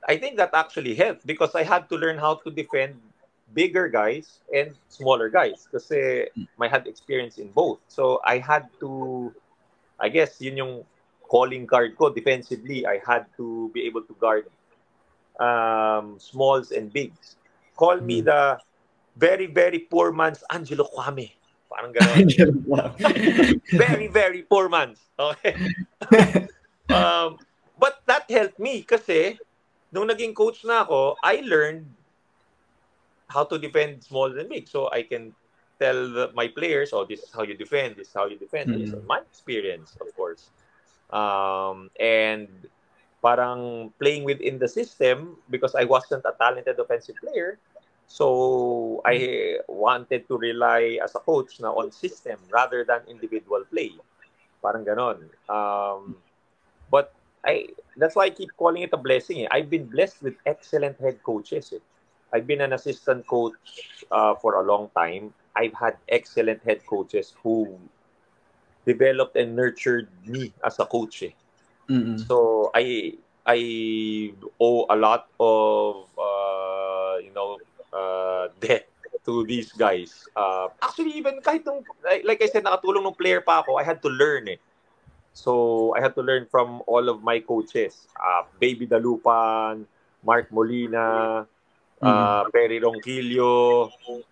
I 0.07 0.17
think 0.17 0.37
that 0.37 0.51
actually 0.53 0.95
helped 0.95 1.25
because 1.25 1.55
I 1.55 1.63
had 1.63 1.89
to 1.89 1.95
learn 1.95 2.17
how 2.17 2.35
to 2.35 2.51
defend 2.51 2.99
bigger 3.53 3.87
guys 3.89 4.39
and 4.53 4.75
smaller 4.87 5.29
guys 5.29 5.67
kasi 5.71 6.27
I 6.59 6.67
had 6.67 6.87
experience 6.87 7.37
in 7.37 7.51
both. 7.51 7.79
So 7.87 8.21
I 8.23 8.37
had 8.39 8.69
to, 8.79 9.33
I 9.99 10.09
guess 10.09 10.39
yun 10.41 10.57
yung 10.57 10.73
calling 11.27 11.67
card 11.67 11.95
ko 11.95 12.09
defensively. 12.09 12.87
I 12.87 12.99
had 13.05 13.29
to 13.37 13.69
be 13.73 13.85
able 13.85 14.01
to 14.03 14.13
guard 14.17 14.49
um, 15.39 16.17
smalls 16.17 16.71
and 16.71 16.91
bigs. 16.91 17.35
Call 17.75 18.01
me 18.01 18.19
hmm. 18.19 18.25
the 18.25 18.59
very, 19.15 19.47
very 19.47 19.79
poor 19.79 20.11
man's 20.11 20.43
Angelo 20.49 20.87
Kwame. 20.87 21.35
Parang 21.69 21.93
gano'n. 21.93 22.25
very, 23.85 24.07
very 24.07 24.41
poor 24.41 24.67
man. 24.67 24.97
Okay? 25.19 25.53
um, 26.89 27.37
but 27.77 28.01
that 28.09 28.25
helped 28.25 28.57
me 28.57 28.81
kasi 28.81 29.37
nung 29.93 30.09
naging 30.09 30.33
coach 30.33 30.65
na 30.65 30.81
ako, 30.81 31.15
I 31.21 31.45
learned 31.45 31.85
how 33.29 33.45
to 33.45 33.61
defend 33.61 34.01
small 34.01 34.33
and 34.33 34.49
big. 34.49 34.65
So 34.65 34.89
I 34.89 35.05
can 35.05 35.37
tell 35.79 36.09
the, 36.09 36.31
my 36.35 36.47
players, 36.47 36.91
oh, 36.93 37.05
this 37.05 37.23
is 37.23 37.31
how 37.33 37.43
you 37.43 37.55
defend, 37.55 37.95
this 37.95 38.09
is 38.09 38.13
how 38.13 38.27
you 38.27 38.37
defend. 38.37 38.69
Mm-hmm. 38.69 38.81
This 38.81 38.93
is 38.93 39.03
my 39.07 39.19
experience, 39.19 39.95
of 40.01 40.13
course. 40.15 40.49
Um, 41.09 41.89
and 41.99 42.47
parang 43.21 43.91
playing 43.99 44.23
within 44.23 44.59
the 44.59 44.67
system 44.67 45.37
because 45.49 45.75
I 45.75 45.83
wasn't 45.83 46.23
a 46.25 46.33
talented 46.37 46.79
offensive 46.79 47.15
player, 47.23 47.59
So 48.09 49.05
I 49.05 49.61
wanted 49.69 50.27
to 50.27 50.35
rely 50.41 50.97
as 50.97 51.13
a 51.13 51.21
coach 51.21 51.61
na 51.61 51.69
on 51.69 51.93
system 51.93 52.41
rather 52.49 52.81
than 52.81 53.05
individual 53.05 53.61
play. 53.69 53.93
Parang 54.65 54.81
ganon. 54.81 55.29
Um, 55.45 56.17
but 56.89 57.13
I 57.45 57.69
that's 58.01 58.17
why 58.17 58.25
I 58.25 58.31
keep 58.33 58.49
calling 58.57 58.81
it 58.81 58.89
a 58.93 58.97
blessing. 58.97 59.45
Eh. 59.45 59.47
I've 59.53 59.69
been 59.69 59.85
blessed 59.85 60.25
with 60.25 60.41
excellent 60.49 60.97
head 60.97 61.21
coaches. 61.21 61.69
Eh. 61.69 61.85
I've 62.33 62.49
been 62.49 62.65
an 62.65 62.73
assistant 62.73 63.29
coach 63.29 63.53
uh, 64.09 64.33
for 64.41 64.57
a 64.57 64.65
long 64.65 64.89
time. 64.97 65.29
I've 65.59 65.75
had 65.75 65.99
excellent 66.07 66.63
head 66.63 66.87
coaches 66.87 67.35
who 67.43 67.75
developed 68.87 69.35
and 69.35 69.59
nurtured 69.59 70.07
me 70.23 70.55
as 70.63 70.79
a 70.79 70.87
coach. 70.87 71.27
Eh. 71.27 71.35
Mm-hmm. 71.91 72.23
So 72.23 72.71
I 72.71 73.19
I 73.43 73.59
owe 74.55 74.87
a 74.87 74.95
lot 74.95 75.27
of 75.35 76.07
uh, 76.15 77.19
you 77.19 77.35
know 77.35 77.59
uh, 77.91 78.47
debt 78.63 78.87
to 79.27 79.43
these 79.43 79.75
guys. 79.75 80.23
Uh, 80.31 80.71
actually, 80.79 81.11
even 81.19 81.43
kahit 81.43 81.67
nung, 81.67 81.83
like 82.23 82.39
I 82.39 82.47
said, 82.47 82.63
nakatulong 82.63 83.03
ng 83.03 83.17
player 83.19 83.43
pa 83.43 83.59
ako, 83.59 83.75
I 83.75 83.83
had 83.83 83.99
to 84.05 84.09
learn 84.09 84.47
eh. 84.47 84.59
So, 85.33 85.93
I 85.95 86.01
had 86.01 86.17
to 86.17 86.23
learn 86.25 86.49
from 86.49 86.81
all 86.89 87.07
of 87.07 87.21
my 87.21 87.39
coaches. 87.39 88.09
Uh, 88.17 88.43
Baby 88.59 88.89
Dalupan, 88.89 89.85
Mark 90.25 90.51
Molina, 90.51 91.45
uh. 92.07 92.43
Perry 92.51 92.79
Ronquillo, 92.79 93.91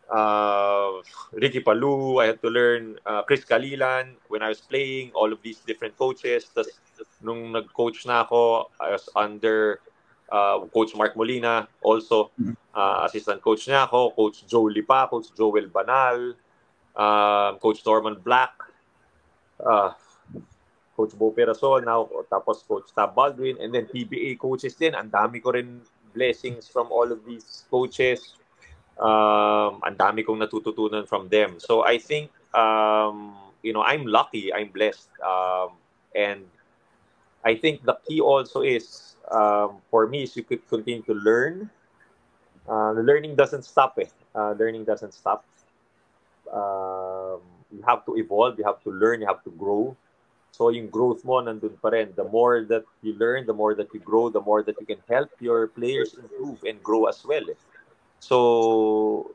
uh, 0.10 1.02
Ricky 1.34 1.60
Palu. 1.60 2.20
I 2.20 2.28
had 2.28 2.42
to 2.42 2.50
learn 2.50 3.00
uh, 3.06 3.24
Chris 3.24 3.44
Kalilan 3.44 4.16
when 4.28 4.42
I 4.42 4.50
was 4.50 4.62
playing, 4.62 5.12
all 5.14 5.32
of 5.32 5.42
these 5.42 5.60
different 5.68 5.98
coaches. 5.98 6.48
Tapos, 6.54 6.72
nung 7.22 7.52
nag-coach 7.52 8.06
na 8.06 8.24
ako, 8.24 8.72
I 8.80 8.94
was 8.94 9.10
under 9.16 9.80
uh, 10.32 10.60
Coach 10.74 10.96
Mark 10.96 11.16
Molina, 11.16 11.68
also 11.82 12.32
uh, 12.76 13.04
assistant 13.08 13.42
coach 13.42 13.68
niya 13.68 13.88
ako, 13.88 14.12
Coach 14.12 14.48
Joe 14.48 14.70
Lipa, 14.70 15.08
Coach 15.10 15.34
Joel 15.36 15.68
Banal, 15.72 16.36
uh, 16.96 17.56
Coach 17.58 17.84
Norman 17.86 18.18
Black, 18.20 18.54
uh, 19.64 19.92
Coach 20.96 21.14
Bo 21.14 21.32
Perasol, 21.32 21.86
now, 21.86 22.10
tapos 22.30 22.66
Coach 22.66 22.90
Tab 22.94 23.14
Baldwin, 23.14 23.58
and 23.62 23.74
then 23.74 23.86
PBA 23.86 24.38
coaches 24.42 24.74
din. 24.74 24.98
Ang 24.98 25.14
dami 25.14 25.38
ko 25.38 25.54
rin 25.54 25.82
blessings 26.18 26.66
from 26.68 26.90
all 26.90 27.06
of 27.14 27.22
these 27.26 27.70
coaches. 27.70 28.34
Um, 28.98 29.78
ang 29.86 29.94
dami 29.94 30.26
kong 30.26 30.42
natututunan 30.42 31.06
from 31.06 31.30
them. 31.30 31.62
So 31.62 31.86
I 31.86 32.02
think, 32.02 32.34
um, 32.58 33.38
you 33.62 33.70
know, 33.70 33.86
I'm 33.86 34.10
lucky, 34.10 34.50
I'm 34.50 34.74
blessed. 34.74 35.14
Um, 35.22 35.78
and 36.18 36.42
I 37.46 37.54
think 37.54 37.86
the 37.86 37.94
key 38.10 38.20
also 38.20 38.66
is 38.66 39.16
um, 39.30 39.78
for 39.94 40.08
me 40.10 40.24
is 40.26 40.36
you 40.36 40.44
could 40.44 40.66
continue 40.68 41.06
to 41.06 41.14
learn. 41.14 41.70
Uh, 42.68 42.92
learning 42.98 43.38
doesn't 43.38 43.64
stop. 43.64 43.96
Eh. 44.02 44.10
Uh, 44.34 44.58
learning 44.58 44.84
doesn't 44.84 45.14
stop. 45.14 45.46
Um, 46.52 47.40
you 47.72 47.84
have 47.86 48.04
to 48.10 48.18
evolve. 48.18 48.58
You 48.58 48.66
have 48.66 48.82
to 48.84 48.92
learn. 48.92 49.22
You 49.22 49.28
have 49.28 49.44
to 49.46 49.52
grow. 49.54 49.96
So 50.58 50.74
yung 50.74 50.90
growth 50.90 51.22
mo 51.22 51.38
nandun 51.38 51.78
pa 51.78 51.94
rin. 51.94 52.18
The 52.18 52.26
more 52.26 52.66
that 52.66 52.82
you 53.06 53.14
learn, 53.14 53.46
the 53.46 53.54
more 53.54 53.78
that 53.78 53.94
you 53.94 54.02
grow, 54.02 54.34
the 54.34 54.42
more 54.42 54.66
that 54.66 54.74
you 54.82 54.90
can 54.90 54.98
help 55.06 55.30
your 55.38 55.70
players 55.70 56.18
improve 56.18 56.66
and 56.66 56.82
grow 56.82 57.06
as 57.06 57.22
well. 57.22 57.46
Eh. 57.46 57.60
So, 58.18 59.30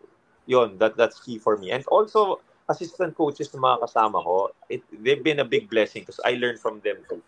yon 0.51 0.83
that 0.83 0.99
that's 0.99 1.23
key 1.23 1.39
for 1.39 1.55
me. 1.55 1.71
And 1.71 1.87
also, 1.87 2.43
assistant 2.67 3.15
coaches 3.15 3.55
na 3.55 3.63
mga 3.63 3.87
kasama 3.87 4.19
ko, 4.19 4.51
it, 4.67 4.83
they've 4.91 5.23
been 5.23 5.39
a 5.39 5.47
big 5.47 5.71
blessing 5.71 6.03
because 6.03 6.19
I 6.27 6.35
learned 6.35 6.59
from 6.59 6.83
them 6.83 6.99
too. 7.07 7.23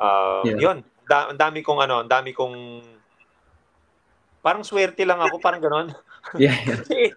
Uh, 0.00 0.40
yeah. 0.48 0.72
Yun, 0.72 0.80
da, 1.04 1.28
ang 1.28 1.36
dami 1.36 1.60
kong 1.60 1.84
ano, 1.84 2.00
ang 2.00 2.08
dami 2.08 2.32
kong 2.32 2.80
parang 4.40 4.64
swerte 4.64 5.04
lang 5.04 5.20
ako, 5.20 5.36
parang 5.44 5.60
ganoon. 5.60 5.92
Yeah. 6.34 6.58
Kasi 6.66 7.14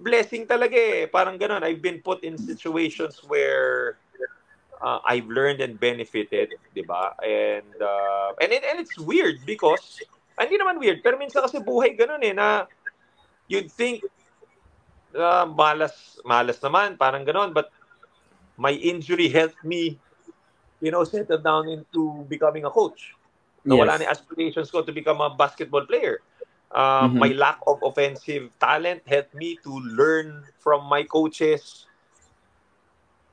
blessing 0.00 0.48
talaga 0.48 0.72
eh, 0.72 1.04
parang 1.04 1.36
ganoon. 1.36 1.60
I've 1.60 1.84
been 1.84 2.00
put 2.00 2.24
in 2.24 2.40
situations 2.40 3.20
where 3.28 4.00
uh, 4.82 4.98
I've 5.06 5.30
learned 5.30 5.62
and 5.62 5.78
benefited, 5.78 6.58
'di 6.74 6.82
ba? 6.82 7.14
And 7.22 7.72
uh, 7.78 8.34
and 8.42 8.50
it, 8.50 8.66
and 8.66 8.82
it's 8.82 8.98
weird 8.98 9.46
because 9.46 10.02
ah, 10.36 10.44
hindi 10.44 10.58
naman 10.58 10.82
weird, 10.82 11.00
pero 11.06 11.16
minsan 11.16 11.46
kasi 11.46 11.62
buhay 11.62 11.94
ganoon 11.94 12.26
eh 12.26 12.34
na 12.34 12.66
you'd 13.46 13.70
think 13.70 14.02
uh, 15.14 15.46
malas 15.46 16.18
malas 16.26 16.58
naman, 16.60 16.98
parang 16.98 17.22
ganoon, 17.22 17.54
but 17.54 17.70
my 18.58 18.74
injury 18.74 19.30
helped 19.30 19.62
me 19.64 19.96
you 20.82 20.90
know, 20.90 21.04
settle 21.04 21.38
down 21.38 21.68
into 21.70 22.26
becoming 22.28 22.66
a 22.66 22.70
coach. 22.70 23.14
No, 23.64 23.78
yes. 23.78 23.86
wala 23.86 23.98
na 24.02 24.10
aspirations 24.10 24.68
ko 24.74 24.82
to 24.82 24.90
become 24.90 25.22
a 25.22 25.30
basketball 25.30 25.86
player. 25.86 26.18
Uh, 26.74 27.06
mm-hmm. 27.06 27.22
My 27.22 27.30
lack 27.30 27.62
of 27.70 27.78
offensive 27.86 28.50
talent 28.58 29.06
helped 29.06 29.32
me 29.38 29.54
to 29.62 29.70
learn 29.70 30.42
from 30.58 30.90
my 30.90 31.06
coaches 31.06 31.86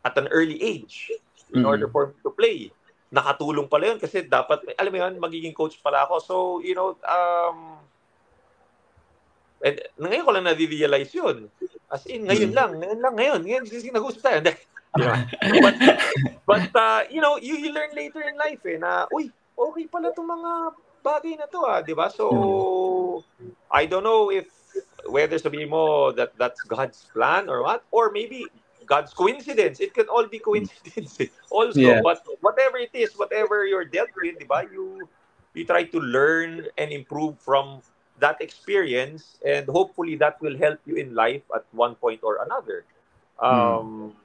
at 0.06 0.14
an 0.16 0.30
early 0.30 0.62
age 0.62 1.10
in 1.54 1.62
mm-hmm. 1.62 1.70
order 1.70 1.88
for 1.90 2.14
me 2.14 2.16
to 2.22 2.32
play. 2.34 2.70
Nakatulong 3.10 3.66
pala 3.66 3.96
yun 3.96 4.00
kasi 4.00 4.22
dapat, 4.26 4.62
alam 4.78 4.92
mo 4.94 4.98
yun, 5.02 5.14
magiging 5.18 5.56
coach 5.56 5.82
pala 5.82 6.06
ako. 6.06 6.16
So, 6.22 6.36
you 6.62 6.78
know, 6.78 6.94
um, 7.06 7.82
and 9.66 9.82
ngayon 9.98 10.26
ko 10.26 10.32
lang 10.34 10.46
na-realize 10.46 11.12
yun. 11.14 11.50
As 11.90 12.06
in, 12.06 12.30
ngayon 12.30 12.54
lang, 12.54 12.78
ngayon 12.78 13.00
lang, 13.02 13.14
ngayon. 13.18 13.42
Ngayon, 13.46 13.64
kasi 13.66 13.90
nag-usap 13.90 14.22
tayo. 14.22 14.40
Diba? 14.46 15.16
but, 15.62 15.76
but 16.46 16.66
uh, 16.78 17.02
you 17.10 17.22
know, 17.22 17.38
you, 17.42 17.58
you 17.58 17.74
learn 17.74 17.94
later 17.98 18.22
in 18.26 18.38
life 18.38 18.62
eh, 18.66 18.78
na, 18.78 19.10
uy, 19.10 19.30
okay 19.58 19.86
pala 19.90 20.14
itong 20.14 20.30
mga 20.30 20.52
bagay 21.02 21.34
na 21.36 21.48
to 21.50 21.66
ah, 21.66 21.82
di 21.82 21.94
ba? 21.98 22.14
So, 22.14 23.24
I 23.72 23.90
don't 23.90 24.06
know 24.06 24.30
if 24.30 24.48
whether 25.08 25.40
sabihin 25.40 25.72
mo 25.72 26.12
that 26.14 26.36
that's 26.38 26.62
God's 26.68 27.08
plan 27.12 27.50
or 27.50 27.64
what, 27.64 27.84
or 27.90 28.12
maybe 28.12 28.46
God's 28.90 29.14
coincidence. 29.14 29.80
It 29.80 29.94
can 29.94 30.10
all 30.10 30.26
be 30.26 30.40
coincidence 30.40 31.22
also. 31.50 31.80
Yeah. 31.80 32.02
But 32.02 32.26
whatever 32.42 32.78
it 32.78 32.90
is, 32.92 33.14
whatever 33.14 33.66
you're 33.66 33.86
dealt 33.86 34.10
with, 34.18 34.42
di 34.42 34.46
ba? 34.50 34.66
You, 34.66 35.08
you 35.54 35.64
try 35.64 35.86
to 35.86 36.00
learn 36.02 36.66
and 36.76 36.92
improve 36.92 37.38
from 37.40 37.86
that 38.20 38.42
experience 38.42 39.38
and 39.46 39.70
hopefully 39.70 40.18
that 40.18 40.42
will 40.42 40.58
help 40.58 40.80
you 40.86 40.96
in 40.98 41.16
life 41.16 41.46
at 41.56 41.64
one 41.72 41.96
point 41.96 42.20
or 42.26 42.44
another. 42.44 42.84
Um, 43.40 44.18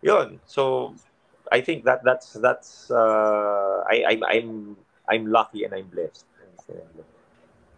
yun. 0.00 0.40
So 0.46 0.94
I 1.50 1.60
think 1.60 1.84
that 1.84 2.00
that's 2.06 2.32
that's 2.38 2.88
uh, 2.90 3.84
I, 3.84 4.16
I 4.16 4.38
I'm 4.38 4.76
I'm 5.10 5.26
lucky 5.26 5.64
and 5.64 5.74
I'm 5.74 5.90
blessed. 5.90 6.24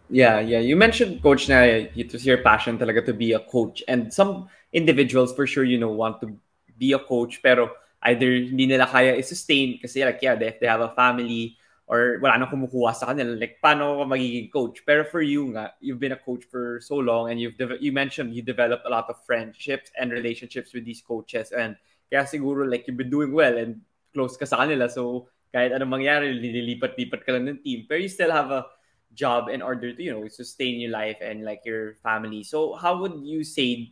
Yeah, 0.09 0.39
yeah. 0.39 0.59
You 0.59 0.75
mentioned 0.75 1.21
coach 1.23 1.49
na 1.49 1.65
it 1.65 2.13
was 2.13 2.25
your 2.25 2.37
passion 2.45 2.77
talaga 2.77 3.05
to 3.09 3.13
be 3.13 3.33
a 3.33 3.41
coach. 3.41 3.81
And 3.87 4.13
some 4.13 4.47
individuals 4.73 5.33
for 5.33 5.47
sure 5.47 5.63
you 5.63 5.79
know 5.79 5.89
want 5.89 6.21
to 6.21 6.37
be 6.77 6.93
a 6.93 6.99
coach 6.99 7.41
pero 7.41 7.71
either 8.03 8.29
hindi 8.29 8.67
nila 8.69 8.85
kaya 8.85 9.17
i-sustain 9.17 9.81
kasi 9.81 10.05
like 10.05 10.21
yeah, 10.21 10.35
they, 10.35 10.53
they 10.61 10.67
have 10.69 10.81
a 10.83 10.93
family 10.93 11.57
or 11.89 12.21
wala 12.21 12.37
nang 12.37 12.49
kumukuha 12.53 12.93
sa 12.93 13.09
kanila 13.09 13.33
like 13.33 13.57
paano 13.63 13.97
ka 13.97 14.05
magiging 14.05 14.51
coach? 14.53 14.85
Pero 14.85 15.09
for 15.09 15.25
you 15.25 15.49
nga 15.57 15.73
you've 15.81 15.97
been 15.97 16.13
a 16.13 16.21
coach 16.21 16.45
for 16.45 16.77
so 16.85 17.01
long 17.01 17.33
and 17.33 17.41
you've 17.41 17.57
de- 17.57 17.81
you 17.81 17.89
mentioned 17.89 18.29
you 18.29 18.45
developed 18.45 18.85
a 18.85 18.91
lot 18.93 19.09
of 19.09 19.17
friendships 19.25 19.89
and 19.97 20.13
relationships 20.13 20.69
with 20.69 20.85
these 20.85 21.01
coaches 21.01 21.49
and 21.49 21.73
kaya 22.13 22.29
siguro 22.29 22.61
like 22.69 22.85
you've 22.85 22.99
been 22.99 23.09
doing 23.09 23.33
well 23.33 23.57
and 23.57 23.81
close 24.13 24.37
ka 24.37 24.45
sa 24.45 24.61
kanila. 24.61 24.85
So 24.85 25.33
kahit 25.49 25.73
anong 25.73 25.97
mangyari 25.97 26.29
nililipat-lipat 26.37 27.25
ka 27.25 27.31
lang 27.33 27.49
ng 27.49 27.63
team 27.65 27.89
pero 27.89 27.97
you 27.97 28.11
still 28.11 28.29
have 28.29 28.53
a 28.53 28.69
job 29.15 29.47
in 29.49 29.61
order 29.63 29.95
to 29.95 30.01
you 30.03 30.11
know 30.11 30.27
sustain 30.27 30.79
your 30.79 30.91
life 30.91 31.17
and 31.23 31.43
like 31.43 31.63
your 31.65 31.95
family. 32.03 32.43
So 32.43 32.75
how 32.75 32.99
would 33.01 33.23
you 33.23 33.43
say 33.43 33.91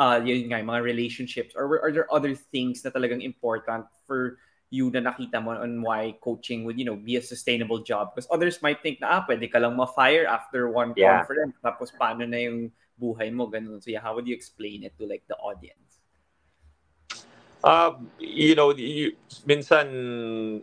uh 0.00 0.20
yun 0.24 0.48
nga, 0.48 0.64
mga 0.64 0.82
relationships 0.82 1.54
or 1.54 1.68
are 1.84 1.92
there 1.92 2.08
other 2.08 2.34
things 2.34 2.80
na 2.84 2.90
talagang 2.90 3.20
important 3.22 3.84
for 4.08 4.40
you 4.72 4.88
na 4.88 5.04
nakita 5.04 5.36
mo 5.36 5.52
on 5.52 5.84
why 5.84 6.16
coaching 6.24 6.64
would 6.64 6.80
you 6.80 6.88
know 6.88 6.96
be 6.96 7.16
a 7.16 7.22
sustainable 7.22 7.84
job? 7.84 8.16
Because 8.16 8.26
others 8.32 8.64
might 8.64 8.80
think 8.80 9.04
na 9.04 9.20
ah, 9.20 9.22
pwede 9.28 9.52
ka 9.52 9.60
lang 9.60 9.76
ma-fire 9.76 10.24
after 10.24 10.72
one 10.72 10.96
Yeah. 10.96 11.28
conference 11.28 11.54
tapos 11.60 11.92
paano 11.92 12.24
na 12.24 12.40
yung 12.40 12.72
buhay 12.96 13.28
mo? 13.28 13.46
Ganun. 13.52 13.84
So 13.84 13.92
yeah 13.92 14.00
how 14.00 14.16
would 14.16 14.26
you 14.26 14.34
explain 14.34 14.82
it 14.82 14.96
to 14.96 15.04
like 15.04 15.28
the 15.28 15.36
audience? 15.36 16.02
Uh, 17.62 17.94
you 18.18 18.54
know, 18.58 18.74
you, 18.74 19.14
minsan 19.46 20.62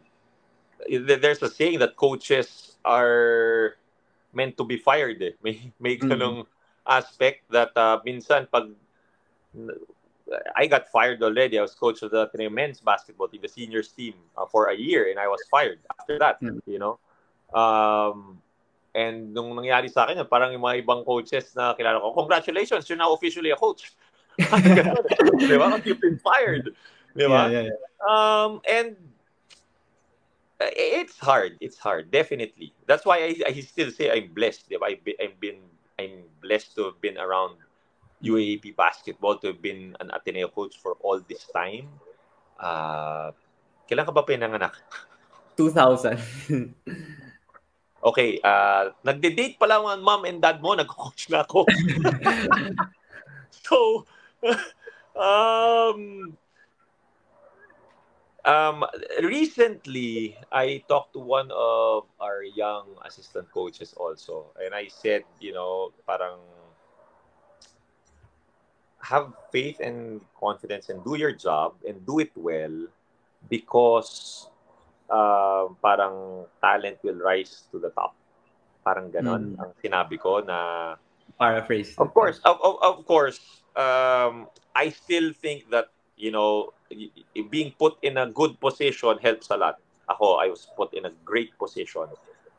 there's 0.87 1.41
a 1.43 1.49
saying 1.49 1.79
that 1.79 1.95
coaches 1.95 2.75
are 2.83 3.78
meant 4.33 4.57
to 4.57 4.63
be 4.63 4.77
fired. 4.77 5.21
Eh. 5.21 5.33
May 5.41 5.73
may 5.79 5.97
Mhm. 5.97 6.09
ganong 6.09 6.37
aspect 6.85 7.45
that 7.53 7.73
uh, 7.77 7.99
minsan 8.05 8.49
pag 8.49 8.73
I 10.55 10.69
got 10.69 10.85
fired 10.93 11.25
already. 11.25 11.57
I 11.57 11.65
was 11.65 11.73
coach 11.73 12.05
of 12.05 12.13
the 12.13 12.29
Ateneo 12.29 12.53
men's 12.53 12.77
basketball 12.77 13.27
team, 13.33 13.41
the 13.41 13.49
seniors 13.49 13.89
team, 13.89 14.13
uh, 14.37 14.45
for 14.45 14.69
a 14.69 14.77
year, 14.77 15.09
and 15.09 15.17
I 15.17 15.25
was 15.25 15.41
fired 15.49 15.81
after 15.97 16.21
that. 16.21 16.37
Mhm. 16.37 16.61
You 16.69 16.77
know, 16.77 16.93
um, 17.49 18.37
and 18.93 19.33
nung 19.33 19.57
nangyari 19.57 19.89
sa 19.89 20.05
akin, 20.05 20.21
parang 20.29 20.53
yung 20.53 20.61
mga 20.61 20.85
ibang 20.85 21.01
coaches 21.01 21.49
na 21.57 21.73
kilala 21.73 21.97
ko, 21.97 22.13
congratulations, 22.13 22.85
you're 22.85 23.01
now 23.01 23.09
officially 23.09 23.49
a 23.49 23.57
coach. 23.57 23.89
Di 25.49 25.57
ba? 25.57 25.81
You've 25.81 25.99
been 25.99 26.21
fired. 26.21 26.77
Di 27.17 27.25
ba? 27.25 27.49
yeah, 27.49 27.65
yeah, 27.65 27.65
yeah. 27.73 27.77
Um, 28.05 28.61
and 28.69 28.95
it's 30.59 31.17
hard. 31.17 31.57
It's 31.61 31.77
hard, 31.77 32.11
definitely. 32.11 32.73
That's 32.85 33.05
why 33.05 33.31
I, 33.31 33.31
I 33.47 33.53
still 33.61 33.91
say 33.91 34.11
I'm 34.11 34.33
blessed. 34.33 34.67
I've 34.75 35.03
been, 35.03 35.15
I've 35.21 35.39
been, 35.39 35.59
I'm 35.99 36.23
blessed 36.41 36.75
to 36.75 36.85
have 36.91 36.99
been 37.01 37.17
around 37.17 37.55
UAAP 38.23 38.75
basketball, 38.75 39.37
to 39.39 39.47
have 39.47 39.61
been 39.61 39.95
an 39.99 40.11
Ateneo 40.11 40.49
coach 40.49 40.77
for 40.77 40.99
all 40.99 41.21
this 41.23 41.47
time. 41.55 41.87
Uh, 42.59 43.31
kailan 43.87 44.05
ka 44.05 44.11
ba 44.11 44.23
pinanganak? 44.27 44.75
2000 45.55 46.19
Okay, 47.99 48.39
uh, 48.39 48.95
nagde-date 49.03 49.59
pa 49.59 49.67
lang 49.67 49.83
ang 49.83 49.99
mom 49.99 50.23
and 50.23 50.39
dad 50.39 50.63
mo, 50.63 50.71
nag-coach 50.71 51.27
na 51.27 51.43
ako. 51.43 51.67
so, 53.67 54.07
um, 55.19 56.31
um, 58.45 58.85
recently, 59.23 60.37
I 60.51 60.83
talked 60.87 61.13
to 61.13 61.19
one 61.19 61.49
of 61.51 62.05
our 62.19 62.43
young 62.43 62.95
assistant 63.05 63.51
coaches 63.51 63.93
also, 63.97 64.51
and 64.59 64.73
I 64.73 64.87
said, 64.87 65.23
you 65.39 65.53
know, 65.53 65.91
parang 66.07 66.39
have 69.01 69.31
faith 69.51 69.79
and 69.79 70.21
confidence 70.39 70.89
and 70.89 71.03
do 71.03 71.15
your 71.15 71.31
job 71.31 71.73
and 71.87 72.05
do 72.05 72.19
it 72.19 72.31
well 72.35 72.87
because 73.49 74.47
uh, 75.09 75.67
parang 75.81 76.45
talent 76.61 76.99
will 77.03 77.15
rise 77.15 77.63
to 77.71 77.79
the 77.79 77.89
top. 77.91 78.13
Parang 78.83 79.11
ganon 79.11 79.55
Mm. 79.55 79.61
ang 79.61 79.71
sinabi 79.79 80.19
ko 80.19 80.39
na 80.43 80.95
paraphrase 81.39 81.95
of 81.97 82.13
course, 82.13 82.39
of, 82.43 82.59
of, 82.61 82.75
of 82.81 83.05
course, 83.05 83.39
um, 83.75 84.47
I 84.75 84.89
still 84.89 85.31
think 85.33 85.69
that, 85.71 85.87
you 86.19 86.31
know, 86.31 86.73
being 87.49 87.73
put 87.79 87.97
in 88.03 88.17
a 88.17 88.27
good 88.27 88.59
position 88.59 89.17
helps 89.23 89.49
a 89.49 89.57
lot. 89.57 89.79
Ako, 90.09 90.35
I 90.35 90.47
was 90.49 90.67
put 90.75 90.93
in 90.93 91.05
a 91.05 91.11
great 91.25 91.57
position. 91.57 92.07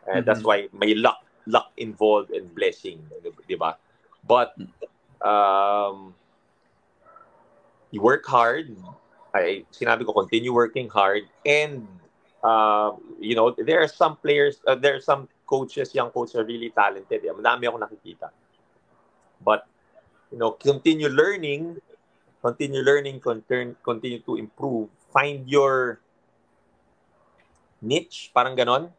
And 0.08 0.26
that's 0.26 0.42
Mhm. 0.42 0.48
why 0.48 0.68
may 0.72 0.94
luck 0.94 1.20
luck 1.46 1.70
involved 1.76 2.30
and 2.32 2.54
blessing, 2.54 3.04
di- 3.46 3.56
ba? 3.56 3.76
But 4.26 4.56
um, 5.22 6.14
you 7.90 8.00
work 8.00 8.26
hard. 8.26 8.74
I 9.34 9.64
sinabi 9.70 10.04
ko 10.06 10.12
continue 10.12 10.52
working 10.52 10.88
hard 10.88 11.22
and 11.46 11.86
uh, 12.42 12.92
you 13.20 13.34
know, 13.36 13.52
there 13.56 13.80
are 13.82 13.88
some 13.88 14.16
players, 14.16 14.61
uh, 14.66 14.74
there 14.74 14.96
are 14.96 15.00
some 15.00 15.28
coaches, 15.46 15.94
young 15.94 16.11
coaches 16.11 16.36
are 16.36 16.44
really 16.44 16.70
talented. 16.70 17.22
Madami 17.22 17.68
ako 17.68 17.78
nakikita. 17.78 18.30
But, 19.44 19.66
you 20.32 20.38
know, 20.38 20.52
continue 20.52 21.08
learning, 21.08 21.80
continue 22.41 22.80
learning, 22.80 23.20
continue, 23.20 23.76
continue 23.84 24.20
to 24.24 24.36
improve, 24.36 24.88
find 25.12 25.45
your 25.49 26.01
niche, 27.84 28.32
parang 28.32 28.57
ganon. 28.57 28.93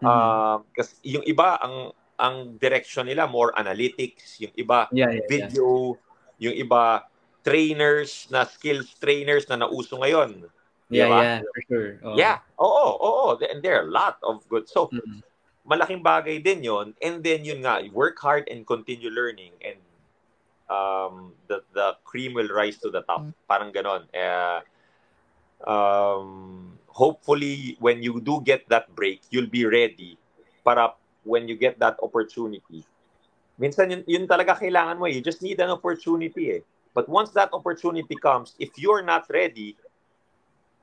Mhm. 0.00 0.08
Uh, 0.08 0.56
kasi 0.72 0.96
yung 1.04 1.24
iba, 1.28 1.60
ang 1.60 1.92
ang 2.20 2.36
direction 2.60 3.08
nila, 3.08 3.24
more 3.24 3.52
analytics. 3.56 4.40
Yung 4.44 4.52
iba, 4.56 4.88
yeah, 4.92 5.08
yeah, 5.08 5.24
yeah. 5.24 5.28
video. 5.28 5.96
Yung 6.40 6.56
iba, 6.56 7.04
trainers 7.40 8.28
na 8.28 8.44
skills 8.44 8.92
trainers 9.00 9.48
na 9.48 9.56
nauso 9.64 9.96
ngayon. 9.96 10.44
Yeah, 10.92 11.08
Diba? 11.08 11.20
yeah, 11.22 11.38
for 11.40 11.60
sure. 11.64 11.90
Oo. 12.04 12.16
Yeah. 12.20 12.36
Oo, 12.60 12.86
oo. 13.00 13.26
And 13.40 13.64
there 13.64 13.80
are 13.80 13.86
a 13.86 13.92
lot 13.92 14.20
of 14.20 14.44
good. 14.52 14.68
So, 14.68 14.92
Mhm. 14.92 15.24
malaking 15.64 16.04
bagay 16.04 16.42
din 16.44 16.60
yon 16.66 16.92
And 17.00 17.24
then, 17.24 17.46
yun 17.46 17.64
nga, 17.64 17.80
work 17.94 18.20
hard 18.20 18.50
and 18.52 18.66
continue 18.68 19.08
learning. 19.08 19.56
And 19.64 19.80
um, 20.70 21.34
the, 21.50 21.60
the 21.74 21.98
cream 22.06 22.34
will 22.34 22.48
rise 22.48 22.78
to 22.78 22.88
the 22.90 23.02
top. 23.02 23.26
Parang 23.50 23.74
ganon. 23.74 24.06
Uh, 24.14 24.62
um, 25.66 26.78
hopefully, 26.86 27.76
when 27.80 28.02
you 28.02 28.20
do 28.22 28.40
get 28.40 28.68
that 28.70 28.94
break, 28.94 29.20
you'll 29.30 29.50
be 29.50 29.66
ready 29.66 30.16
para 30.64 30.94
when 31.26 31.48
you 31.48 31.56
get 31.58 31.78
that 31.82 31.98
opportunity. 32.00 32.86
Minsan, 33.60 33.90
yun, 33.90 34.02
yun 34.06 34.24
talaga 34.24 34.56
kailangan 34.56 34.96
mo. 34.96 35.04
eh. 35.04 35.18
You 35.18 35.20
just 35.20 35.42
need 35.42 35.60
an 35.60 35.68
opportunity 35.68 36.50
eh. 36.56 36.60
But 36.94 37.08
once 37.08 37.30
that 37.36 37.52
opportunity 37.52 38.16
comes, 38.16 38.54
if 38.58 38.72
you're 38.78 39.02
not 39.02 39.28
ready, 39.28 39.76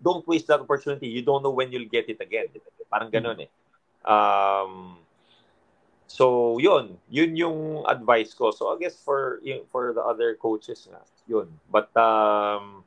don't 0.03 0.21
waste 0.27 0.47
that 0.47 0.61
opportunity. 0.61 1.07
You 1.09 1.25
don't 1.25 1.41
know 1.41 1.49
when 1.49 1.71
you'll 1.71 1.89
get 1.89 2.05
it 2.05 2.21
again. 2.21 2.53
Parang 2.91 3.09
ganon 3.09 3.41
eh. 3.41 3.49
Um, 4.05 5.01
so, 6.07 6.57
yun. 6.57 6.97
Yun 7.11 7.35
yung 7.35 7.59
advice 7.85 8.33
ko. 8.33 8.51
So, 8.51 8.73
I 8.73 8.79
guess 8.79 8.95
for 8.95 9.43
for 9.69 9.93
the 9.93 10.01
other 10.01 10.35
coaches 10.35 10.87
nga, 10.89 11.03
yun. 11.27 11.51
But, 11.69 11.91
um, 11.99 12.83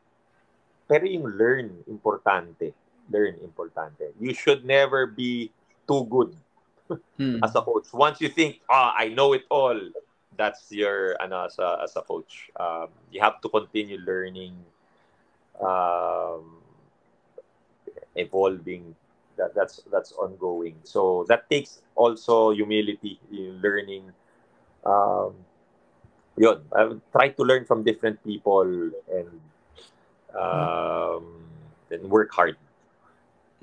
pero 0.89 1.05
yung 1.07 1.29
learn, 1.39 1.85
importante. 1.87 2.73
Learn, 3.13 3.39
importante. 3.45 4.11
You 4.19 4.35
should 4.35 4.65
never 4.65 5.07
be 5.07 5.53
too 5.87 6.05
good 6.09 6.35
Hmm. 7.17 7.39
as 7.45 7.55
a 7.55 7.63
coach. 7.63 7.87
Once 7.93 8.21
you 8.21 8.29
think, 8.29 8.61
ah, 8.69 8.93
I 8.97 9.09
know 9.09 9.33
it 9.33 9.45
all, 9.49 9.79
that's 10.37 10.73
your, 10.73 11.15
ano, 11.23 11.47
as 11.47 11.59
a, 11.59 11.79
as 11.85 11.95
a 11.95 12.03
coach. 12.03 12.51
Um, 12.59 12.89
you 13.13 13.21
have 13.21 13.41
to 13.43 13.49
continue 13.49 13.99
learning, 14.03 14.57
um, 15.61 16.59
evolving. 18.17 18.97
That, 19.41 19.57
that's 19.57 19.81
that's 19.89 20.13
ongoing. 20.13 20.77
So 20.85 21.25
that 21.33 21.49
takes 21.49 21.81
also 21.97 22.53
humility, 22.53 23.17
in 23.33 23.57
learning. 23.65 24.13
Um, 24.85 25.33
yun, 26.37 26.61
I 26.77 26.93
try 27.09 27.33
to 27.33 27.43
learn 27.43 27.65
from 27.65 27.81
different 27.81 28.21
people 28.21 28.69
and 29.09 29.33
um, 30.37 31.25
then 31.89 32.05
work 32.05 32.29
hard. 32.37 32.61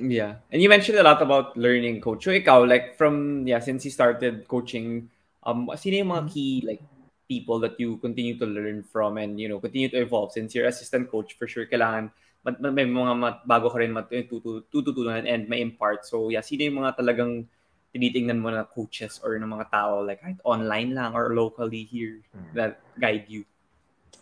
Yeah. 0.01 0.41
And 0.49 0.61
you 0.61 0.69
mentioned 0.69 0.97
a 0.97 1.05
lot 1.05 1.21
about 1.21 1.53
learning, 1.57 2.01
coach. 2.01 2.25
So 2.25 2.33
ikaw, 2.33 2.65
like 2.65 2.97
from, 2.97 3.45
yeah, 3.45 3.61
since 3.61 3.85
you 3.85 3.91
started 3.93 4.47
coaching, 4.47 5.09
um, 5.45 5.69
sino 5.77 6.01
yung 6.01 6.09
mga 6.09 6.33
key, 6.33 6.65
like, 6.65 6.81
people 7.27 7.59
that 7.59 7.75
you 7.75 7.97
continue 7.97 8.39
to 8.39 8.47
learn 8.47 8.81
from 8.87 9.17
and, 9.17 9.35
you 9.35 9.49
know, 9.49 9.59
continue 9.59 9.89
to 9.89 9.99
evolve? 9.99 10.31
Since 10.31 10.55
you're 10.55 10.65
assistant 10.65 11.11
coach, 11.11 11.35
for 11.35 11.45
sure, 11.45 11.67
kailangan, 11.67 12.09
mat, 12.47 12.55
may 12.63 12.87
mga 12.87 13.13
mat, 13.19 13.37
bago 13.43 13.67
ka 13.67 13.83
rin 13.83 13.91
matututunan 13.91 15.27
and 15.27 15.51
may 15.51 15.59
impart. 15.59 16.07
So, 16.07 16.31
yeah, 16.31 16.39
sino 16.39 16.63
yung 16.63 16.79
mga 16.79 17.03
talagang 17.03 17.43
tinitingnan 17.91 18.39
mo 18.39 18.47
na 18.47 18.63
coaches 18.63 19.19
or 19.19 19.35
ng 19.35 19.51
mga 19.51 19.67
tao, 19.67 19.99
like, 19.99 20.23
kahit 20.23 20.39
online 20.47 20.95
lang 20.95 21.11
or 21.11 21.35
locally 21.35 21.83
here 21.83 22.23
that 22.55 22.79
guide 22.95 23.27
you? 23.27 23.43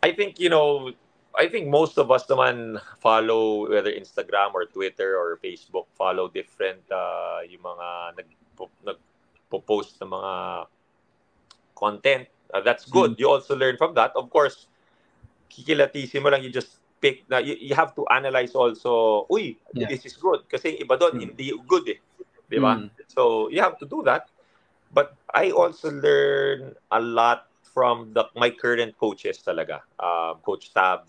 I 0.01 0.09
think, 0.13 0.41
you 0.41 0.49
know, 0.49 0.89
I 1.37 1.51
think 1.51 1.67
most 1.67 1.99
of 1.99 2.09
us 2.09 2.25
naman 2.25 2.79
follow 3.03 3.69
whether 3.69 3.91
Instagram 3.91 4.55
or 4.55 4.65
Twitter 4.65 5.19
or 5.19 5.37
Facebook 5.43 5.85
follow 5.93 6.31
different 6.31 6.79
uh, 6.87 7.43
yung 7.43 7.61
mga 7.61 7.87
nag 8.23 8.29
nagpo-post 8.87 9.99
ng 9.99 10.15
mga 10.15 10.33
content. 11.75 12.25
Uh, 12.55 12.63
that's 12.63 12.87
good. 12.87 13.13
Mm. 13.15 13.19
You 13.19 13.27
also 13.35 13.51
learn 13.51 13.75
from 13.75 13.93
that. 13.99 14.15
Of 14.15 14.31
course, 14.31 14.71
kikilatisin 15.51 16.23
mo 16.23 16.31
lang 16.31 16.39
you 16.39 16.55
just 16.55 16.79
pick 17.05 17.21
na 17.29 17.37
you, 17.37 17.53
you 17.61 17.77
have 17.77 17.93
to 17.93 18.01
analyze 18.09 18.57
also, 18.57 19.29
uy, 19.29 19.53
Yeah. 19.77 19.85
this 19.85 20.09
is 20.09 20.17
good 20.17 20.41
kasi 20.49 20.73
iba 20.81 20.97
doon 20.97 21.21
Mm. 21.21 21.21
hindi 21.21 21.53
good 21.69 21.85
eh. 21.93 22.01
'Di 22.49 22.57
ba? 22.57 22.81
Mm. 22.81 22.89
So, 23.13 23.45
you 23.53 23.61
have 23.61 23.77
to 23.77 23.85
do 23.85 24.01
that. 24.09 24.25
But 24.89 25.13
I 25.29 25.53
also 25.53 25.93
learn 25.93 26.73
a 26.89 26.97
lot 26.97 27.45
from 27.61 28.15
the 28.17 28.25
my 28.33 28.49
current 28.49 28.97
coaches 28.97 29.37
talaga. 29.45 29.85
Um, 30.01 30.41
Coach 30.41 30.73
Tab, 30.73 31.05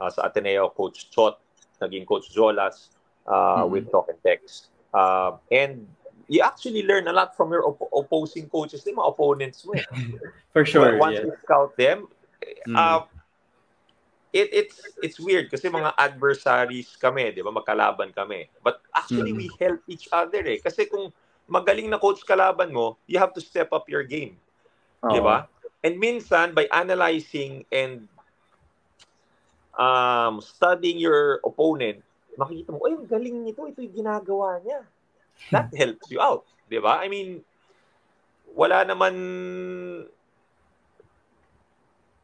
uh, 0.00 0.08
sa 0.08 0.32
Ateneo, 0.32 0.72
Coach 0.72 1.12
Chot, 1.12 1.36
naging 1.84 2.08
Coach 2.08 2.32
Zolas 2.32 2.88
uh, 3.28 3.66
Mhm. 3.66 3.68
with 3.76 3.84
Talk 3.92 4.08
'N 4.08 4.16
Text. 4.24 4.72
Um, 4.96 5.42
and 5.52 5.84
you 6.30 6.40
actually 6.40 6.86
learn 6.86 7.10
a 7.10 7.14
lot 7.14 7.34
from 7.34 7.50
your 7.52 7.66
op- 7.66 7.90
opposing 7.92 8.46
coaches, 8.48 8.86
yung 8.86 8.96
mga 9.02 9.10
opponents 9.12 9.66
mo. 9.66 9.74
eh. 9.76 9.84
For 10.54 10.62
sure. 10.64 10.94
Once 10.96 11.18
yeah. 11.20 11.26
you 11.26 11.34
scout 11.42 11.74
them, 11.76 12.06
Mm. 12.70 12.78
uh, 12.78 13.00
it, 14.36 14.48
it's 14.52 14.76
it's 15.00 15.18
weird 15.18 15.48
kasi 15.48 15.72
mga 15.72 15.96
adversaries 15.96 16.92
kami, 17.00 17.32
di 17.32 17.40
ba? 17.40 17.48
Magkalaban 17.48 18.12
kami. 18.12 18.52
But 18.60 18.84
actually, 18.92 19.32
Mm. 19.32 19.40
we 19.40 19.46
help 19.56 19.80
each 19.88 20.06
other 20.12 20.44
eh. 20.44 20.60
Kasi 20.60 20.84
kung 20.84 21.08
magaling 21.48 21.88
na 21.88 21.96
coach 21.96 22.20
kalaban 22.28 22.74
mo, 22.74 23.00
you 23.08 23.16
have 23.16 23.32
to 23.32 23.40
step 23.40 23.72
up 23.72 23.88
your 23.88 24.04
game. 24.04 24.36
Di 25.00 25.22
ba? 25.22 25.48
And 25.86 26.02
minsan, 26.02 26.50
by 26.50 26.66
analyzing 26.74 27.62
and 27.70 28.10
um, 29.78 30.42
studying 30.42 30.98
your 30.98 31.38
opponent, 31.46 32.02
makikita 32.34 32.74
mo, 32.74 32.82
ay, 32.84 32.98
ang 32.98 33.06
galing 33.06 33.46
nito, 33.46 33.62
ito 33.70 33.80
yung 33.86 33.94
ginagawa 33.94 34.58
niya. 34.66 34.82
That 35.54 35.70
helps 35.70 36.10
you 36.10 36.18
out. 36.18 36.42
Di 36.66 36.82
ba? 36.82 36.98
I 36.98 37.06
mean, 37.06 37.46
wala 38.50 38.82
naman... 38.82 39.14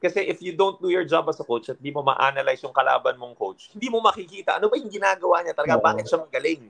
Kasi 0.02 0.26
if 0.26 0.42
you 0.42 0.58
don't 0.58 0.82
do 0.82 0.90
your 0.90 1.06
job 1.06 1.30
as 1.30 1.38
a 1.38 1.46
coach 1.46 1.70
at 1.70 1.78
di 1.78 1.94
mo 1.94 2.02
ma-analyze 2.02 2.58
yung 2.66 2.74
kalaban 2.74 3.14
mong 3.14 3.38
coach, 3.38 3.70
hindi 3.70 3.86
mo 3.86 4.02
makikita 4.02 4.58
ano 4.58 4.66
ba 4.66 4.74
yung 4.74 4.90
ginagawa 4.90 5.46
niya 5.46 5.54
talaga, 5.54 5.78
Oo. 5.78 5.86
bakit 5.86 6.10
siya 6.10 6.18
magaling. 6.18 6.62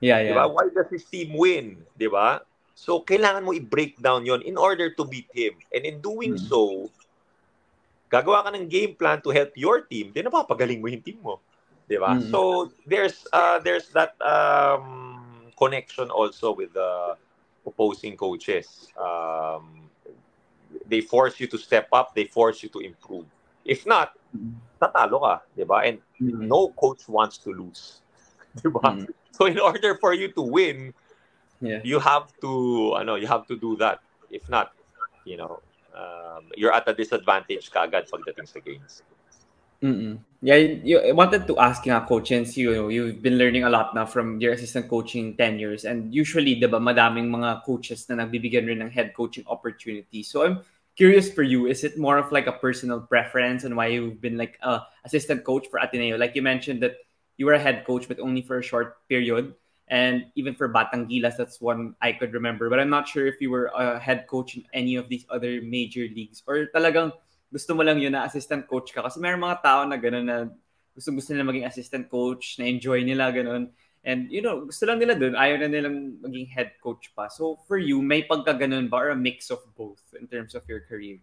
Yeah, 0.00 0.24
Di 0.24 0.32
yeah. 0.32 0.40
ba? 0.40 0.48
Why 0.48 0.72
does 0.72 0.88
his 0.88 1.04
team 1.04 1.36
win? 1.36 1.84
Di 1.92 2.08
ba? 2.08 2.40
So, 2.72 3.04
kailangan 3.04 3.44
mo 3.44 3.52
i-break 3.52 4.00
down 4.00 4.24
yon 4.24 4.40
in 4.40 4.56
order 4.56 4.88
to 4.96 5.04
beat 5.04 5.28
him. 5.36 5.60
And 5.68 5.84
in 5.84 6.00
doing 6.00 6.40
Mm. 6.40 6.48
so, 6.48 6.88
gagawa 8.08 8.48
ka 8.48 8.56
ng 8.56 8.66
game 8.72 8.96
plan 8.96 9.20
to 9.20 9.28
help 9.28 9.52
your 9.54 9.84
team, 9.84 10.16
di 10.16 10.24
napapagaling 10.24 10.80
mo 10.80 10.88
yung 10.88 11.04
team 11.04 11.20
mo. 11.20 11.44
Di 11.84 12.00
ba? 12.00 12.16
Mm. 12.16 12.32
So, 12.32 12.72
there's 12.88 13.28
uh, 13.36 13.60
there's 13.60 13.92
that 13.92 14.16
um, 14.24 15.52
connection 15.60 16.08
also 16.08 16.56
with 16.56 16.72
the 16.72 17.20
opposing 17.68 18.16
coaches. 18.16 18.88
Um, 18.96 19.79
they 20.90 21.00
force 21.00 21.38
you 21.38 21.46
to 21.46 21.56
step 21.56 21.88
up, 21.94 22.12
they 22.14 22.26
force 22.26 22.62
you 22.62 22.68
to 22.74 22.82
improve. 22.82 23.24
If 23.64 23.86
not, 23.86 24.12
tatalo 24.82 25.22
ka, 25.22 25.34
di 25.54 25.64
ba? 25.64 25.86
And 25.86 26.02
Mm. 26.20 26.52
no 26.52 26.68
coach 26.76 27.08
wants 27.08 27.40
to 27.48 27.50
lose. 27.54 28.04
Di 28.60 28.68
ba? 28.68 28.92
Mm. 28.92 29.08
So 29.32 29.48
in 29.48 29.56
order 29.56 29.96
for 29.96 30.12
you 30.12 30.28
to 30.36 30.42
win, 30.44 30.92
Yeah. 31.64 31.80
you 31.80 31.96
have 31.96 32.28
to 32.44 32.92
ano, 33.00 33.16
you 33.16 33.24
have 33.24 33.48
to 33.48 33.56
do 33.56 33.76
that. 33.80 34.04
If 34.28 34.44
not, 34.52 34.76
you 35.24 35.40
know, 35.40 35.64
um, 35.96 36.48
you're 36.56 36.72
at 36.72 36.88
a 36.88 36.92
disadvantage 36.92 37.72
kagad 37.72 38.08
pagdating 38.08 38.48
sa 38.48 38.60
games. 38.60 39.00
Mm-mm. 39.80 40.20
Yeah, 40.44 40.56
you, 40.56 41.00
I 41.00 41.12
wanted 41.12 41.48
to 41.48 41.56
ask 41.56 41.84
nga, 41.84 42.04
coach, 42.04 42.28
since 42.28 42.56
you, 42.56 42.88
you've 42.88 43.20
been 43.20 43.36
learning 43.40 43.64
a 43.64 43.72
lot 43.72 43.94
now 43.94 44.04
from 44.04 44.40
your 44.40 44.52
assistant 44.52 44.88
coaching 44.88 45.36
tenures, 45.36 45.84
and 45.84 46.12
usually, 46.12 46.56
di 46.56 46.68
ba, 46.68 46.76
madaming 46.80 47.32
mga 47.32 47.64
coaches 47.64 48.04
na 48.08 48.24
nagbibigyan 48.24 48.68
rin 48.68 48.80
ng 48.84 48.92
head 48.92 49.12
coaching 49.16 49.44
opportunity. 49.48 50.22
So 50.22 50.44
I'm 50.44 50.60
curious 51.00 51.32
for 51.32 51.40
you, 51.40 51.64
is 51.64 51.80
it 51.80 51.96
more 51.96 52.20
of 52.20 52.28
like 52.28 52.44
a 52.44 52.52
personal 52.60 53.00
preference 53.00 53.64
and 53.64 53.72
why 53.72 53.88
you've 53.88 54.20
been 54.20 54.36
like 54.36 54.60
a 54.60 54.84
assistant 55.08 55.48
coach 55.48 55.64
for 55.72 55.80
Ateneo? 55.80 56.20
Like 56.20 56.36
you 56.36 56.44
mentioned 56.44 56.84
that 56.84 57.00
you 57.40 57.48
were 57.48 57.56
a 57.56 57.58
head 57.58 57.88
coach, 57.88 58.04
but 58.04 58.20
only 58.20 58.44
for 58.44 58.60
a 58.60 58.62
short 58.62 59.00
period. 59.08 59.56
And 59.88 60.28
even 60.36 60.52
for 60.52 60.68
Batang 60.68 61.08
Gilas, 61.08 61.40
that's 61.40 61.56
one 61.56 61.96
I 62.04 62.12
could 62.12 62.36
remember. 62.36 62.68
But 62.68 62.84
I'm 62.84 62.92
not 62.92 63.08
sure 63.08 63.24
if 63.24 63.40
you 63.40 63.48
were 63.48 63.72
a 63.72 63.96
head 63.96 64.28
coach 64.28 64.60
in 64.60 64.68
any 64.76 65.00
of 65.00 65.08
these 65.08 65.24
other 65.32 65.64
major 65.64 66.04
leagues 66.04 66.44
or 66.44 66.68
talagang 66.68 67.16
gusto 67.48 67.72
mo 67.72 67.80
lang 67.80 67.96
yun 67.96 68.12
na 68.12 68.28
assistant 68.28 68.68
coach 68.68 68.92
ka. 68.92 69.00
Kasi 69.00 69.24
may 69.24 69.32
mga 69.32 69.64
tao 69.64 69.88
na 69.88 69.96
gano'n 69.96 70.28
na 70.28 70.52
gusto 70.92 71.16
gusto 71.16 71.32
nila 71.32 71.48
maging 71.48 71.64
assistant 71.64 72.12
coach, 72.12 72.60
na 72.60 72.68
enjoy 72.68 73.00
nila 73.08 73.32
gano'n. 73.32 73.72
And 74.04 74.32
you 74.32 74.40
know, 74.40 74.64
gusto 74.64 74.88
lang 74.88 74.98
nila 74.98 75.12
dun, 75.12 75.36
ayaw 75.36 75.60
na 75.60 75.68
nilang 75.68 76.20
maging 76.24 76.48
head 76.48 76.72
coach 76.80 77.12
pa. 77.12 77.28
So 77.28 77.60
for 77.68 77.76
you, 77.76 78.00
may 78.00 78.24
pagka 78.24 78.56
ganun 78.56 78.88
ba 78.88 78.96
or 78.96 79.08
a 79.12 79.18
mix 79.18 79.52
of 79.52 79.60
both 79.76 80.00
in 80.16 80.24
terms 80.26 80.56
of 80.56 80.64
your 80.68 80.80
career? 80.88 81.20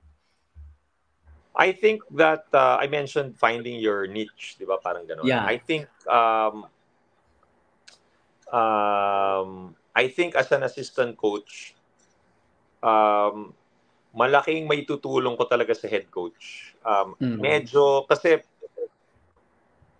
I 1.57 1.73
think 1.73 2.05
that 2.13 2.45
uh, 2.53 2.77
I 2.77 2.85
mentioned 2.85 3.33
finding 3.33 3.81
your 3.81 4.05
niche, 4.05 4.61
di 4.61 4.65
ba? 4.65 4.77
Parang 4.77 5.09
gano'n. 5.09 5.25
Yeah. 5.25 5.41
I 5.41 5.57
think 5.57 5.89
um, 6.05 6.69
um, 8.53 9.73
I 9.97 10.05
think 10.05 10.37
as 10.37 10.53
an 10.53 10.61
assistant 10.61 11.17
coach, 11.17 11.73
um, 12.85 13.57
malaking 14.13 14.69
may 14.69 14.85
tutulong 14.85 15.33
ko 15.33 15.49
talaga 15.49 15.73
sa 15.73 15.89
head 15.89 16.09
coach. 16.13 16.77
Um, 16.85 17.17
Mm. 17.17 17.41
Medyo, 17.41 18.05
kasi, 18.05 18.37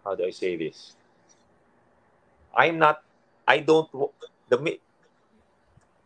how 0.05 0.13
do 0.13 0.25
I 0.25 0.33
say 0.33 0.57
this? 0.57 0.96
I'm 2.57 2.81
not, 2.81 3.05
I 3.47 3.61
don't, 3.61 3.87
the, 4.49 4.57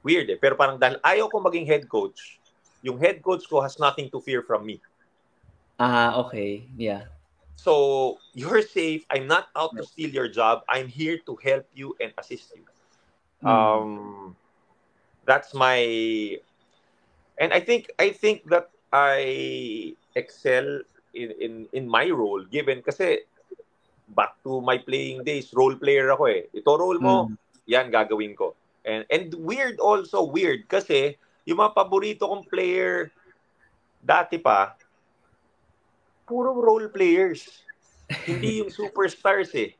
weird 0.03 0.29
eh, 0.29 0.37
pero 0.37 0.57
parang 0.57 0.77
dahil 0.81 0.97
ayaw 1.01 1.29
ko 1.29 1.41
maging 1.41 1.65
head 1.65 1.85
coach, 1.87 2.41
yung 2.81 2.97
head 2.97 3.21
coach 3.21 3.45
ko 3.45 3.61
has 3.61 3.77
nothing 3.77 4.09
to 4.09 4.19
fear 4.19 4.41
from 4.41 4.65
me. 4.65 4.81
Ah, 5.77 6.17
okay. 6.25 6.65
Yeah. 6.77 7.09
So 7.57 8.17
you're 8.33 8.65
safe. 8.65 9.05
I'm 9.09 9.29
not 9.29 9.53
out 9.53 9.77
to 9.77 9.85
steal 9.85 10.09
your 10.09 10.29
job. 10.29 10.65
I'm 10.65 10.89
here 10.89 11.21
to 11.29 11.37
help 11.41 11.65
you 11.77 11.93
and 12.01 12.09
assist 12.17 12.53
you. 12.57 12.65
Mm. 13.45 13.49
Um, 13.49 14.35
that's 15.25 15.53
my, 15.53 15.77
and 17.37 17.53
I 17.53 17.61
think 17.61 17.93
I 18.01 18.09
think 18.09 18.49
that 18.49 18.73
I 18.89 19.93
excel 20.17 20.81
in 21.13 21.29
in 21.37 21.53
in 21.73 21.85
my 21.85 22.09
role 22.09 22.41
given 22.49 22.81
kasi 22.81 23.25
back 24.11 24.35
to 24.43 24.59
my 24.59 24.77
playing 24.77 25.23
days, 25.23 25.51
role 25.51 25.75
player 25.75 26.11
ako 26.11 26.27
eh. 26.27 26.47
Ito 26.51 26.69
role 26.75 26.99
mo, 26.99 27.15
Mm. 27.27 27.35
yan 27.65 27.87
gagawin 27.87 28.35
ko. 28.35 28.53
And 28.81 29.05
and 29.07 29.29
weird 29.37 29.77
also 29.77 30.25
weird 30.25 30.65
kasi 30.65 31.15
yung 31.45 31.61
mga 31.61 31.73
paborito 31.73 32.25
kong 32.25 32.49
player 32.49 33.13
dati 34.01 34.41
pa 34.41 34.73
puro 36.25 36.55
role 36.55 36.89
players. 36.89 37.61
Hindi 38.27 38.65
yung 38.65 38.71
superstars 38.73 39.53
eh. 39.55 39.77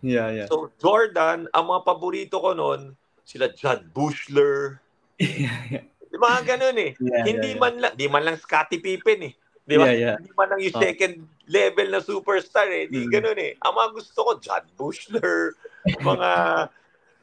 Yeah, 0.00 0.28
yeah. 0.32 0.46
So 0.48 0.68
Jordan, 0.76 1.48
ang 1.50 1.64
mga 1.64 1.80
paborito 1.82 2.36
ko 2.40 2.52
noon, 2.52 2.92
sila 3.24 3.48
Judd 3.50 3.88
Bushler, 3.90 4.80
yeah, 5.16 5.80
di 6.12 6.16
mga 6.16 6.40
ganun 6.44 6.76
eh. 6.76 6.92
yeah, 7.00 7.24
hindi 7.24 7.56
yeah. 7.56 7.60
man 7.60 7.74
lang, 7.80 7.92
di 7.96 8.06
man 8.06 8.22
lang 8.22 8.36
Scottie 8.36 8.84
Pippen 8.84 9.20
eh. 9.28 9.32
Di 9.64 9.74
ba? 9.80 9.88
Yeah, 9.88 9.96
yeah. 9.96 10.16
Hindi 10.20 10.32
man 10.36 10.48
lang 10.52 10.60
yung 10.60 10.76
Oh. 10.76 10.82
second 10.84 11.14
level 11.46 11.88
na 11.92 12.00
superstar 12.00 12.68
eh. 12.68 12.88
Di 12.88 13.04
Mm. 13.04 13.12
ganun 13.12 13.38
eh. 13.40 13.52
Ang 13.60 13.72
mga 13.74 13.90
gusto 13.94 14.18
ko, 14.24 14.30
Judd 14.40 14.66
Bushler, 14.76 15.52
mga, 16.08 16.30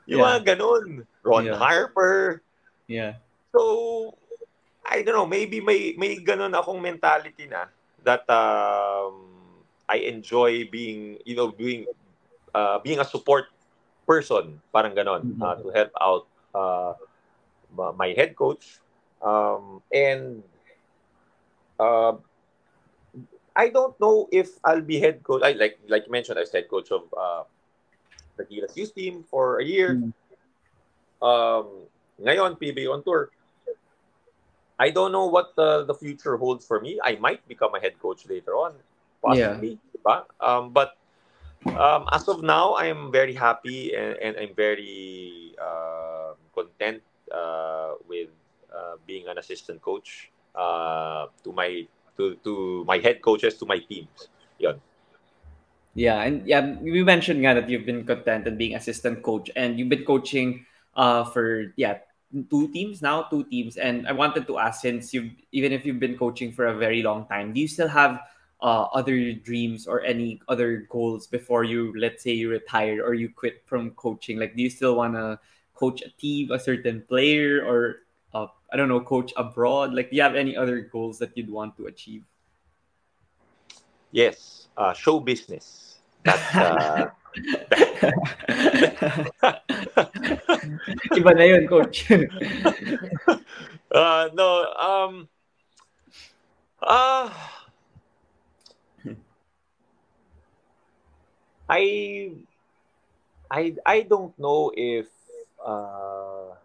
yung 0.09 0.21
Yeah. 0.21 0.27
mga 0.27 0.39
ganun. 0.55 0.85
Ron 1.21 1.45
Yeah. 1.49 1.57
Harper. 1.57 2.41
Yeah. 2.89 3.13
So, 3.53 4.13
I 4.81 5.01
don't 5.05 5.13
know, 5.15 5.29
maybe 5.29 5.61
may 5.61 5.93
may 5.95 6.17
ganun 6.17 6.51
akong 6.51 6.81
mentality 6.81 7.45
na 7.45 7.69
that 8.01 8.25
um, 8.27 9.29
I 9.85 10.09
enjoy 10.09 10.65
being, 10.67 11.21
you 11.23 11.37
know, 11.37 11.53
being 11.53 11.85
uh, 12.51 12.81
being 12.81 12.99
a 12.99 13.05
support 13.07 13.47
person, 14.03 14.59
parang 14.73 14.97
ganon, 14.97 15.23
Mhm. 15.23 15.39
uh, 15.39 15.55
to 15.61 15.67
help 15.69 15.91
out 16.01 16.23
uh, 16.51 16.93
my 17.95 18.11
head 18.11 18.35
coach. 18.35 18.81
Um, 19.21 19.79
and 19.93 20.41
uh, 21.77 22.17
I 23.55 23.69
don't 23.69 23.99
know 23.99 24.27
if 24.31 24.59
I'll 24.63 24.81
be 24.81 24.99
head 24.99 25.23
coach. 25.23 25.43
I 25.43 25.51
like 25.53 25.79
like 25.87 26.05
you 26.05 26.11
mentioned, 26.11 26.37
I 26.37 26.47
was 26.47 26.51
head 26.51 26.69
coach 26.69 26.91
of 26.91 27.03
uh, 27.13 27.43
the 28.37 28.43
Gilas 28.45 28.75
youth 28.75 28.95
team 28.95 29.23
for 29.27 29.59
a 29.59 29.65
year. 29.65 29.99
Mm. 29.99 30.13
Um, 31.21 31.65
ngayon, 32.21 32.57
PB 32.57 32.87
on 32.87 33.03
tour. 33.03 33.29
I 34.81 34.89
don't 34.89 35.11
know 35.11 35.29
what 35.29 35.53
the, 35.55 35.85
the 35.85 35.93
future 35.93 36.37
holds 36.37 36.65
for 36.65 36.81
me. 36.81 36.97
I 37.03 37.13
might 37.21 37.45
become 37.47 37.75
a 37.75 37.79
head 37.79 38.01
coach 38.01 38.25
later 38.25 38.57
on, 38.57 38.73
possibly. 39.21 39.77
diba? 39.93 40.25
Um, 40.41 40.73
but 40.73 40.97
um, 41.77 42.09
as 42.11 42.27
of 42.27 42.41
now, 42.41 42.73
I'm 42.73 43.11
very 43.11 43.37
happy 43.37 43.93
and, 43.93 44.17
and 44.17 44.33
I'm 44.41 44.55
very 44.55 45.53
uh, 45.61 46.33
content 46.55 47.03
uh, 47.29 48.01
with 48.09 48.29
uh, 48.73 48.97
being 49.05 49.27
an 49.27 49.37
assistant 49.37 49.83
coach 49.83 50.31
uh, 50.55 51.27
to 51.43 51.53
my 51.53 51.85
to, 52.21 52.37
to 52.45 52.85
my 52.85 53.01
head 53.01 53.25
coaches 53.25 53.57
to 53.57 53.65
my 53.65 53.81
teams. 53.81 54.29
Yun. 54.61 54.77
Yeah, 55.97 56.21
and 56.21 56.45
yeah, 56.45 56.77
you 56.85 57.01
mentioned 57.01 57.41
nga 57.41 57.57
that 57.57 57.67
you've 57.67 57.89
been 57.89 58.05
content 58.05 58.45
and 58.45 58.61
being 58.61 58.77
assistant 58.77 59.25
coach, 59.25 59.49
and 59.57 59.81
you've 59.81 59.89
been 59.89 60.05
coaching 60.05 60.69
uh 60.93 61.25
for 61.33 61.73
yeah 61.81 62.05
two 62.49 62.71
teams 62.71 63.01
now, 63.01 63.23
two 63.23 63.43
teams. 63.51 63.75
And 63.75 64.07
I 64.07 64.13
wanted 64.13 64.47
to 64.47 64.57
ask, 64.57 64.81
since 64.81 65.13
you 65.13 65.31
even 65.51 65.71
if 65.73 65.83
you've 65.85 65.99
been 65.99 66.17
coaching 66.17 66.51
for 66.51 66.71
a 66.71 66.77
very 66.77 67.03
long 67.03 67.27
time, 67.27 67.51
do 67.51 67.59
you 67.59 67.67
still 67.67 67.89
have 67.89 68.23
uh, 68.61 68.87
other 68.93 69.33
dreams 69.33 69.87
or 69.87 70.01
any 70.05 70.39
other 70.47 70.87
goals 70.89 71.27
before 71.27 71.63
you, 71.63 71.93
let's 71.97 72.23
say, 72.23 72.31
you 72.31 72.49
retire 72.49 73.03
or 73.03 73.13
you 73.13 73.27
quit 73.27 73.63
from 73.65 73.91
coaching? 73.99 74.39
Like, 74.39 74.55
do 74.55 74.63
you 74.63 74.69
still 74.69 74.95
want 74.95 75.15
to 75.15 75.39
coach 75.75 76.01
a 76.05 76.11
team, 76.21 76.51
a 76.51 76.59
certain 76.59 77.03
player, 77.09 77.65
or 77.65 78.05
uh, 78.33 78.47
I 78.71 78.77
don't 78.77 78.89
know, 78.89 79.01
coach 79.01 79.33
abroad? 79.35 79.93
Like, 79.93 80.09
do 80.09 80.15
you 80.15 80.21
have 80.21 80.35
any 80.35 80.55
other 80.55 80.81
goals 80.81 81.19
that 81.19 81.37
you'd 81.37 81.49
want 81.49 81.77
to 81.77 81.87
achieve? 81.87 82.23
Yes, 84.11 84.67
uh, 84.77 84.93
show 84.93 85.19
business. 85.19 85.99
That's 86.23 86.55
uh, 86.55 87.09
Iba 91.15 91.31
na 91.35 91.43
yun, 91.43 91.67
coach. 91.67 92.11
uh, 93.91 94.29
no, 94.33 94.65
um, 94.75 95.29
uh, 96.83 97.31
I, 101.69 102.31
I, 103.49 103.75
I 103.85 104.01
don't 104.01 104.37
know 104.37 104.71
if 104.75 105.07
uh, 105.65 106.55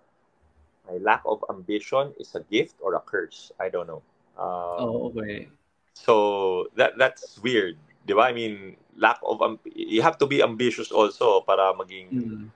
my 0.89 0.99
lack 1.03 1.23
of 1.27 1.45
ambition 1.51 2.15
is 2.19 2.35
a 2.35 2.41
gift 2.41 2.77
or 2.81 2.95
a 2.95 3.01
curse. 3.01 3.53
I 3.61 3.69
don't 3.69 3.87
know. 3.87 4.03
Um, 4.39 4.87
oh, 4.87 5.13
okay. 5.13 5.49
So 5.95 6.69
that 6.77 6.99
that's 6.99 7.41
weird, 7.41 7.77
di 8.05 8.13
ba? 8.13 8.29
I 8.29 8.33
mean, 8.33 8.77
lack 8.97 9.19
of 9.25 9.41
um, 9.41 9.59
you 9.65 10.03
have 10.03 10.19
to 10.19 10.27
be 10.27 10.43
ambitious 10.43 10.93
also 10.93 11.41
para 11.41 11.73
maging 11.75 12.09
Mm. 12.13 12.49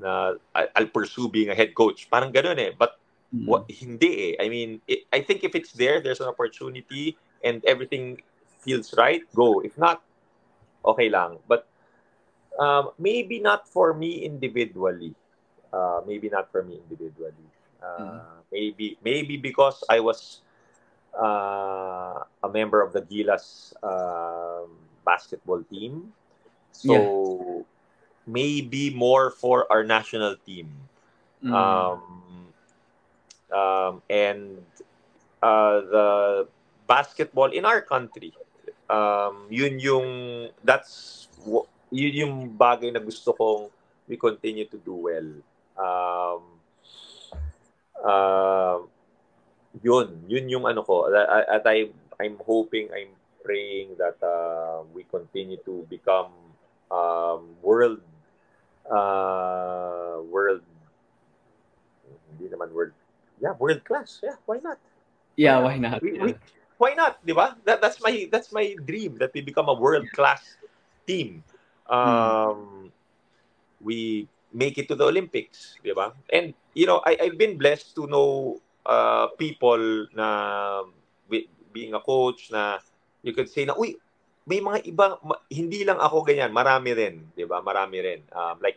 na 0.00 0.34
I'll 0.54 0.88
pursue 0.92 1.28
being 1.28 1.48
a 1.48 1.56
head 1.56 1.74
coach. 1.74 2.08
Parang 2.10 2.32
ganun 2.32 2.58
eh. 2.58 2.72
But 2.76 2.98
Mm. 3.32 3.48
what 3.48 3.64
hindi 3.70 4.36
eh. 4.36 4.44
I 4.44 4.48
mean, 4.48 4.80
it, 4.86 5.08
I 5.12 5.20
think 5.24 5.44
if 5.44 5.54
it's 5.56 5.72
there, 5.72 6.00
there's 6.00 6.20
an 6.20 6.28
opportunity 6.28 7.16
and 7.44 7.64
everything 7.64 8.20
feels 8.60 8.92
right, 8.96 9.22
go. 9.34 9.60
If 9.64 9.76
not, 9.78 10.02
okay 10.84 11.08
lang. 11.08 11.38
But 11.48 11.66
um, 12.58 12.90
maybe 12.98 13.40
not 13.40 13.68
for 13.68 13.94
me 13.94 14.24
individually. 14.24 15.14
Uh, 15.72 16.00
maybe 16.06 16.28
not 16.28 16.52
for 16.52 16.62
me 16.62 16.76
individually. 16.76 17.48
Uh, 17.82 18.20
Maybe 18.52 19.00
maybe 19.00 19.40
because 19.40 19.80
I 19.88 20.04
was 20.04 20.44
uh, 21.16 22.20
a 22.20 22.48
member 22.52 22.84
of 22.84 22.92
the 22.92 23.00
Gilas 23.00 23.72
um, 23.80 24.76
basketball 25.08 25.64
team. 25.64 26.12
So 26.72 27.64
maybe 28.26 28.92
more 28.92 29.30
for 29.30 29.64
our 29.72 29.84
national 29.84 30.36
team. 30.44 30.68
Mm. 31.44 31.52
Um, 31.52 32.02
um, 33.52 34.02
and 34.08 34.60
uh, 35.42 35.76
the 35.80 36.08
basketball 36.86 37.52
in 37.52 37.64
our 37.64 37.80
country, 37.80 38.32
um, 38.88 39.46
yun 39.48 39.78
yung, 39.80 40.08
that's, 40.64 41.28
yun 41.90 42.12
yung 42.12 42.34
bagay 42.56 42.92
na 42.92 43.00
gusto 43.00 43.32
kong 43.32 43.68
we 44.08 44.16
continue 44.16 44.64
to 44.64 44.76
do 44.76 44.94
well. 44.94 45.28
Um, 45.76 46.31
uh, 48.04 48.78
yun, 49.82 50.26
yun 50.28 50.46
yung 50.48 50.66
ano 50.66 50.82
ko. 50.82 51.08
At 51.14 51.64
I, 51.66 51.90
I'm 52.20 52.36
hoping, 52.44 52.90
I'm 52.92 53.14
praying 53.42 53.98
that 53.98 54.22
uh, 54.22 54.86
we 54.94 55.02
continue 55.10 55.58
to 55.66 55.86
become 55.90 56.30
um, 56.90 57.56
world 57.62 58.00
uh, 58.86 60.20
world 60.30 60.62
hindi 62.32 62.46
naman 62.48 62.70
world 62.72 62.94
yeah 63.42 63.54
world 63.58 63.82
class 63.84 64.22
yeah 64.22 64.38
why 64.46 64.58
not 64.62 64.78
yeah, 65.36 65.58
why 65.58 65.80
not? 65.80 66.02
we, 66.04 66.12
we, 66.20 66.30
why 66.76 66.92
not 66.94 67.18
di 67.24 67.32
ba 67.32 67.56
that, 67.64 67.80
that's 67.80 68.00
my 68.00 68.28
that's 68.30 68.52
my 68.52 68.76
dream 68.84 69.16
that 69.16 69.32
we 69.34 69.40
become 69.40 69.68
a 69.68 69.76
world 69.76 70.06
class 70.12 70.56
team 71.08 71.42
um 71.88 72.92
we 73.82 74.28
make 74.52 74.76
it 74.76 74.86
to 74.88 74.94
the 74.94 75.04
olympics 75.04 75.80
di 75.80 75.92
ba 75.96 76.12
and 76.32 76.52
you 76.76 76.84
know 76.84 77.00
I, 77.04 77.16
i've 77.20 77.36
been 77.40 77.56
blessed 77.56 77.96
to 77.96 78.06
know 78.06 78.60
uh, 78.86 79.32
people 79.40 80.06
na 80.12 80.82
being 81.72 81.96
a 81.96 82.02
coach 82.04 82.52
na 82.52 82.78
you 83.24 83.32
could 83.32 83.48
say 83.48 83.64
na 83.64 83.72
uy 83.74 83.96
may 84.44 84.60
mga 84.60 84.84
ibang 84.92 85.16
hindi 85.48 85.88
lang 85.88 85.96
ako 85.96 86.20
ganyan 86.26 86.52
marami 86.52 86.92
rin 86.92 87.14
di 87.32 87.48
ba 87.48 87.64
marami 87.64 87.98
rin 88.04 88.20
um, 88.36 88.60
like 88.60 88.76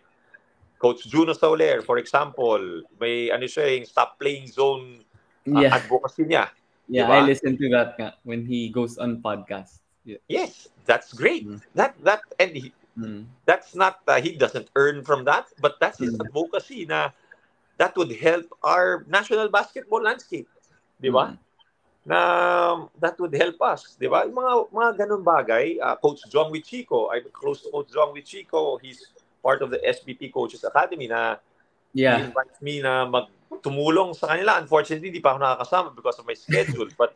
Coach 0.75 1.07
Juno 1.07 1.31
Soler, 1.33 1.81
for 1.81 1.97
example, 1.97 2.59
may 2.99 3.31
ano 3.31 3.47
siya 3.47 3.79
yung 3.79 3.87
stop 3.87 4.19
playing 4.19 4.45
zone 4.45 5.01
uh, 5.47 5.61
Yeah, 5.63 5.71
advocacy 5.71 6.27
niya. 6.27 6.51
yeah, 6.91 7.07
diba? 7.07 7.15
I 7.15 7.19
listen 7.25 7.55
to 7.57 7.67
that 7.71 7.95
nga 7.97 8.19
when 8.27 8.45
he 8.45 8.69
goes 8.69 8.99
on 8.99 9.23
podcast. 9.23 9.81
Yeah. 10.03 10.21
Yes, 10.29 10.67
that's 10.85 11.15
great. 11.15 11.47
Mm. 11.47 11.63
That 11.73 11.97
that 12.05 12.21
and 12.37 12.53
he, 12.53 12.69
Mm. 12.95 13.27
that's 13.43 13.75
not 13.75 13.99
uh, 14.07 14.23
he 14.23 14.39
doesn't 14.39 14.71
earn 14.79 15.03
from 15.03 15.27
that, 15.27 15.51
but 15.59 15.75
that's 15.83 15.99
his 15.99 16.15
Mm. 16.15 16.31
advocacy 16.31 16.87
na 16.87 17.11
that 17.75 17.91
would 17.99 18.11
help 18.15 18.47
our 18.63 19.03
national 19.05 19.51
basketball 19.51 19.99
landscape, 19.99 20.47
di 21.03 21.11
ba? 21.11 21.35
Mm. 21.35 21.37
Na 22.07 22.19
that 23.03 23.19
would 23.19 23.35
help 23.35 23.59
us, 23.61 23.99
di 23.99 24.07
ba? 24.07 24.23
Mga 24.23 24.71
mga 24.71 24.89
ganun 24.95 25.21
bagay, 25.27 25.75
uh, 25.83 25.99
Coach 25.99 26.23
John 26.31 26.55
Wichico, 26.55 27.11
I'm 27.11 27.27
close 27.35 27.61
to 27.65 27.69
Coach 27.69 27.91
John 27.91 28.15
Wichico. 28.15 28.79
He's 28.79 29.11
part 29.43 29.59
of 29.59 29.69
the 29.69 29.83
SBP 29.83 30.31
Coaches 30.31 30.63
Academy 30.63 31.11
na 31.11 31.35
he 31.91 32.01
Yeah. 32.01 32.27
invites 32.27 32.59
me 32.59 32.79
na 32.83 33.07
magtumulong 33.07 34.15
sa 34.15 34.31
kanila. 34.35 34.59
Unfortunately, 34.59 35.11
hindi 35.11 35.23
pa 35.23 35.35
ako 35.35 35.39
nakakasama 35.43 35.87
because 35.95 36.17
of 36.19 36.25
my 36.27 36.35
schedule. 36.35 36.87
But, 36.99 37.15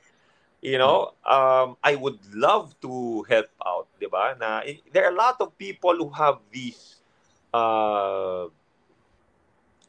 you 0.61 0.77
know, 0.77 1.13
um, 1.29 1.77
I 1.83 1.95
would 1.95 2.19
love 2.33 2.75
to 2.81 3.23
help 3.23 3.49
out, 3.65 3.87
di 3.99 4.07
ba? 4.07 4.35
Na, 4.39 4.61
there 4.91 5.05
are 5.05 5.13
a 5.13 5.15
lot 5.15 5.39
of 5.39 5.57
people 5.57 5.95
who 5.95 6.09
have 6.11 6.39
these 6.51 7.01
uh, 7.53 8.47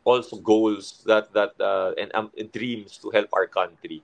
also 0.05 0.37
goals 0.37 1.03
that 1.07 1.33
that 1.33 1.53
uh, 1.61 1.93
and, 1.99 2.11
um, 2.15 2.31
and 2.39 2.51
dreams 2.53 2.99
to 2.99 3.11
help 3.11 3.29
our 3.33 3.47
country. 3.47 4.03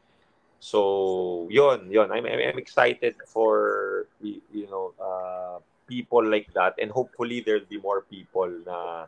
So, 0.58 1.46
yon, 1.50 1.90
yon. 1.90 2.10
I'm, 2.10 2.26
I'm 2.26 2.58
excited 2.58 3.14
for, 3.26 4.08
you 4.20 4.66
know, 4.66 4.94
uh, 4.98 5.60
people 5.86 6.24
like 6.24 6.52
that. 6.54 6.74
And 6.80 6.90
hopefully, 6.90 7.40
there'll 7.40 7.68
be 7.68 7.78
more 7.78 8.02
people 8.02 8.50
na 8.66 9.06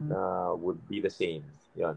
na 0.00 0.54
would 0.54 0.82
be 0.88 0.98
the 1.00 1.10
same. 1.10 1.44
Yan. 1.76 1.96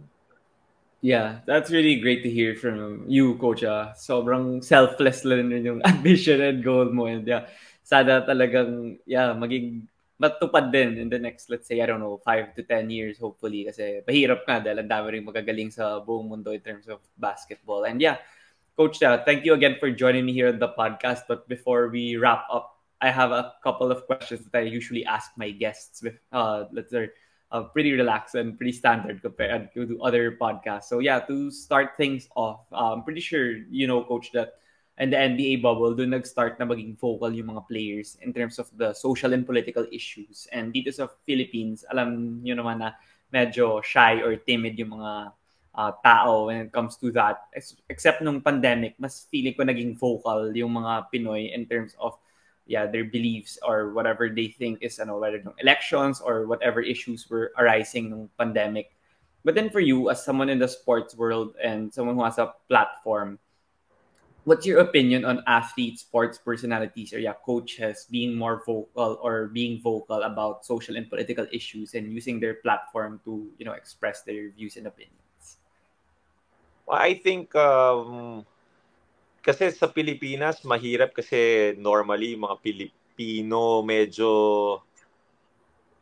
Yeah, 1.02 1.40
that's 1.46 1.70
really 1.70 2.00
great 2.02 2.24
to 2.24 2.30
hear 2.30 2.56
from 2.56 3.06
you, 3.08 3.38
Coach. 3.38 3.64
ah. 3.64 3.94
Sobrang 3.94 4.64
selfless 4.64 5.22
lang 5.24 5.54
rin 5.54 5.66
yung 5.66 5.82
ambition 5.92 6.42
and 6.42 6.64
goal 6.64 6.90
mo. 6.90 7.06
And 7.06 7.28
yeah, 7.28 7.46
sana 7.86 8.26
talagang, 8.26 8.98
yeah, 9.06 9.36
maging 9.38 9.86
matupad 10.18 10.72
din 10.72 10.98
in 10.98 11.10
the 11.12 11.20
next, 11.20 11.50
let's 11.52 11.68
say, 11.68 11.82
I 11.82 11.86
don't 11.86 12.00
know, 12.00 12.18
five 12.26 12.56
to 12.56 12.64
10 12.64 12.90
years, 12.90 13.20
hopefully. 13.20 13.70
Kasi 13.70 14.02
mahirap 14.08 14.48
nga 14.50 14.64
dahil 14.64 14.82
ang 14.82 14.90
dami 14.90 15.08
rin 15.20 15.28
magagaling 15.28 15.70
sa 15.70 16.02
buong 16.02 16.26
mundo 16.32 16.50
in 16.56 16.64
terms 16.64 16.90
of 16.90 17.04
basketball. 17.20 17.86
And 17.86 18.02
yeah, 18.02 18.18
Coach, 18.74 19.04
ah, 19.06 19.22
thank 19.22 19.46
you 19.46 19.54
again 19.54 19.78
for 19.78 19.92
joining 19.94 20.26
me 20.26 20.34
here 20.34 20.50
on 20.50 20.58
the 20.58 20.74
podcast. 20.74 21.30
But 21.30 21.46
before 21.48 21.88
we 21.94 22.18
wrap 22.18 22.50
up, 22.50 22.82
I 22.98 23.12
have 23.14 23.30
a 23.30 23.54
couple 23.62 23.92
of 23.92 24.08
questions 24.10 24.42
that 24.50 24.58
I 24.58 24.66
usually 24.66 25.06
ask 25.06 25.30
my 25.38 25.52
guests. 25.52 26.02
With, 26.02 26.18
uh, 26.34 26.66
let's 26.74 26.90
say, 26.90 27.14
uh, 27.52 27.64
pretty 27.64 27.94
relaxed 27.94 28.36
and 28.36 28.58
pretty 28.58 28.72
standard 28.72 29.22
compared 29.22 29.74
to 29.74 30.00
other 30.02 30.38
podcasts. 30.40 30.86
So 30.86 31.00
yeah, 31.00 31.20
to 31.26 31.52
start 31.52 31.98
things 31.98 32.28
off, 32.36 32.66
I'm 32.72 33.04
pretty 33.04 33.22
sure 33.22 33.58
you 33.70 33.88
know, 33.88 34.04
Coach, 34.04 34.32
that 34.34 34.60
in 34.98 35.10
the 35.10 35.18
NBA 35.18 35.62
bubble, 35.62 35.94
doon 35.94 36.16
nag-start 36.16 36.60
na 36.60 36.66
maging 36.66 36.96
vocal 36.96 37.32
yung 37.32 37.52
mga 37.52 37.68
players 37.68 38.18
in 38.24 38.32
terms 38.32 38.60
of 38.60 38.72
the 38.80 38.94
social 38.94 39.34
and 39.36 39.46
political 39.46 39.86
issues. 39.92 40.48
And 40.52 40.72
dito 40.72 40.92
sa 40.94 41.12
Philippines, 41.28 41.84
alam 41.92 42.40
nyo 42.40 42.56
naman 42.56 42.80
na 42.80 42.96
medyo 43.28 43.84
shy 43.84 44.24
or 44.24 44.40
timid 44.40 44.80
yung 44.80 44.96
mga 44.96 45.36
uh, 45.76 45.92
tao 46.00 46.48
when 46.48 46.68
it 46.68 46.72
comes 46.72 46.96
to 47.04 47.12
that. 47.12 47.52
Except 47.92 48.24
nung 48.24 48.40
pandemic, 48.40 48.96
mas 48.96 49.28
feeling 49.28 49.54
ko 49.54 49.68
naging 49.68 50.00
vocal 50.00 50.48
yung 50.56 50.80
mga 50.80 51.12
Pinoy 51.12 51.52
in 51.52 51.68
terms 51.68 51.92
of 52.00 52.16
yeah, 52.66 52.86
their 52.86 53.06
beliefs 53.06 53.58
or 53.62 53.94
whatever 53.94 54.30
they 54.30 54.48
think 54.48 54.80
is 54.82 55.00
ano, 55.00 55.20
whether 55.20 55.38
ng 55.38 55.54
elections 55.62 56.20
or 56.22 56.48
whatever 56.48 56.82
issues 56.82 57.30
were 57.30 57.54
arising 57.58 58.10
nung 58.10 58.30
pandemic. 58.38 58.94
But 59.46 59.54
then 59.54 59.70
for 59.70 59.80
you, 59.80 60.10
as 60.10 60.26
someone 60.26 60.50
in 60.50 60.58
the 60.58 60.68
sports 60.68 61.14
world 61.14 61.54
and 61.62 61.94
someone 61.94 62.18
who 62.18 62.26
has 62.26 62.42
a 62.42 62.58
platform, 62.68 63.38
what's 64.46 64.66
your 64.66 64.80
opinion 64.80 65.26
on 65.26 65.44
athletes, 65.46 66.02
sports 66.02 66.38
personalities, 66.42 67.14
or 67.14 67.20
yeah, 67.20 67.38
coaches 67.46 68.08
being 68.10 68.34
more 68.34 68.66
vocal 68.66 69.22
or 69.22 69.54
being 69.54 69.82
vocal 69.82 70.24
about 70.24 70.66
social 70.66 70.98
and 70.98 71.10
political 71.10 71.46
issues 71.54 71.94
and 71.94 72.14
using 72.14 72.40
their 72.40 72.56
platform 72.66 73.22
to 73.26 73.46
you 73.58 73.66
know 73.66 73.74
express 73.74 74.22
their 74.26 74.50
views 74.50 74.78
and 74.78 74.88
opinions? 74.88 75.62
Well, 76.86 76.98
I 76.98 77.14
think 77.14 77.54
um, 77.54 78.46
kasi 79.46 79.70
sa 79.70 79.86
Pilipinas 79.86 80.66
mahirap 80.66 81.14
kasi 81.14 81.72
normally 81.78 82.34
mga 82.34 82.58
Pilipino 82.66 83.86
medyo 83.86 84.30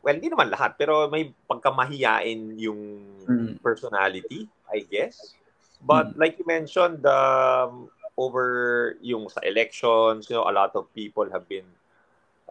well, 0.04 0.16
hindi 0.16 0.32
naman 0.32 0.48
lahat 0.48 0.80
pero 0.80 1.12
may 1.12 1.32
pagkamahiyain 1.48 2.56
yung 2.60 3.04
mm. 3.28 3.60
personality, 3.60 4.48
I 4.72 4.88
guess. 4.88 5.36
But 5.84 6.16
mm. 6.16 6.20
like 6.20 6.39
you 6.39 6.48
mentioned 6.48 7.04
um, 7.04 7.91
over 8.16 8.96
yung 9.04 9.28
sa 9.28 9.39
elections, 9.44 10.32
you 10.32 10.36
know, 10.36 10.48
a 10.48 10.56
lot 10.56 10.76
of 10.76 10.88
people 10.96 11.28
have 11.32 11.48
been 11.48 11.68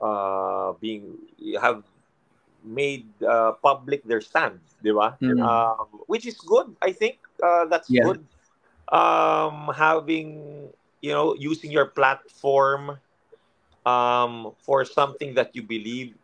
uh, 0.01 0.73
being 0.81 1.17
have 1.61 1.85
made 2.65 3.09
uh, 3.25 3.53
public 3.61 4.05
their 4.05 4.21
stand, 4.21 4.61
di 4.81 4.93
ba? 4.93 5.17
Mm. 5.21 5.41
Um, 5.41 5.89
which 6.09 6.25
is 6.25 6.41
good, 6.41 6.73
I 6.81 6.93
think 6.93 7.21
uh, 7.41 7.65
that's 7.69 7.89
yeah. 7.89 8.05
good. 8.05 8.25
Um, 8.93 9.73
having 9.73 10.69
you 11.03 11.13
know 11.13 11.35
using 11.35 11.71
your 11.71 11.91
platform 11.91 12.97
um, 13.85 14.55
for 14.63 14.87
something 14.87 15.35
that 15.35 15.55
you 15.55 15.63
believe 15.63 16.15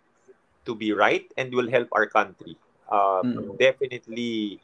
to 0.64 0.74
be 0.74 0.92
right 0.94 1.26
and 1.36 1.52
will 1.52 1.68
help 1.68 1.88
our 1.92 2.06
country. 2.06 2.56
Uh, 2.88 3.20
mm. 3.22 3.58
Definitely, 3.58 4.60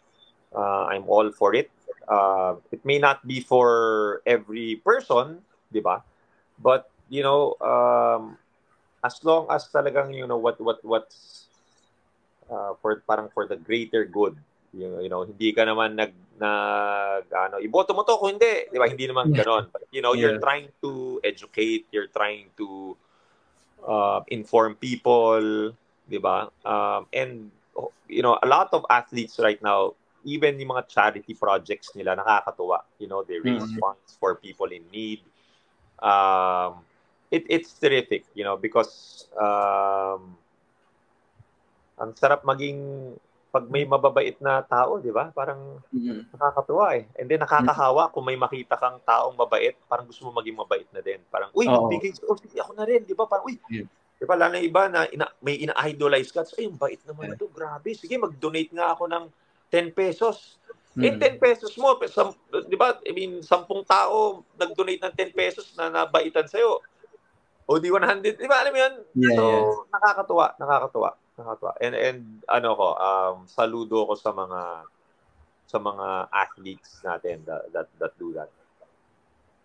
uh, 0.55 0.89
I'm 0.89 1.05
all 1.11 1.31
for 1.33 1.55
it. 1.55 1.71
Uh, 2.09 2.57
it 2.71 2.85
may 2.85 2.99
not 2.99 3.27
be 3.27 3.41
for 3.41 4.23
every 4.25 4.81
person, 4.85 5.43
di 5.73 5.81
ba? 5.81 6.05
But 6.63 6.89
you 7.11 7.23
know, 7.23 7.59
um, 7.61 8.39
as 9.03 9.21
long 9.25 9.49
as 9.51 9.69
talagang 9.69 10.15
you 10.15 10.27
know 10.27 10.39
what 10.39 10.61
what 10.61 10.81
what's 10.85 11.49
uh, 12.49 12.77
for 12.81 13.03
parang 13.05 13.29
for 13.33 13.49
the 13.49 13.57
greater 13.57 14.05
good, 14.05 14.37
You, 14.75 15.07
you 15.07 15.11
know, 15.11 15.23
hindi 15.23 15.55
ka 15.55 15.63
naman 15.63 15.95
nag 15.95 16.13
nag 16.35 17.31
ano, 17.31 17.63
iboto 17.63 17.95
mo 17.95 18.03
to 18.03 18.19
kung 18.19 18.35
hindi, 18.35 18.67
'di 18.67 18.79
ba? 18.79 18.91
Hindi 18.91 19.07
naman 19.07 19.31
ganoon. 19.31 19.71
But 19.71 19.87
you 19.95 20.03
know, 20.03 20.13
yeah. 20.13 20.35
you're 20.35 20.43
trying 20.43 20.69
to 20.83 21.23
educate, 21.23 21.87
you're 21.95 22.11
trying 22.11 22.51
to 22.59 22.99
uh, 23.87 24.21
inform 24.29 24.75
people, 24.75 25.71
'di 26.11 26.19
ba? 26.19 26.51
Um, 26.67 27.07
and 27.15 27.55
you 28.11 28.23
know, 28.23 28.39
a 28.43 28.49
lot 28.51 28.75
of 28.75 28.83
athletes 28.91 29.39
right 29.39 29.63
now, 29.63 29.95
even 30.27 30.59
yung 30.59 30.75
mga 30.75 30.91
charity 30.91 31.35
projects 31.35 31.95
nila 31.95 32.19
nakakatuwa. 32.19 32.83
You 32.99 33.07
know, 33.07 33.23
they 33.23 33.39
raise 33.39 33.63
mm-hmm. 33.63 33.79
funds 33.79 34.19
for 34.19 34.35
people 34.35 34.67
in 34.75 34.83
need. 34.91 35.23
Um, 36.03 36.83
it 37.31 37.47
it's 37.47 37.73
terrific, 37.79 38.27
you 38.35 38.43
know, 38.43 38.59
because 38.59 39.27
um, 39.39 40.35
ang 41.99 42.11
sarap 42.19 42.43
maging 42.43 43.15
pag 43.55 43.71
may 43.71 43.87
mababait 43.87 44.35
na 44.43 44.67
tao, 44.67 44.99
di 44.99 45.15
ba? 45.15 45.31
Parang 45.31 45.79
mm-hmm. 45.95 46.35
nakakatuwa 46.35 46.99
eh. 46.99 47.07
And 47.15 47.31
then 47.31 47.39
nakakahawa 47.47 48.11
kung 48.11 48.27
may 48.27 48.35
makita 48.35 48.75
kang 48.75 48.99
taong 49.07 49.39
mabait, 49.39 49.79
parang 49.87 50.11
gusto 50.11 50.27
mo 50.27 50.35
maging 50.35 50.59
mabait 50.59 50.91
na 50.91 50.99
din. 50.99 51.23
Parang, 51.31 51.55
uy, 51.55 51.71
oh. 51.71 51.87
bigay, 51.87 52.11
oh, 52.27 52.35
ako 52.35 52.73
na 52.75 52.83
rin, 52.83 53.07
di 53.07 53.15
ba? 53.15 53.31
Parang, 53.31 53.47
uy, 53.47 53.55
yeah. 53.71 53.87
di 54.19 54.27
ba, 54.27 54.35
lalo 54.35 54.59
iba 54.59 54.91
na 54.91 55.07
ina, 55.07 55.31
may 55.39 55.63
ina-idolize 55.63 56.35
ka. 56.35 56.43
So, 56.43 56.59
ay, 56.59 56.67
bait 56.67 56.99
naman 57.07 57.31
yeah. 57.31 57.39
ito, 57.39 57.47
grabe. 57.47 57.95
Sige, 57.95 58.19
mag-donate 58.19 58.75
nga 58.75 58.91
ako 58.91 59.07
ng 59.07 59.25
10 59.71 59.95
pesos. 59.95 60.59
Mm-hmm. 60.99 61.23
Eh, 61.23 61.39
10 61.39 61.39
pesos 61.39 61.71
mo, 61.79 61.95
sam, 62.11 62.35
di 62.67 62.75
ba, 62.75 62.99
I 63.07 63.15
mean, 63.15 63.39
10 63.39 63.71
tao 63.87 64.43
nag-donate 64.59 64.99
ng 64.99 65.15
10 65.15 65.31
pesos 65.31 65.71
na 65.79 65.95
nabaitan 65.95 66.51
sa'yo. 66.51 66.83
O 67.71 67.79
di 67.79 67.87
100, 67.87 68.35
di 68.35 68.51
ba, 68.51 68.67
alam 68.67 68.75
mo 68.75 68.79
yun? 68.83 68.95
Yeah, 69.15 69.39
so, 69.39 69.43
yeah. 69.47 69.63
nakakatuwa, 69.95 70.47
nakakatuwa. 70.59 71.11
Nakakatuwa. 71.35 71.75
And 71.83 71.95
and 71.95 72.21
ano 72.47 72.75
ko, 72.79 72.89
um 72.95 73.37
saludo 73.51 74.07
ko 74.07 74.15
sa 74.15 74.31
mga 74.31 74.87
sa 75.67 75.79
mga 75.83 76.31
athletes 76.31 77.03
natin 77.03 77.43
that 77.47 77.67
that, 77.75 77.89
that 77.99 78.15
do 78.19 78.31
that. 78.39 78.51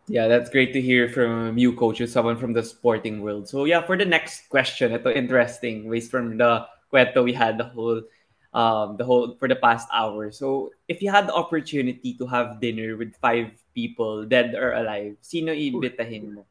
Yeah, 0.10 0.26
that's 0.26 0.50
great 0.50 0.74
to 0.74 0.82
hear 0.82 1.06
from 1.06 1.62
you, 1.62 1.78
coach, 1.78 2.02
someone 2.10 2.42
from 2.42 2.54
the 2.54 2.66
sporting 2.66 3.22
world. 3.22 3.46
So 3.46 3.70
yeah, 3.70 3.86
for 3.86 3.94
the 3.94 4.10
next 4.10 4.50
question, 4.50 4.98
ito 4.98 5.14
interesting, 5.14 5.86
based 5.86 6.10
from 6.10 6.42
the 6.42 6.66
kwento 6.90 7.22
we 7.22 7.38
had 7.38 7.62
the 7.62 7.70
whole 7.70 8.02
um 8.50 8.98
the 8.98 9.06
whole 9.06 9.38
for 9.38 9.46
the 9.46 9.62
past 9.62 9.86
hour. 9.94 10.34
So 10.34 10.74
if 10.90 11.06
you 11.06 11.14
had 11.14 11.30
the 11.30 11.38
opportunity 11.38 12.18
to 12.18 12.26
have 12.26 12.58
dinner 12.58 12.98
with 12.98 13.14
five 13.22 13.54
people, 13.78 14.26
dead 14.26 14.58
or 14.58 14.74
alive, 14.74 15.22
sino 15.22 15.54
ibitahin 15.54 16.42
mo? 16.42 16.44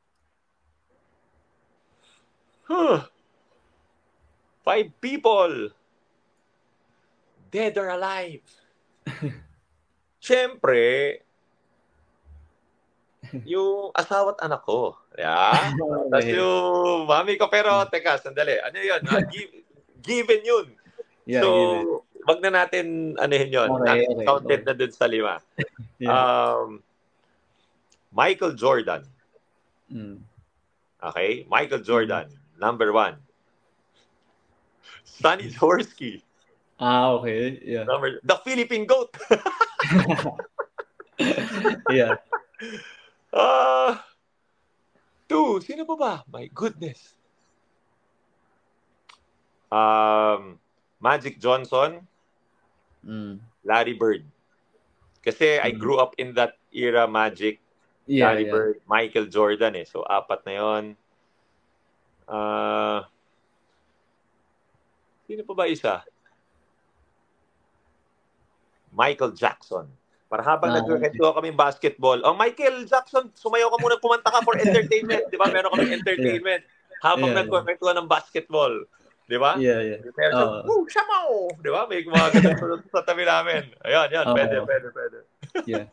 Huh 2.71 3.11
five 4.69 4.93
people 5.01 5.73
dead 7.49 7.73
or 7.81 7.89
alive. 7.89 8.45
Siyempre, 10.25 11.17
yung 13.49 13.89
asawa 13.97 14.37
at 14.37 14.45
anak 14.45 14.61
ko. 14.69 15.01
Yeah? 15.17 15.73
Tapos 16.13 16.29
yung 16.29 17.09
mami 17.09 17.41
ko. 17.41 17.49
Pero, 17.49 17.89
teka, 17.89 18.21
sandali. 18.21 18.61
Ano 18.61 18.77
yun? 18.77 19.01
Uh, 19.09 19.25
give, 19.33 19.53
given 20.05 20.45
yun. 20.45 20.67
Yeah, 21.25 21.41
so, 21.41 21.49
given. 21.49 21.85
wag 22.29 22.39
na 22.45 22.51
natin 22.53 22.87
anuhin 23.17 23.49
yun. 23.49 23.69
Okay, 23.73 24.05
okay, 24.05 24.25
counted 24.29 24.61
okay. 24.65 24.69
na 24.69 24.75
dun 24.77 24.93
sa 24.93 25.09
lima. 25.09 25.41
yeah. 26.03 26.13
um, 26.13 26.85
Michael 28.13 28.53
Jordan. 28.53 29.09
Mm. 29.89 30.21
Okay? 31.01 31.49
Michael 31.49 31.81
Jordan. 31.81 32.29
Number 32.61 32.93
one. 32.93 33.17
Sonny 35.19 35.51
Jaworski. 35.51 36.23
Ah, 36.79 37.11
okay. 37.19 37.59
Yeah. 37.67 37.83
Number, 37.83 38.23
the 38.23 38.39
Philippine 38.47 38.87
goat. 38.87 39.11
yeah. 41.91 42.23
Uh, 43.35 43.99
two, 45.27 45.59
sino 45.67 45.83
pa 45.83 45.97
ba? 45.99 46.13
My 46.31 46.47
goodness. 46.55 47.19
Um, 49.75 50.63
Magic 51.03 51.43
Johnson. 51.43 52.07
Mm. 53.03 53.43
Larry 53.67 53.99
Bird. 53.99 54.23
Kasi 55.27 55.59
mm. 55.59 55.67
I 55.67 55.71
grew 55.75 55.99
up 55.99 56.15
in 56.17 56.33
that 56.39 56.63
era, 56.71 57.11
Magic, 57.11 57.59
yeah, 58.07 58.31
Larry 58.31 58.47
yeah. 58.47 58.55
Bird, 58.55 58.77
Michael 58.87 59.27
Jordan 59.27 59.77
eh. 59.77 59.85
So, 59.85 60.07
apat 60.07 60.47
na 60.47 60.55
yon. 60.55 60.85
Uh, 62.29 63.03
Sino 65.29 65.45
pa 65.45 65.53
ba 65.53 65.69
isa? 65.69 66.01
Michael 68.89 69.37
Jackson. 69.37 69.85
Para 70.29 70.45
habang 70.45 70.73
ah, 70.73 70.81
nagkwentuhan 70.81 71.37
kami 71.41 71.53
basketball, 71.57 72.21
oh 72.21 72.37
Michael 72.37 72.85
Jackson, 72.85 73.33
sumayaw 73.33 73.73
ka 73.73 73.79
muna, 73.81 73.97
kumanta 74.01 74.29
ka 74.29 74.45
for 74.45 74.57
entertainment. 74.65 75.29
Di 75.29 75.37
ba? 75.37 75.49
Meron 75.49 75.73
kami 75.73 75.93
entertainment. 75.93 76.65
Habang 77.05 77.33
yeah, 77.33 77.45
nagkwentuhan 77.45 77.97
ng 78.01 78.09
basketball. 78.09 78.73
Di 79.29 79.37
ba? 79.37 79.61
Yeah, 79.61 79.81
yeah. 79.85 80.01
Pero 80.17 80.65
uh, 80.65 80.69
oh, 80.69 80.85
shamo! 80.89 81.53
Di 81.61 81.69
ba? 81.69 81.85
May 81.85 82.05
mga 82.05 82.29
ganun 82.41 82.81
sa 82.89 83.05
tabi 83.05 83.29
namin. 83.29 83.69
Ayan, 83.85 84.09
yan. 84.09 84.25
Uh, 84.25 84.35
pwede, 84.37 84.57
pwede, 84.65 84.87
pwede. 84.93 85.19
yeah. 85.69 85.85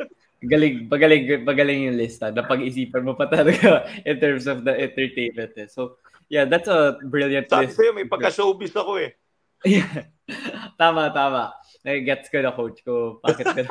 Galing, 0.46 0.88
pagaling, 0.88 1.24
pagaling 1.44 1.80
yung 1.92 2.00
lista. 2.00 2.32
Napag-isipan 2.32 3.04
mo 3.04 3.16
pa 3.16 3.28
talaga 3.28 3.88
in 4.10 4.16
terms 4.20 4.48
of 4.48 4.64
the 4.64 4.72
entertainment. 4.72 5.52
Eh. 5.60 5.68
So, 5.68 6.00
yeah, 6.32 6.48
that's 6.48 6.68
a 6.68 7.00
brilliant 7.04 7.52
Sabi 7.52 7.68
list. 7.68 7.76
Sabi 7.76 7.88
sa'yo, 7.88 7.92
may 7.96 8.08
pagka-showbiz 8.08 8.72
ako 8.76 9.04
eh. 9.04 9.16
Yeah. 9.66 10.06
tama, 10.80 11.12
tama. 11.12 11.54
Nag-gets 11.86 12.30
ko 12.30 12.42
na 12.42 12.54
coach 12.54 12.82
ko. 12.86 13.20
Bakit 13.22 13.46
ka 13.54 13.62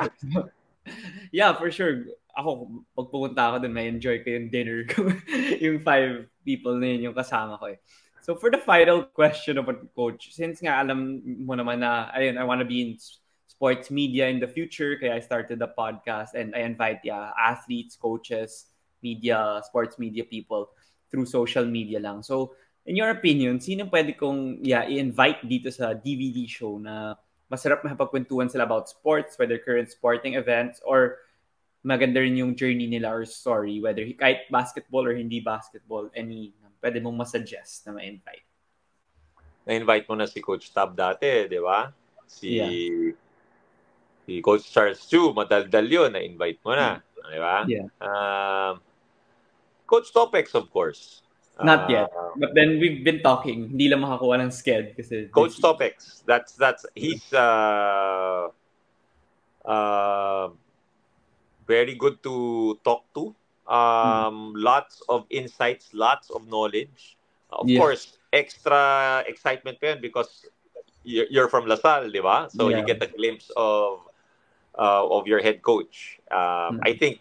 Yeah, 1.35 1.55
for 1.57 1.71
sure. 1.71 2.13
Ako, 2.35 2.83
pag 2.93 3.07
pumunta 3.09 3.41
ako 3.47 3.65
dun, 3.65 3.73
may 3.73 3.87
enjoy 3.87 4.21
ko 4.21 4.29
yung 4.35 4.51
dinner 4.51 4.83
ko. 4.85 5.09
yung 5.63 5.81
five 5.81 6.27
people 6.43 6.75
na 6.77 6.93
yun 6.93 7.11
yung 7.11 7.17
kasama 7.17 7.57
ko 7.57 7.73
eh. 7.73 7.79
So 8.25 8.33
for 8.35 8.49
the 8.49 8.59
final 8.59 9.05
question 9.05 9.61
of 9.61 9.69
coach, 9.93 10.33
since 10.33 10.59
nga 10.59 10.81
alam 10.81 11.21
mo 11.45 11.53
naman 11.53 11.81
na, 11.81 12.09
ayun, 12.13 12.37
I 12.37 12.43
want 12.43 12.59
to 12.59 12.67
be 12.67 12.81
in 12.81 12.91
sports 13.45 13.93
media 13.93 14.27
in 14.27 14.41
the 14.41 14.49
future, 14.49 14.97
kaya 14.97 15.15
I 15.15 15.21
started 15.21 15.61
the 15.61 15.71
podcast 15.71 16.33
and 16.33 16.51
I 16.57 16.65
invite 16.65 17.05
yeah, 17.05 17.31
athletes, 17.37 17.95
coaches, 17.95 18.73
media, 19.05 19.61
sports 19.63 20.01
media 20.01 20.25
people 20.25 20.73
through 21.13 21.29
social 21.29 21.63
media 21.69 22.01
lang. 22.01 22.25
So 22.25 22.57
in 22.85 22.95
your 22.95 23.09
opinion, 23.09 23.57
sino 23.57 23.89
pwede 23.89 24.13
kong 24.13 24.61
yeah, 24.61 24.85
i-invite 24.85 25.41
dito 25.45 25.73
sa 25.73 25.97
DVD 25.97 26.45
show 26.45 26.77
na 26.77 27.17
masarap 27.49 27.81
makipagkwentuhan 27.81 28.49
sila 28.49 28.65
about 28.65 28.89
sports, 28.89 29.37
whether 29.37 29.57
current 29.57 29.89
sporting 29.89 30.37
events, 30.37 30.81
or 30.85 31.21
maganda 31.85 32.21
rin 32.21 32.37
yung 32.37 32.53
journey 32.57 32.89
nila 32.89 33.13
or 33.13 33.25
story, 33.25 33.81
whether 33.81 34.05
kahit 34.17 34.49
basketball 34.49 35.05
or 35.05 35.13
hindi 35.13 35.41
basketball, 35.41 36.09
any, 36.13 36.53
pwede 36.81 37.01
mong 37.01 37.17
masuggest 37.17 37.85
na 37.85 37.97
ma-invite. 37.97 38.45
Na-invite 39.65 40.05
mo 40.05 40.13
na 40.17 40.29
si 40.29 40.41
Coach 40.41 40.69
Tab 40.69 40.93
dati, 40.93 41.49
di 41.49 41.57
ba? 41.57 41.89
Si, 42.29 42.61
Yeah. 42.61 42.69
si 44.25 44.41
Coach 44.41 44.65
Charles 44.69 45.01
Chu, 45.05 45.33
madaldal 45.33 45.85
yun, 45.89 46.13
na-invite 46.13 46.61
mo 46.61 46.73
na. 46.77 47.01
Di 47.01 47.39
ba? 47.41 47.65
Yeah. 47.65 47.89
Um, 47.97 48.81
Coach 49.85 50.09
Topex, 50.13 50.53
of 50.53 50.69
course. 50.69 51.24
Not 51.63 51.87
Uh, 51.87 51.91
yet. 51.91 52.11
But 52.35 52.51
then 52.53 52.79
we've 52.83 52.99
been 53.03 53.23
talking. 53.23 53.71
Hindi 53.71 53.87
lang 53.87 54.03
makakuha 54.03 54.43
ng 54.43 54.51
sked 54.51 54.95
kasi 54.99 55.31
Coach. 55.31 55.55
Topex. 55.63 56.19
That's 56.27 56.51
that's 56.59 56.83
he's 56.95 57.31
uh 57.31 58.51
uh 59.63 60.51
very 61.63 61.95
good 61.95 62.19
to 62.27 62.75
talk 62.83 63.07
to. 63.15 63.31
Um 63.71 64.51
lots 64.53 64.99
of 65.07 65.23
insights, 65.31 65.95
lots 65.95 66.27
of 66.29 66.43
knowledge. 66.51 67.15
Of 67.49 67.71
Yeah. 67.71 67.79
course, 67.79 68.19
extra 68.35 69.23
excitement 69.23 69.79
pa 69.79 69.95
yun 69.95 70.03
because 70.03 70.43
you're, 71.05 71.47
from 71.47 71.69
LaSalle, 71.69 72.09
di 72.11 72.19
ba? 72.19 72.49
So 72.51 72.67
you 72.67 72.81
get 72.83 72.99
a 72.99 73.07
glimpse 73.07 73.47
of 73.55 74.01
uh, 74.75 75.05
of 75.07 75.23
your 75.29 75.39
head 75.39 75.61
coach. 75.63 76.19
Um, 76.27 76.81
Mm. 76.81 76.89
I 76.89 76.91
think 76.97 77.15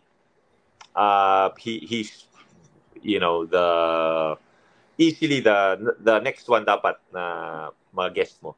uh, 0.96 1.54
he 1.60 1.78
he's 1.86 2.26
you 3.04 3.20
know 3.20 3.44
the 3.44 3.68
easily 4.96 5.44
the 5.44 5.76
the 6.00 6.18
next 6.24 6.48
one 6.48 6.64
dapat 6.64 6.96
na 7.12 7.68
mag-guest 7.92 8.40
mo. 8.40 8.56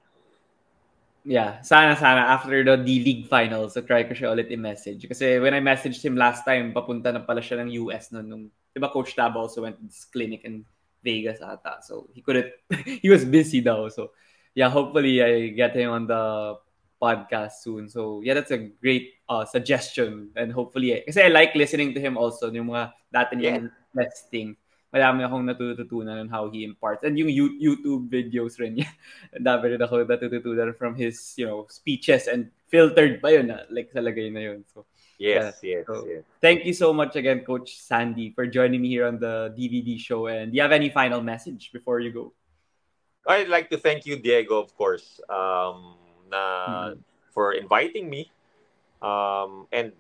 Yeah, 1.27 1.59
sana 1.67 1.99
sana 1.99 2.31
after 2.31 2.63
the 2.63 2.79
D-League 2.79 3.27
finals, 3.27 3.75
so 3.75 3.83
try 3.83 4.07
ko 4.07 4.15
siya 4.15 4.31
ulit 4.31 4.47
i-message. 4.47 5.11
Kasi 5.11 5.43
when 5.43 5.59
I 5.59 5.61
messaged 5.61 5.99
him 5.99 6.15
last 6.15 6.47
time, 6.47 6.71
papunta 6.71 7.11
na 7.11 7.27
pala 7.27 7.43
siya 7.43 7.67
ng 7.67 7.75
US 7.83 8.15
noon. 8.15 8.27
Nung, 8.31 8.45
di 8.47 8.79
ba 8.79 8.95
Coach 8.95 9.19
Tab 9.19 9.35
also 9.35 9.67
went 9.67 9.75
to 9.75 9.91
this 9.91 10.07
clinic 10.07 10.47
in 10.47 10.63
Vegas 11.03 11.43
ata. 11.43 11.83
So 11.83 12.07
he 12.15 12.23
couldn't, 12.23 12.55
he 13.03 13.11
was 13.11 13.27
busy 13.27 13.59
daw. 13.59 13.91
So 13.91 14.15
yeah, 14.55 14.71
hopefully 14.71 15.19
I 15.19 15.51
get 15.51 15.75
him 15.75 15.91
on 15.91 16.07
the 16.07 16.63
podcast 17.01 17.61
soon. 17.63 17.89
So 17.89 18.21
yeah, 18.25 18.35
that's 18.35 18.51
a 18.51 18.59
great 18.81 19.15
uh, 19.29 19.45
suggestion. 19.45 20.31
And 20.37 20.53
hopefully, 20.53 21.03
kasi 21.07 21.23
I 21.23 21.29
like 21.29 21.55
listening 21.55 21.95
to 21.95 22.01
him 22.01 22.17
also. 22.17 22.51
Yung 22.51 22.73
mga 22.73 22.93
dati 23.13 23.37
niyang 23.37 23.71
testing. 23.93 24.57
Marami 24.95 25.27
akong 25.29 25.45
natututunan 25.45 26.25
on 26.25 26.29
how 26.31 26.49
he 26.49 26.65
imparts. 26.65 27.05
And 27.05 27.19
yung 27.19 27.29
YouTube 27.29 28.09
videos 28.09 28.57
rin 28.57 28.81
niya. 28.81 28.89
Dami 29.45 29.77
rin 29.77 29.83
ako 29.83 30.07
natututunan 30.09 30.73
from 30.79 30.97
his, 30.97 31.35
you 31.37 31.45
know, 31.45 31.67
speeches 31.69 32.31
and 32.31 32.49
filtered 32.71 33.21
pa 33.21 33.29
yun, 33.35 33.51
ah, 33.53 33.67
like 33.69 33.93
sa 33.93 34.01
lagay 34.01 34.33
na 34.33 34.41
yun. 34.41 34.65
So, 34.73 34.87
Yes, 35.17 35.65
yes, 35.65 35.89
So- 35.89 36.05
yes. 36.05 36.29
thank 36.45 36.69
you 36.69 36.77
so 36.77 36.93
much 36.93 37.17
again, 37.17 37.41
Coach 37.41 37.81
Sandy, 37.81 38.37
for 38.37 38.45
joining 38.45 38.85
me 38.85 38.93
here 38.93 39.09
on 39.09 39.17
the 39.17 39.49
DVD 39.57 39.97
show. 39.97 40.29
And 40.29 40.53
do 40.53 40.57
you 40.57 40.63
have 40.63 40.77
any 40.77 40.93
final 40.93 41.25
message 41.25 41.73
before 41.73 42.01
you 42.05 42.13
go? 42.13 42.33
I'd 43.27 43.49
like 43.49 43.73
to 43.73 43.79
thank 43.81 44.05
you, 44.05 44.21
Diego, 44.21 44.61
of 44.61 44.77
course, 44.77 45.19
um, 45.33 45.97
na 46.31 46.93
Mhm. 46.93 47.01
for 47.33 47.53
inviting 47.53 48.09
me. 48.11 48.31
Um, 49.03 49.67
and 49.73 49.93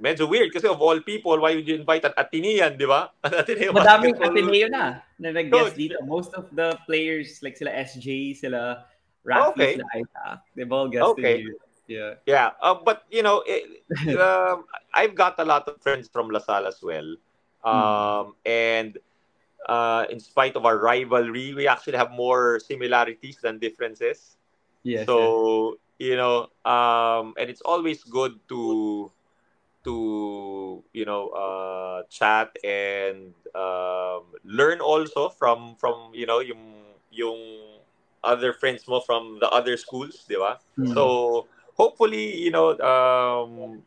medyo 0.00 0.28
weird 0.28 0.52
kasi 0.54 0.68
of 0.68 0.80
all 0.80 1.00
people, 1.00 1.36
why 1.40 1.54
would 1.54 1.66
you 1.66 1.74
invite 1.76 2.04
an 2.04 2.14
Atenean, 2.16 2.78
di 2.78 2.86
ba? 2.86 3.10
An 3.26 3.34
Ateneo 3.42 3.72
Madaming 3.74 4.16
Ateneo 4.22 4.66
na 4.70 5.02
na 5.18 5.28
nag-guest 5.34 5.74
dito. 5.76 5.98
Most 6.06 6.32
of 6.34 6.48
the 6.54 6.78
players, 6.86 7.42
like 7.42 7.56
sila 7.58 7.70
SJ, 7.74 8.32
sila 8.34 8.86
Rafi, 9.26 9.58
Okay. 9.58 9.72
sila 9.76 9.84
Isaac, 9.94 10.38
they've 10.54 10.72
all 10.72 10.88
guested 10.88 11.20
Okay. 11.20 11.36
here. 11.42 11.54
Yeah. 11.88 12.12
Yeah, 12.24 12.48
uh, 12.62 12.76
but 12.78 13.04
you 13.10 13.22
know, 13.26 13.42
it, 13.44 13.84
um, 14.20 14.64
I've 14.94 15.14
got 15.16 15.36
a 15.40 15.44
lot 15.44 15.66
of 15.68 15.76
friends 15.82 16.08
from 16.08 16.30
LaSalle 16.30 16.66
as 16.68 16.80
well, 16.80 17.16
um, 17.64 18.36
and 18.46 18.96
uh, 19.68 20.06
in 20.08 20.20
spite 20.20 20.56
of 20.56 20.64
our 20.64 20.78
rivalry, 20.78 21.52
we 21.52 21.66
actually 21.68 21.98
have 21.98 22.12
more 22.12 22.60
similarities 22.60 23.38
than 23.42 23.58
differences. 23.58 24.37
Yes. 24.82 25.06
so 25.06 25.78
you 25.98 26.16
know, 26.16 26.48
um, 26.64 27.34
and 27.38 27.50
it's 27.50 27.62
always 27.62 28.04
good 28.04 28.38
to 28.48 29.10
to 29.84 30.84
you 30.92 31.04
know 31.04 31.28
uh, 31.30 32.02
chat 32.10 32.54
and 32.64 33.34
um, 33.54 34.22
learn 34.44 34.80
also 34.80 35.28
from 35.28 35.74
from 35.76 36.10
you 36.14 36.26
know 36.26 36.40
yung 36.40 36.82
yung 37.10 37.38
other 38.22 38.52
friends 38.52 38.86
mo 38.86 39.00
from 39.00 39.38
the 39.40 39.48
other 39.50 39.76
schools, 39.76 40.26
di 40.26 40.34
ba? 40.34 40.58
Mm. 40.78 40.94
So 40.94 41.46
hopefully, 41.78 42.34
you 42.36 42.50
know, 42.50 42.74
um, 42.82 43.82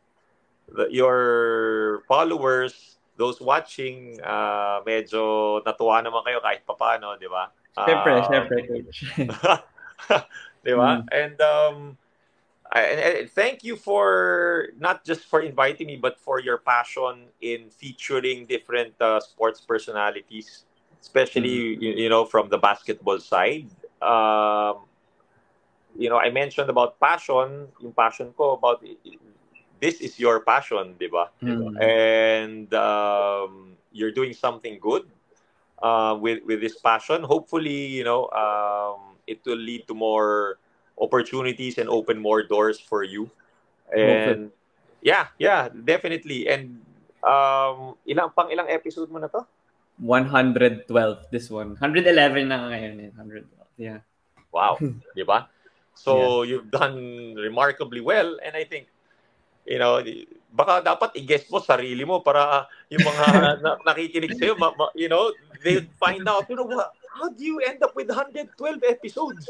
the, 0.72 0.88
your 0.90 2.04
followers, 2.08 2.98
those 3.18 3.44
watching, 3.44 4.20
uh, 4.24 4.80
medyo 4.88 5.60
natuwa 5.68 6.00
naman 6.00 6.24
kayo 6.24 6.40
kahit 6.40 6.64
papano, 6.64 7.20
di 7.20 7.28
ba? 7.28 7.52
Siyempre, 7.76 8.12
Um, 8.20 8.28
siyempre, 8.28 8.58
Coach. 8.68 8.98
di 10.64 10.74
ba? 10.74 11.02
Mm. 11.02 11.08
And 11.12 11.36
um, 11.42 11.98
I, 12.72 12.82
and, 12.82 13.00
and 13.00 13.30
thank 13.30 13.64
you 13.64 13.76
for 13.76 14.70
not 14.80 15.04
just 15.04 15.28
for 15.28 15.42
inviting 15.42 15.88
me, 15.88 15.98
but 15.98 16.20
for 16.20 16.40
your 16.40 16.58
passion 16.58 17.28
in 17.42 17.70
featuring 17.70 18.46
different 18.46 18.96
uh, 19.02 19.20
sports 19.20 19.60
personalities, 19.62 20.66
especially 21.02 21.76
Mm-hmm. 21.76 21.84
you, 21.84 21.92
you 22.06 22.10
know 22.10 22.26
from 22.26 22.50
the 22.50 22.58
basketball 22.58 23.20
side. 23.20 23.68
Um, 24.02 24.88
you 25.98 26.10
know, 26.10 26.18
I 26.18 26.32
mentioned 26.32 26.70
about 26.70 27.00
passion, 27.00 27.68
yung 27.82 27.92
passion 27.92 28.32
ko 28.32 28.54
about 28.56 28.84
this 29.80 30.00
is 30.00 30.20
your 30.20 30.40
passion, 30.40 30.96
di 30.98 31.08
ba? 31.12 31.28
Mm. 31.44 31.76
and 31.82 32.74
um, 32.74 33.76
you're 33.92 34.14
doing 34.14 34.32
something 34.32 34.80
good 34.80 35.04
uh, 35.84 36.16
with 36.20 36.46
with 36.46 36.62
this 36.62 36.80
passion. 36.80 37.24
Hopefully, 37.24 37.92
you 37.92 38.04
know, 38.06 38.30
um, 38.32 39.11
it 39.28 39.42
will 39.46 39.60
lead 39.60 39.88
to 39.88 39.94
more 39.94 40.58
opportunities 41.00 41.78
and 41.78 41.90
open 41.90 42.20
more 42.20 42.44
doors 42.44 42.80
for 42.80 43.04
you. 43.04 43.30
And 43.92 44.52
yeah, 45.02 45.28
yeah, 45.38 45.70
definitely. 45.70 46.48
And 46.48 46.82
um, 47.26 47.98
ilang 48.08 48.34
pang 48.36 48.50
ilang 48.54 48.70
episode 48.70 49.10
mo 49.10 49.20
na 49.20 49.28
to? 49.28 49.46
112, 50.00 50.90
this 51.30 51.50
one. 51.50 51.78
111 51.78 52.48
na 52.48 52.70
ngayon. 52.72 52.94
eh. 53.06 53.12
112. 53.14 53.46
Yeah. 53.78 54.02
Wow, 54.52 54.78
di 55.18 55.24
ba? 55.24 55.48
So 55.94 56.42
you've 56.42 56.72
done 56.72 57.36
remarkably 57.38 58.02
well, 58.02 58.40
and 58.42 58.56
I 58.56 58.64
think 58.66 58.90
you 59.66 59.78
know, 59.78 60.02
baka 60.52 60.82
dapat 60.82 61.14
i-guess 61.16 61.48
mo 61.48 61.62
sarili 61.62 62.04
mo 62.04 62.20
para 62.20 62.66
yung 62.90 63.06
mga 63.06 63.26
na, 63.64 63.72
nakikinig 63.86 64.36
sa'yo, 64.36 64.58
ma, 64.58 64.74
ma, 64.74 64.90
you 64.98 65.08
know, 65.08 65.30
they 65.64 65.86
find 66.02 66.26
out, 66.26 66.50
you 66.50 66.58
know, 66.58 66.66
what, 66.66 66.92
how 67.12 67.28
do 67.30 67.44
you 67.44 67.60
end 67.60 67.84
up 67.84 67.92
with 67.96 68.08
112 68.08 68.56
episodes? 68.88 69.46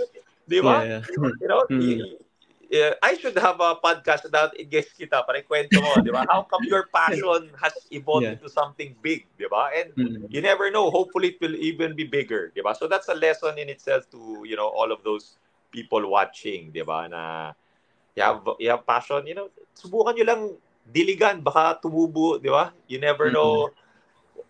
Di 0.50 0.60
ba? 0.60 0.82
Yeah, 0.82 1.02
yeah. 1.06 1.34
You 1.40 1.48
know, 1.48 1.64
y- 1.70 2.96
I 3.04 3.20
should 3.20 3.36
have 3.38 3.60
a 3.60 3.76
podcast 3.78 4.24
about 4.26 4.56
i-guess 4.56 4.96
kita 4.96 5.28
para 5.28 5.44
ikwento 5.44 5.76
mo, 5.84 6.00
di 6.00 6.08
ba? 6.10 6.24
How 6.24 6.48
come 6.48 6.64
your 6.66 6.88
passion 6.88 7.52
has 7.60 7.76
evolved 7.92 8.24
Yeah. 8.26 8.40
into 8.40 8.48
something 8.48 8.96
big, 9.04 9.28
di 9.36 9.46
ba? 9.52 9.70
And 9.76 9.92
Mm. 9.94 10.32
you 10.32 10.40
never 10.40 10.72
know. 10.72 10.88
Hopefully, 10.88 11.36
it 11.36 11.40
will 11.44 11.56
even 11.60 11.94
be 11.94 12.08
bigger, 12.08 12.50
di 12.56 12.64
ba? 12.64 12.72
So 12.74 12.88
that's 12.88 13.12
a 13.12 13.18
lesson 13.18 13.60
in 13.60 13.68
itself 13.68 14.08
to, 14.16 14.48
you 14.48 14.56
know, 14.56 14.72
all 14.72 14.90
of 14.90 15.04
those 15.04 15.36
people 15.70 16.00
watching, 16.08 16.72
di 16.72 16.82
ba? 16.82 17.12
Na 17.12 17.52
you 18.16 18.24
have, 18.24 18.40
you 18.60 18.72
have 18.72 18.88
passion, 18.88 19.28
you 19.28 19.36
know, 19.36 19.52
subukan 19.76 20.16
nyo 20.16 20.26
lang 20.26 20.42
diligan, 20.88 21.44
baka 21.44 21.76
tumubo, 21.84 22.40
di 22.40 22.48
ba? 22.48 22.72
You 22.88 23.04
never 23.04 23.28
know 23.36 23.68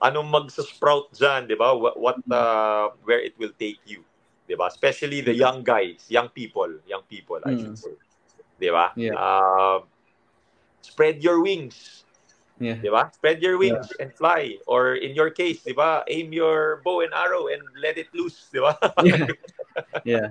anong 0.02 0.28
mag-sprout 0.30 1.14
dyan, 1.14 1.48
di 1.48 1.56
ba? 1.56 1.78
What, 1.78 1.96
what 1.98 2.18
uh, 2.30 2.92
where 3.06 3.22
it 3.22 3.38
will 3.38 3.54
take 3.58 3.80
you, 3.86 4.04
di 4.50 4.58
ba? 4.58 4.68
Especially 4.68 5.22
the 5.22 5.34
young 5.34 5.64
guys, 5.64 6.06
young 6.10 6.30
people, 6.30 6.70
young 6.90 7.06
people, 7.08 7.40
I 7.46 7.56
should 7.56 7.78
Mm. 7.78 7.82
say. 7.82 7.96
Di 8.62 8.70
ba? 8.70 8.94
Yeah. 8.98 9.18
Uh, 9.18 9.86
spread 10.82 11.22
your 11.22 11.42
wings, 11.42 12.02
Yeah. 12.62 12.78
Di 12.78 12.94
ba? 12.94 13.10
Spread 13.10 13.42
your 13.42 13.58
wings 13.58 13.90
and 13.98 14.14
fly. 14.14 14.62
Or 14.70 14.94
in 14.94 15.18
your 15.18 15.34
case, 15.34 15.66
di 15.66 15.74
ba? 15.74 16.06
Aim 16.06 16.30
your 16.30 16.86
bow 16.86 17.02
and 17.02 17.10
arrow 17.10 17.50
and 17.50 17.66
let 17.82 17.98
it 17.98 18.14
loose, 18.14 18.54
di 18.54 18.62
ba? 18.62 18.78
yeah. 19.02 19.26
yeah. 20.06 20.28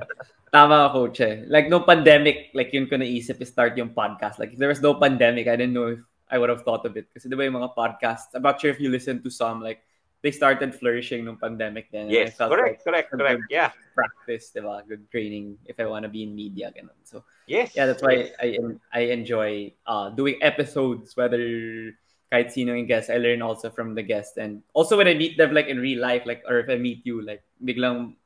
Tama 0.55 0.95
coach 0.95 1.19
eh. 1.27 1.43
Like, 1.51 1.67
no 1.67 1.83
pandemic, 1.83 2.55
like 2.55 2.71
yun 2.71 2.87
ko 2.87 3.03
naisip 3.03 3.43
i-start 3.43 3.75
yung 3.75 3.91
podcast. 3.91 4.39
Like, 4.39 4.55
if 4.55 4.63
there 4.63 4.71
was 4.71 4.79
no 4.79 4.95
pandemic, 4.95 5.51
I 5.51 5.59
didn't 5.59 5.75
know 5.75 5.99
if 5.99 6.01
I 6.31 6.39
would 6.39 6.49
have 6.49 6.63
thought 6.63 6.87
of 6.87 6.97
it. 6.97 7.11
Kasi 7.13 7.29
di 7.29 7.37
ba 7.37 7.45
yung 7.45 7.59
mga 7.59 7.75
podcasts, 7.75 8.33
I'm 8.35 8.43
not 8.43 8.61
sure 8.61 8.71
if 8.71 8.79
you 8.81 8.89
listen 8.91 9.23
to 9.23 9.31
some, 9.31 9.61
like, 9.61 9.83
they 10.23 10.31
started 10.31 10.75
flourishing 10.75 11.25
nung 11.25 11.41
pandemic 11.41 11.89
then. 11.91 12.11
yes, 12.13 12.37
correct, 12.37 12.85
like 12.85 12.85
correct, 12.85 13.09
correct. 13.11 13.43
Yeah. 13.49 13.73
practice, 13.97 14.53
di 14.53 14.61
ba? 14.61 14.85
Good 14.85 15.09
training 15.11 15.57
if 15.65 15.81
I 15.81 15.89
want 15.89 16.05
to 16.05 16.13
be 16.13 16.23
in 16.25 16.37
media. 16.37 16.73
Ganun. 16.73 16.97
So, 17.05 17.25
Yes. 17.49 17.73
yeah, 17.75 17.89
that's 17.89 18.05
why 18.05 18.31
I 18.39 18.61
I 18.93 19.11
enjoy 19.11 19.73
uh, 19.89 20.13
doing 20.13 20.37
episodes, 20.45 21.17
whether 21.17 21.41
kahit 22.31 22.53
sino 22.55 22.77
yung 22.77 22.87
guest, 22.87 23.11
I 23.11 23.19
learn 23.19 23.43
also 23.43 23.73
from 23.73 23.97
the 23.99 24.05
guest. 24.07 24.39
And 24.39 24.63
also 24.77 24.95
when 24.95 25.09
I 25.09 25.17
meet 25.19 25.35
them 25.41 25.51
like 25.51 25.67
in 25.67 25.83
real 25.83 25.99
life, 25.99 26.29
like 26.29 26.45
or 26.47 26.61
if 26.63 26.69
I 26.71 26.77
meet 26.79 27.03
you, 27.03 27.25
like 27.25 27.43
biglang 27.59 28.20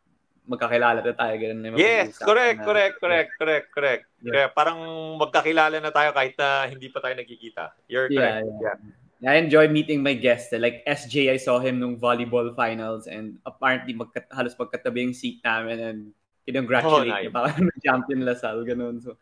magkakilala 0.45 1.01
na 1.01 1.13
tayo. 1.17 1.35
Ganun 1.41 1.61
na 1.61 1.69
Yes, 1.81 2.21
correct, 2.21 2.61
na- 2.61 2.67
correct, 2.69 2.95
correct, 3.01 3.31
correct, 3.41 3.67
correct. 3.73 4.05
Yeah. 4.21 4.33
Kaya 4.33 4.47
parang 4.53 4.79
magkakilala 5.17 5.81
na 5.81 5.89
tayo 5.89 6.13
kahit 6.13 6.37
na 6.37 6.69
hindi 6.69 6.89
pa 6.93 7.01
tayo 7.01 7.17
nagkikita. 7.17 7.73
You're 7.89 8.09
Yeah, 8.13 8.41
correct. 8.45 8.61
yeah. 8.61 8.77
I 9.25 9.41
enjoy 9.41 9.73
meeting 9.73 10.05
my 10.05 10.13
guests. 10.13 10.53
Like 10.53 10.85
SJ, 10.85 11.33
I 11.33 11.41
saw 11.41 11.57
him 11.57 11.81
nung 11.81 11.97
volleyball 11.97 12.53
finals 12.53 13.09
and 13.09 13.41
apparently 13.49 13.97
magka, 13.97 14.29
halos 14.29 14.53
magkatabi 14.53 15.09
yung 15.09 15.17
seat 15.17 15.41
namin 15.41 15.81
and 15.81 15.99
congratulate 16.45 17.09
Oh, 17.09 17.09
nice. 17.09 17.25
niya. 17.25 17.33
Parang 17.33 17.57
champion 17.87 18.21
Lasal, 18.29 18.69
ganun. 18.69 19.01
So, 19.01 19.17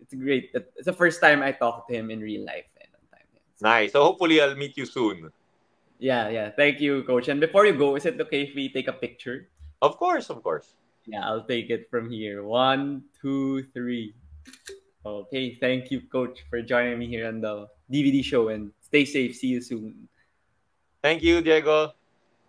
it's 0.00 0.16
great. 0.16 0.56
It's 0.56 0.88
the 0.88 0.96
first 0.96 1.20
time 1.20 1.44
I 1.44 1.52
talked 1.52 1.92
to 1.92 1.96
him 2.00 2.08
in 2.08 2.24
real 2.24 2.48
life. 2.48 2.64
eh, 2.80 2.88
nung 2.88 3.04
time. 3.12 3.28
So, 3.60 3.60
Nice. 3.60 3.92
So 3.92 4.00
hopefully 4.08 4.40
I'll 4.40 4.56
meet 4.56 4.72
you 4.80 4.88
soon. 4.88 5.28
yeah, 6.00 6.28
yeah. 6.32 6.48
Thank 6.56 6.80
you, 6.80 7.04
coach. 7.04 7.28
And 7.28 7.36
before 7.36 7.64
you 7.68 7.76
go, 7.76 7.96
is 7.96 8.04
it 8.08 8.16
okay 8.16 8.48
if 8.48 8.56
we 8.56 8.72
take 8.72 8.88
a 8.88 8.96
picture? 8.96 9.48
Of 9.82 9.96
course, 9.96 10.30
of 10.30 10.42
course. 10.42 10.74
Yeah, 11.06 11.26
I'll 11.26 11.44
take 11.44 11.70
it 11.70 11.88
from 11.90 12.10
here. 12.10 12.42
One, 12.42 13.04
two, 13.20 13.62
three. 13.72 14.14
Okay, 15.04 15.54
thank 15.60 15.90
you, 15.90 16.02
coach, 16.10 16.44
for 16.50 16.60
joining 16.62 16.98
me 16.98 17.06
here 17.06 17.28
on 17.28 17.40
the 17.40 17.68
DVD 17.92 18.24
show 18.24 18.48
and 18.48 18.72
stay 18.80 19.04
safe. 19.04 19.36
See 19.36 19.48
you 19.48 19.60
soon. 19.60 20.08
Thank 21.02 21.22
you, 21.22 21.40
Diego. 21.40 21.94